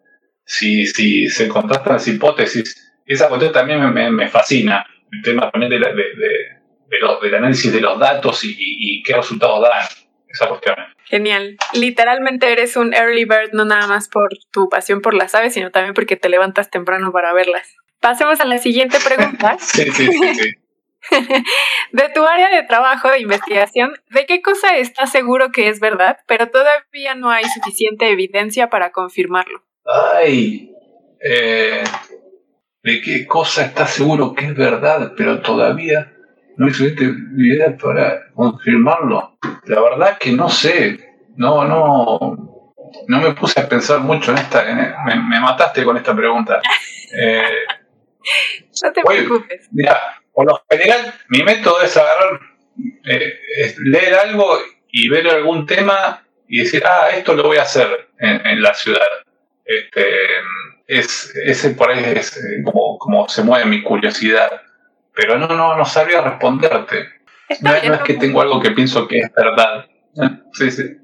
si, 0.45 0.87
si 0.87 1.29
se 1.29 1.49
contrastan 1.49 1.95
las 1.95 2.09
hipótesis, 2.09 2.93
esa 3.07 3.29
cuestión 3.29 3.53
también 3.53 3.93
me 3.93 4.29
fascina 4.29 4.87
el 5.13 5.23
tema 5.23 5.51
también 5.51 5.71
de, 5.71 5.79
del 5.79 7.35
análisis 7.35 7.73
de 7.73 7.81
los 7.81 7.99
datos 7.99 8.41
y, 8.45 9.03
qué 9.03 9.15
resultados 9.15 9.63
dan 9.63 9.87
esa 10.29 10.49
cuestión. 10.49 10.77
Genial. 11.05 11.57
Literalmente 11.75 12.53
eres 12.53 12.77
un 12.77 12.95
early 12.95 13.25
bird, 13.25 13.53
no 13.53 13.65
nada 13.65 13.87
más 13.87 14.09
por 14.09 14.29
tu 14.53 14.69
pasión 14.69 15.01
por 15.01 15.15
las 15.15 15.35
aves, 15.35 15.55
sino 15.55 15.71
también 15.71 15.95
porque 15.95 16.17
te 16.17 16.29
levantas 16.29 16.71
temprano 16.71 17.13
para 17.13 17.33
verlas. 17.33 17.75
Pasemos 18.01 18.41
a 18.41 18.45
la 18.45 18.59
siguiente 18.59 18.99
pregunta. 19.05 19.57
sí, 19.61 19.91
sí, 19.91 20.07
sí, 20.13 20.35
sí. 20.35 20.55
de 21.93 22.09
tu 22.15 22.25
área 22.25 22.51
de 22.51 22.63
trabajo 22.63 23.11
de 23.11 23.21
investigación, 23.21 23.95
¿de 24.11 24.27
qué 24.27 24.43
cosa 24.43 24.77
estás 24.77 25.11
seguro 25.11 25.51
que 25.51 25.69
es 25.69 25.81
verdad, 25.81 26.19
pero 26.27 26.51
todavía 26.51 27.15
no 27.15 27.31
hay 27.31 27.45
suficiente 27.45 28.11
evidencia 28.11 28.69
para 28.69 28.93
confirmarlo? 28.93 29.63
Ay, 29.85 30.73
eh, 31.21 31.83
de 32.83 33.01
qué 33.01 33.27
cosa 33.27 33.65
está 33.65 33.87
seguro 33.87 34.35
que 34.35 34.47
es 34.47 34.55
verdad, 34.55 35.13
pero 35.17 35.41
todavía 35.41 36.13
no 36.57 36.67
hay 36.67 36.73
suficiente 36.73 37.05
evidencia 37.05 37.77
para 37.77 38.31
confirmarlo. 38.35 39.39
La 39.67 39.81
verdad 39.81 40.19
que 40.19 40.33
no 40.33 40.49
sé, 40.49 40.99
no, 41.37 41.65
no, 41.65 42.65
no 43.07 43.21
me 43.21 43.33
puse 43.35 43.61
a 43.61 43.69
pensar 43.69 44.01
mucho 44.01 44.33
en 44.33 44.39
esta, 44.39 44.65
me, 45.05 45.41
mataste 45.41 45.85
con 45.85 45.97
esta 45.97 46.15
pregunta. 46.15 46.61
Eh, 47.17 47.43
no 48.83 48.93
te 48.93 49.03
preocupes. 49.03 49.69
Mira, 49.73 49.99
por 50.33 50.47
lo 50.47 50.63
general, 50.71 51.15
mi 51.29 51.43
método 51.43 51.83
es 51.83 51.97
agarrar, 51.97 52.41
eh, 53.05 53.75
leer 53.85 54.15
algo 54.15 54.59
y 54.91 55.09
ver 55.09 55.29
algún 55.29 55.67
tema 55.67 56.25
y 56.49 56.61
decir, 56.61 56.83
ah, 56.85 57.11
esto 57.11 57.35
lo 57.35 57.45
voy 57.45 57.59
a 57.59 57.63
hacer 57.63 58.09
en, 58.19 58.45
en 58.47 58.63
la 58.63 58.75
ciudad. 58.75 59.07
Este, 59.65 60.03
es, 60.91 61.33
ese 61.45 61.71
por 61.71 61.89
ahí 61.89 62.03
es 62.17 62.37
eh, 62.37 62.63
como, 62.65 62.99
como 62.99 63.29
se 63.29 63.45
mueve 63.45 63.65
mi 63.67 63.83
curiosidad. 63.83 64.61
Pero 65.15 65.39
no, 65.39 65.47
no, 65.47 65.77
no 65.77 65.85
sabría 65.85 66.21
responderte. 66.21 67.09
no, 67.61 67.75
es 67.75 68.01
que 68.03 68.15
tengo 68.15 68.41
algo 68.41 68.61
que 68.61 68.73
pienso 68.73 69.07
que 69.07 69.19
es 69.19 69.33
verdad. 69.33 69.87
Sí, 70.53 70.73
sí. 70.73 70.97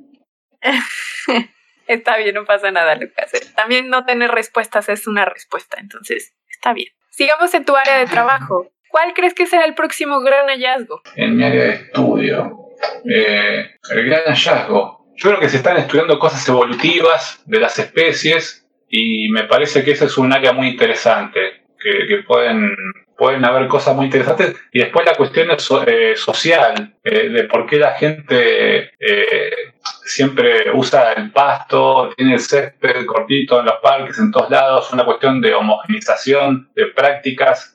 está 1.87 2.17
bien, 2.17 2.35
no 2.35 2.45
pasa 2.45 2.73
nada, 2.73 2.97
Lucas. 2.97 3.31
También 3.55 3.89
no 3.89 4.05
tener 4.05 4.33
respuestas 4.33 4.89
es 4.89 5.07
una 5.07 5.25
respuesta, 5.25 5.77
entonces 5.79 6.35
está 6.51 6.73
bien. 6.73 6.93
Sigamos 7.11 7.55
en 7.55 7.65
tu 7.65 7.77
área 7.77 7.99
de 7.99 8.07
trabajo. 8.07 8.73
¿Cuál 8.89 9.15
crees 9.15 9.35
que 9.35 9.47
será 9.47 9.65
el 9.65 9.77
próximo 9.77 10.21
gran 10.21 10.49
hallazgo? 10.49 11.03
En 11.15 11.37
mi 11.37 11.45
área 11.45 11.63
de 11.63 11.71
estudio. 11.75 12.73
Eh, 13.09 13.71
el 13.91 14.07
gran 14.07 14.25
hallazgo. 14.25 15.07
Yo 15.15 15.31
creo 15.31 15.41
que 15.41 15.49
se 15.49 15.59
están 15.59 15.77
estudiando 15.77 16.19
cosas 16.19 16.47
evolutivas 16.49 17.41
de 17.47 17.61
las 17.61 17.79
especies 17.79 18.66
y 18.89 19.29
me 19.31 19.45
parece 19.45 19.85
que 19.85 19.93
ese 19.93 20.07
es 20.07 20.19
un 20.19 20.33
área 20.33 20.53
muy 20.53 20.69
interesante, 20.69 21.67
que, 21.79 22.23
pueden, 22.27 22.75
pueden 23.17 23.45
haber 23.45 23.69
cosas 23.69 23.95
muy 23.95 24.07
interesantes. 24.07 24.57
Y 24.73 24.81
después 24.81 25.07
la 25.07 25.15
cuestión 25.15 25.51
es, 25.51 25.69
eh, 25.87 26.15
social, 26.17 26.95
eh, 27.05 27.29
de 27.29 27.45
por 27.45 27.67
qué 27.67 27.77
la 27.77 27.93
gente 27.93 28.93
eh, 28.99 29.73
siempre 30.05 30.71
usa 30.73 31.13
el 31.13 31.31
pasto, 31.31 32.13
tiene 32.17 32.35
el 32.35 32.41
césped 32.41 33.07
cortito 33.07 33.61
en 33.61 33.67
los 33.67 33.77
parques, 33.83 34.19
en 34.19 34.31
todos 34.31 34.51
lados, 34.51 34.93
una 34.93 35.05
cuestión 35.05 35.41
de 35.41 35.55
homogenización 35.55 36.71
de 36.75 36.87
prácticas 36.87 37.73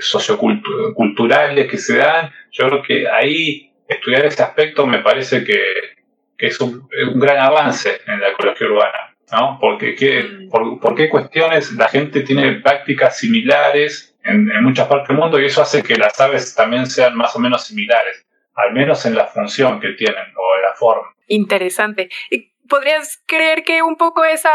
socioculturales 0.00 1.70
que 1.70 1.76
se 1.76 1.98
dan. 1.98 2.32
Yo 2.50 2.68
creo 2.68 2.82
que 2.82 3.06
ahí 3.08 3.70
estudiar 3.86 4.24
ese 4.24 4.42
aspecto 4.42 4.86
me 4.86 5.00
parece 5.00 5.44
que, 5.44 5.60
es 6.38 6.60
un 6.60 6.88
gran 7.14 7.38
avance 7.38 8.00
en 8.06 8.20
la 8.20 8.28
ecología 8.28 8.66
urbana. 8.66 9.05
¿No? 9.32 9.58
Porque 9.60 9.94
qué, 9.94 10.22
mm. 10.22 10.78
por, 10.80 10.94
qué 10.94 11.08
cuestiones 11.08 11.72
la 11.72 11.88
gente 11.88 12.20
tiene 12.22 12.60
prácticas 12.60 13.18
similares 13.18 14.16
en, 14.24 14.46
muchas 14.62 14.88
partes 14.88 15.08
del 15.08 15.18
mundo 15.18 15.40
y 15.40 15.46
eso 15.46 15.62
hace 15.62 15.82
que 15.82 15.96
las 15.96 16.20
aves 16.20 16.54
también 16.54 16.86
sean 16.86 17.16
más 17.16 17.34
o 17.36 17.38
menos 17.38 17.64
similares, 17.64 18.26
al 18.54 18.72
menos 18.72 19.04
en 19.06 19.14
la 19.14 19.26
función 19.26 19.80
que 19.80 19.90
tienen 19.90 20.16
o 20.36 20.56
en 20.56 20.62
la 20.62 20.74
forma. 20.74 21.14
Interesante. 21.28 22.08
¿Podrías 22.68 23.22
creer 23.26 23.62
que 23.62 23.82
un 23.82 23.96
poco 23.96 24.24
esa 24.24 24.50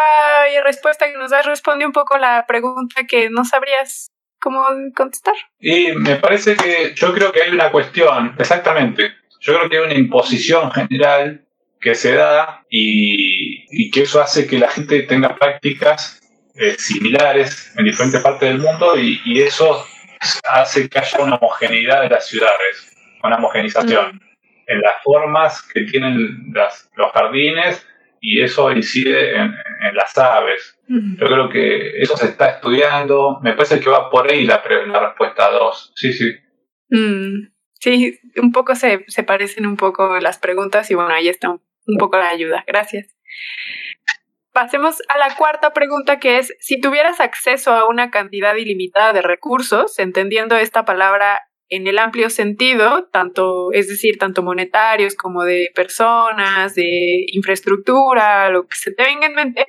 respuesta 0.64 1.10
que 1.10 1.18
nos 1.18 1.32
das 1.32 1.46
responde 1.46 1.86
un 1.86 1.94
poco 1.94 2.18
la 2.18 2.46
pregunta 2.46 3.06
que 3.08 3.30
no 3.30 3.46
sabrías 3.46 4.12
cómo 4.42 4.66
contestar. 4.96 5.36
Y 5.60 5.94
me 5.94 6.18
parece 6.18 6.58
que 6.58 6.94
yo 6.96 7.14
creo 7.14 7.32
que 7.32 7.44
hay 7.44 7.52
una 7.52 7.72
cuestión, 7.72 8.36
exactamente, 8.38 9.14
yo 9.40 9.56
creo 9.56 9.70
que 9.70 9.78
hay 9.78 9.84
una 9.86 9.94
imposición 9.94 10.72
general 10.72 11.46
que 11.80 11.96
se 11.96 12.14
da 12.14 12.66
y, 12.70 13.51
que 13.92 14.02
eso 14.02 14.22
hace 14.22 14.48
que 14.48 14.60
la 14.60 14.70
gente 14.70 15.04
tenga 15.04 15.36
prácticas 15.36 16.22
eh, 16.56 16.76
similares 16.78 17.74
en 17.78 17.86
diferentes 17.86 18.22
partes 18.22 18.50
del 18.50 18.60
mundo 18.60 18.98
y, 18.98 19.42
eso 19.42 19.86
hace 20.44 20.90
que 20.90 21.00
haya 21.00 21.20
una 21.20 21.36
homogeneidad 21.38 22.02
de 22.02 22.10
las 22.10 22.28
ciudades, 22.28 22.94
una 23.24 23.38
homogenización 23.38 24.16
mm. 24.16 24.20
en 24.68 24.82
las 24.82 25.02
formas 25.04 25.62
que 25.74 25.82
tienen 25.82 26.54
los 26.54 27.12
jardines 27.14 27.88
y 28.20 28.42
eso 28.42 28.72
incide 28.72 29.36
en, 29.36 29.56
las 29.94 30.16
aves. 30.18 30.78
Mm. 30.88 31.18
Yo 31.20 31.28
creo 31.28 31.50
que 31.50 32.02
eso 32.02 32.16
se 32.18 32.28
está 32.28 32.52
estudiando, 32.52 33.40
me 33.42 33.54
parece 33.54 33.80
que 33.80 33.90
va 33.90 34.10
por 34.12 34.32
ahí 34.32 34.46
la, 34.46 34.62
la 34.88 35.08
respuesta 35.08 35.50
2, 35.50 35.94
sí, 35.96 36.14
sí. 36.14 36.36
Mm. 36.90 37.52
Sí, 37.80 38.20
un 38.36 38.52
poco 38.52 38.76
se, 38.76 39.06
se 39.08 39.24
parecen 39.24 39.66
un 39.66 39.76
poco 39.76 40.20
las 40.20 40.38
preguntas 40.38 40.92
y 40.92 40.94
bueno, 40.94 41.12
ahí 41.12 41.30
está 41.30 41.50
un 41.50 41.98
poco 41.98 42.18
la 42.18 42.30
ayuda. 42.30 42.64
Gracias. 42.68 43.08
Pasemos 44.54 45.02
a 45.08 45.18
la 45.18 45.36
cuarta 45.36 45.72
pregunta 45.72 46.20
que 46.20 46.38
es, 46.38 46.54
si 46.60 46.82
tuvieras 46.82 47.22
acceso 47.22 47.72
a 47.72 47.88
una 47.88 48.12
cantidad 48.12 48.56
ilimitada 48.56 49.14
de 49.14 49.22
recursos, 49.22 49.98
entendiendo 49.98 50.58
esta 50.58 50.84
palabra 50.84 51.44
en 51.70 51.88
el 51.88 51.98
amplio 51.98 52.30
sentido, 52.30 53.08
tanto, 53.14 53.72
es 53.72 53.88
decir, 53.88 54.18
tanto 54.18 54.44
monetarios 54.44 55.16
como 55.16 55.46
de 55.46 55.70
personas, 55.74 56.76
de 56.76 57.26
infraestructura, 57.28 58.50
lo 58.50 58.68
que 58.68 58.76
se 58.76 58.92
te 58.92 59.04
venga 59.04 59.28
en 59.28 59.36
mente, 59.36 59.66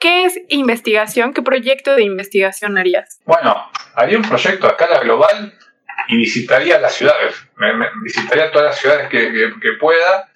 ¿qué 0.00 0.24
es 0.24 0.40
investigación? 0.48 1.32
¿Qué 1.32 1.42
proyecto 1.42 1.94
de 1.94 2.02
investigación 2.02 2.76
harías? 2.76 3.20
Bueno, 3.24 3.70
haría 3.94 4.18
un 4.18 4.24
proyecto 4.24 4.66
a 4.66 4.70
escala 4.70 4.98
global 4.98 5.54
y 6.08 6.16
visitaría 6.16 6.80
las 6.80 6.96
ciudades, 6.96 7.36
visitaría 8.02 8.50
todas 8.50 8.70
las 8.70 8.80
ciudades 8.80 9.08
que, 9.10 9.30
que 9.30 9.72
pueda 9.78 10.29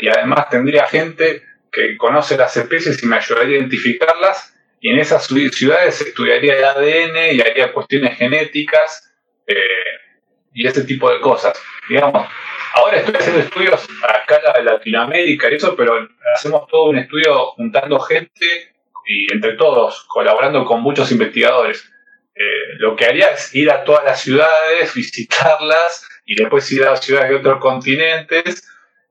y, 0.00 0.08
además 0.08 0.48
tendría 0.50 0.86
gente 0.86 1.42
que 1.70 1.96
conoce 1.96 2.36
las 2.36 2.56
especies 2.56 3.02
y 3.02 3.06
me 3.06 3.16
ayudaría 3.16 3.56
a 3.56 3.60
identificarlas 3.60 4.54
y 4.80 4.90
en 4.90 4.98
esas 4.98 5.26
ciudades 5.26 6.00
estudiaría 6.00 6.56
el 6.56 6.64
ADN 6.64 7.34
y 7.34 7.40
haría 7.40 7.72
cuestiones 7.72 8.16
genéticas 8.16 9.12
eh, 9.46 9.54
y 10.54 10.66
ese 10.66 10.84
tipo 10.84 11.10
de 11.10 11.20
cosas. 11.20 11.60
Digamos, 11.88 12.26
ahora 12.74 12.98
estoy 12.98 13.14
haciendo 13.14 13.40
estudios 13.40 13.86
a 14.02 14.18
escala 14.18 14.52
de 14.54 14.64
Latinoamérica 14.64 15.50
y 15.50 15.56
eso, 15.56 15.76
pero 15.76 16.08
hacemos 16.34 16.66
todo 16.68 16.90
un 16.90 16.98
estudio 16.98 17.46
juntando 17.52 17.98
gente 18.00 18.74
y 19.06 19.32
entre 19.32 19.52
todos, 19.54 20.04
colaborando 20.08 20.64
con 20.64 20.82
muchos 20.82 21.10
investigadores. 21.12 21.90
Eh, 22.34 22.76
lo 22.78 22.96
que 22.96 23.06
haría 23.06 23.28
es 23.28 23.54
ir 23.54 23.70
a 23.70 23.84
todas 23.84 24.04
las 24.04 24.20
ciudades, 24.20 24.94
visitarlas 24.94 26.06
y 26.24 26.34
después 26.36 26.70
ir 26.72 26.84
a 26.84 26.96
ciudades 26.96 27.30
de 27.30 27.36
otros 27.36 27.60
continentes 27.60 28.66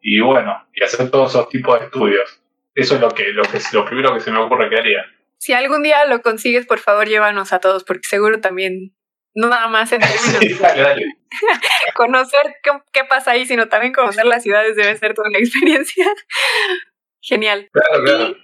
y 0.07 0.19
bueno, 0.21 0.67
y 0.71 0.83
hacer 0.83 1.09
todos 1.09 1.31
esos 1.31 1.49
tipos 1.49 1.79
de 1.79 1.87
estudios. 1.87 2.39
Eso 2.75 2.95
es 2.95 3.01
lo 3.01 3.09
que, 3.09 3.23
lo 3.29 3.41
que 3.41 3.59
lo 3.73 3.85
primero 3.85 4.13
que 4.13 4.19
se 4.19 4.31
me 4.31 4.37
ocurre 4.37 4.69
que 4.69 4.77
haría. 4.77 5.03
Si 5.39 5.51
algún 5.51 5.81
día 5.81 6.05
lo 6.05 6.21
consigues, 6.21 6.67
por 6.67 6.77
favor, 6.77 7.07
llévanos 7.07 7.51
a 7.53 7.59
todos, 7.59 7.83
porque 7.83 8.07
seguro 8.07 8.39
también, 8.39 8.95
no 9.33 9.49
nada 9.49 9.67
más 9.67 9.91
en 9.93 10.01
conocer 11.95 12.53
qué, 12.93 13.03
pasa 13.09 13.31
ahí, 13.31 13.47
sino 13.47 13.67
también 13.67 13.93
conocer 13.93 14.25
las 14.25 14.43
ciudades 14.43 14.75
debe 14.75 14.95
ser 14.95 15.15
toda 15.15 15.29
una 15.29 15.39
experiencia. 15.41 16.05
Genial. 17.19 17.67
Claro, 17.73 18.03
claro. 18.03 18.35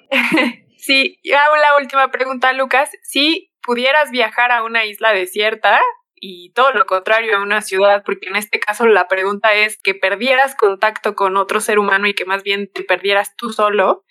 sí, 0.78 1.20
hago 1.32 1.57
la 1.57 1.78
última 1.78 2.09
pregunta, 2.09 2.53
Lucas. 2.53 2.89
Si 3.03 3.51
pudieras 3.62 4.09
viajar 4.09 4.51
a 4.51 4.64
una 4.64 4.86
isla 4.86 5.14
desierta, 5.14 5.80
y 6.22 6.53
todo 6.53 6.72
lo 6.72 6.86
contrario 6.86 7.36
a 7.36 7.41
una 7.41 7.61
ciudad, 7.61 8.03
porque 8.05 8.30
en 8.30 8.36
este 8.36 8.59
caso 8.59 8.86
la 8.86 9.07
pregunta 9.07 9.53
es 9.53 9.82
que 9.82 9.95
perdieras 9.95 10.55
contacto 10.55 11.15
con 11.15 11.36
otro 11.36 11.59
ser 11.59 11.80
humano 11.80 12.07
y 12.07 12.13
que 12.13 12.26
más 12.26 12.43
bien 12.43 12.69
te 12.72 12.84
perdieras 12.84 13.36
tú 13.36 13.49
solo. 13.49 14.05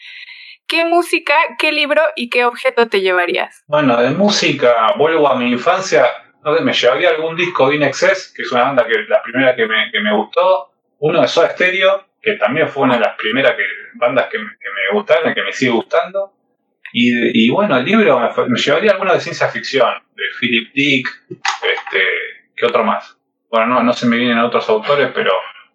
¿Qué 0.67 0.85
música, 0.85 1.35
qué 1.59 1.73
libro 1.73 2.03
y 2.17 2.29
qué 2.29 2.45
objeto 2.45 2.89
te 2.89 3.01
llevarías? 3.01 3.65
Bueno, 3.69 3.97
de 3.97 4.11
música, 4.11 4.95
vuelvo 4.99 5.29
a 5.29 5.37
mi 5.37 5.51
infancia, 5.53 6.05
no 6.45 6.57
sé, 6.57 6.63
me 6.63 6.73
llevaría 6.73 7.11
algún 7.11 7.37
disco 7.37 7.69
de 7.69 7.77
Inexcess, 7.77 8.33
que 8.35 8.43
es 8.43 8.53
una 8.53 8.65
banda 8.65 8.87
que 8.87 8.99
la 9.09 9.23
primera 9.23 9.55
que 9.55 9.67
me, 9.67 9.91
que 9.93 10.01
me 10.01 10.15
gustó, 10.15 10.73
uno 10.99 11.21
de 11.23 11.29
Soda 11.29 11.51
Stereo, 11.51 12.07
que 12.21 12.35
también 12.35 12.69
fue 12.69 12.83
una 12.83 12.95
de 12.95 13.01
las 13.01 13.17
primeras 13.17 13.55
que, 13.55 13.63
bandas 13.95 14.27
que, 14.27 14.37
que 14.37 14.43
me 14.43 14.99
gustaron 14.99 15.31
y 15.31 15.35
que 15.35 15.43
me 15.43 15.53
sigue 15.53 15.71
gustando. 15.71 16.33
Y, 16.93 17.47
y 17.47 17.51
bueno, 17.51 17.77
el 17.79 17.85
libro 17.85 18.21
me, 18.49 18.59
llevaría 18.59 18.93
alguno 18.93 19.13
de 19.13 19.21
ciencia 19.21 19.49
ficción, 19.49 19.95
de 20.15 20.25
Philip 20.39 20.73
Dick, 20.73 21.09
este, 21.31 22.03
¿qué 22.57 22.67
otro 22.67 22.85
más? 22.85 23.17
Bueno, 23.51 23.67
no, 23.67 23.83
no 23.83 23.93
se 23.93 24.07
me 24.07 24.17
vienen 24.17 24.39
otros 24.39 24.69
autores, 24.69 25.11
pero 25.15 25.33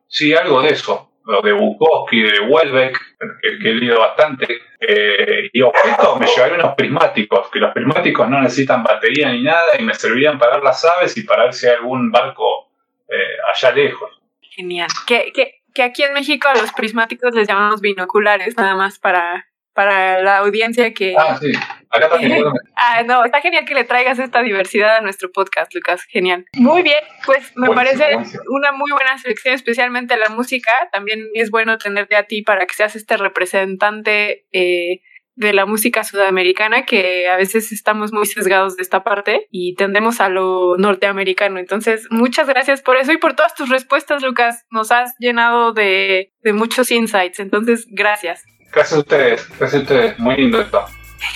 sí, 0.08 0.34
algo 0.34 0.62
de 0.62 0.70
eso, 0.70 1.12
lo 1.26 1.42
de 1.42 1.54
Bukowski, 1.54 2.22
de 2.22 2.40
Welbeck, 2.42 2.98
que, 3.42 3.70
he 3.70 3.74
leído 3.74 4.00
bastante. 4.00 4.62
Eh, 4.80 5.50
y 5.52 5.62
objetos, 5.62 6.20
me 6.20 6.28
llevaría 6.28 6.58
unos 6.58 6.76
prismáticos, 6.76 7.50
que 7.50 7.60
los 7.60 7.74
prismáticos 7.74 8.30
no 8.30 8.42
necesitan 8.42 8.84
batería 8.84 9.32
ni 9.32 9.42
nada 9.42 9.80
y 9.80 9.84
me 9.84 9.94
servirían 9.94 10.38
para 10.38 10.56
ver 10.56 10.64
las 10.64 10.86
aves 10.86 11.18
y 11.18 11.24
para 11.24 11.46
ver 11.46 11.54
si 11.54 11.68
hay 11.68 11.76
algún 11.76 12.12
barco 12.12 12.70
eh, 13.10 13.38
allá 13.52 13.72
lejos. 13.72 14.10
Genial. 14.42 14.88
Que, 15.08 15.32
que, 15.34 15.62
que 15.74 15.84
aquí 15.84 16.04
en 16.04 16.14
México 16.14 16.48
a 16.48 16.56
los 16.56 16.72
prismáticos 16.72 17.34
les 17.34 17.48
llamamos 17.48 17.82
binoculares, 17.82 18.56
nada 18.56 18.76
más 18.76 19.00
para 19.00 19.48
para 19.76 20.24
la 20.24 20.38
audiencia 20.38 20.94
que... 20.94 21.16
Ah, 21.18 21.38
sí. 21.38 21.52
Acá 21.90 22.10
también. 22.10 22.42
ah, 22.78 23.04
no, 23.04 23.26
está 23.26 23.42
genial 23.42 23.66
que 23.66 23.76
le 23.76 23.84
traigas 23.84 24.18
esta 24.18 24.42
diversidad 24.42 24.96
a 24.96 25.02
nuestro 25.02 25.32
podcast, 25.34 25.76
Lucas. 25.76 26.04
Genial. 26.06 26.46
Muy 26.54 26.82
bien, 26.82 27.04
pues 27.26 27.52
me 27.58 27.70
parece 27.72 28.06
una 28.48 28.72
muy 28.72 28.92
buena 28.92 29.18
selección, 29.18 29.54
especialmente 29.54 30.16
la 30.16 30.30
música. 30.30 30.72
También 30.94 31.28
es 31.34 31.52
bueno 31.52 31.78
tenerte 31.78 32.16
a 32.16 32.24
ti 32.24 32.42
para 32.42 32.66
que 32.66 32.74
seas 32.74 32.96
este 32.96 33.18
representante 33.18 34.46
eh, 34.54 35.02
de 35.36 35.52
la 35.52 35.66
música 35.66 36.06
sudamericana, 36.06 36.86
que 36.86 37.28
a 37.28 37.36
veces 37.36 37.74
estamos 37.74 38.14
muy 38.14 38.26
sesgados 38.26 38.78
de 38.78 38.84
esta 38.84 39.04
parte 39.04 39.48
y 39.52 39.76
tendemos 39.76 40.22
a 40.22 40.30
lo 40.30 40.78
norteamericano. 40.78 41.60
Entonces, 41.60 42.08
muchas 42.10 42.48
gracias 42.48 42.82
por 42.82 42.96
eso 42.96 43.12
y 43.12 43.18
por 43.18 43.36
todas 43.36 43.54
tus 43.56 43.68
respuestas, 43.68 44.24
Lucas. 44.24 44.66
Nos 44.72 44.94
has 44.94 45.14
llenado 45.20 45.74
de, 45.74 46.32
de 46.40 46.54
muchos 46.54 46.92
insights. 46.92 47.42
Entonces, 47.42 47.86
gracias. 47.92 48.46
Gracias 48.76 48.98
a 48.98 49.00
ustedes, 49.00 49.48
gracias 49.58 49.74
a 49.74 49.84
ustedes, 49.84 50.20
muy 50.20 50.36
lindo 50.36 50.60
esto. 50.62 50.86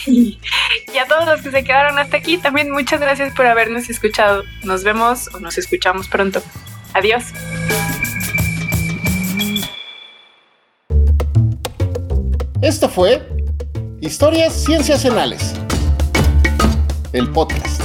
Y 0.92 0.98
a 0.98 1.08
todos 1.08 1.26
los 1.26 1.42
que 1.42 1.52
se 1.52 1.64
quedaron 1.64 1.98
hasta 1.98 2.18
aquí, 2.18 2.38
también 2.38 2.72
muchas 2.72 3.00
gracias 3.00 3.34
por 3.34 3.46
habernos 3.46 3.90
escuchado. 3.90 4.44
Nos 4.64 4.84
vemos 4.84 5.30
o 5.34 5.40
nos 5.40 5.58
escuchamos 5.58 6.08
pronto. 6.08 6.42
Adiós. 6.94 7.26
Esto 12.62 12.90
fue 12.90 13.26
Historias 14.02 14.54
Ciencias 14.54 15.02
Cienciacionales, 15.02 15.54
el 17.14 17.30
podcast. 17.32 17.82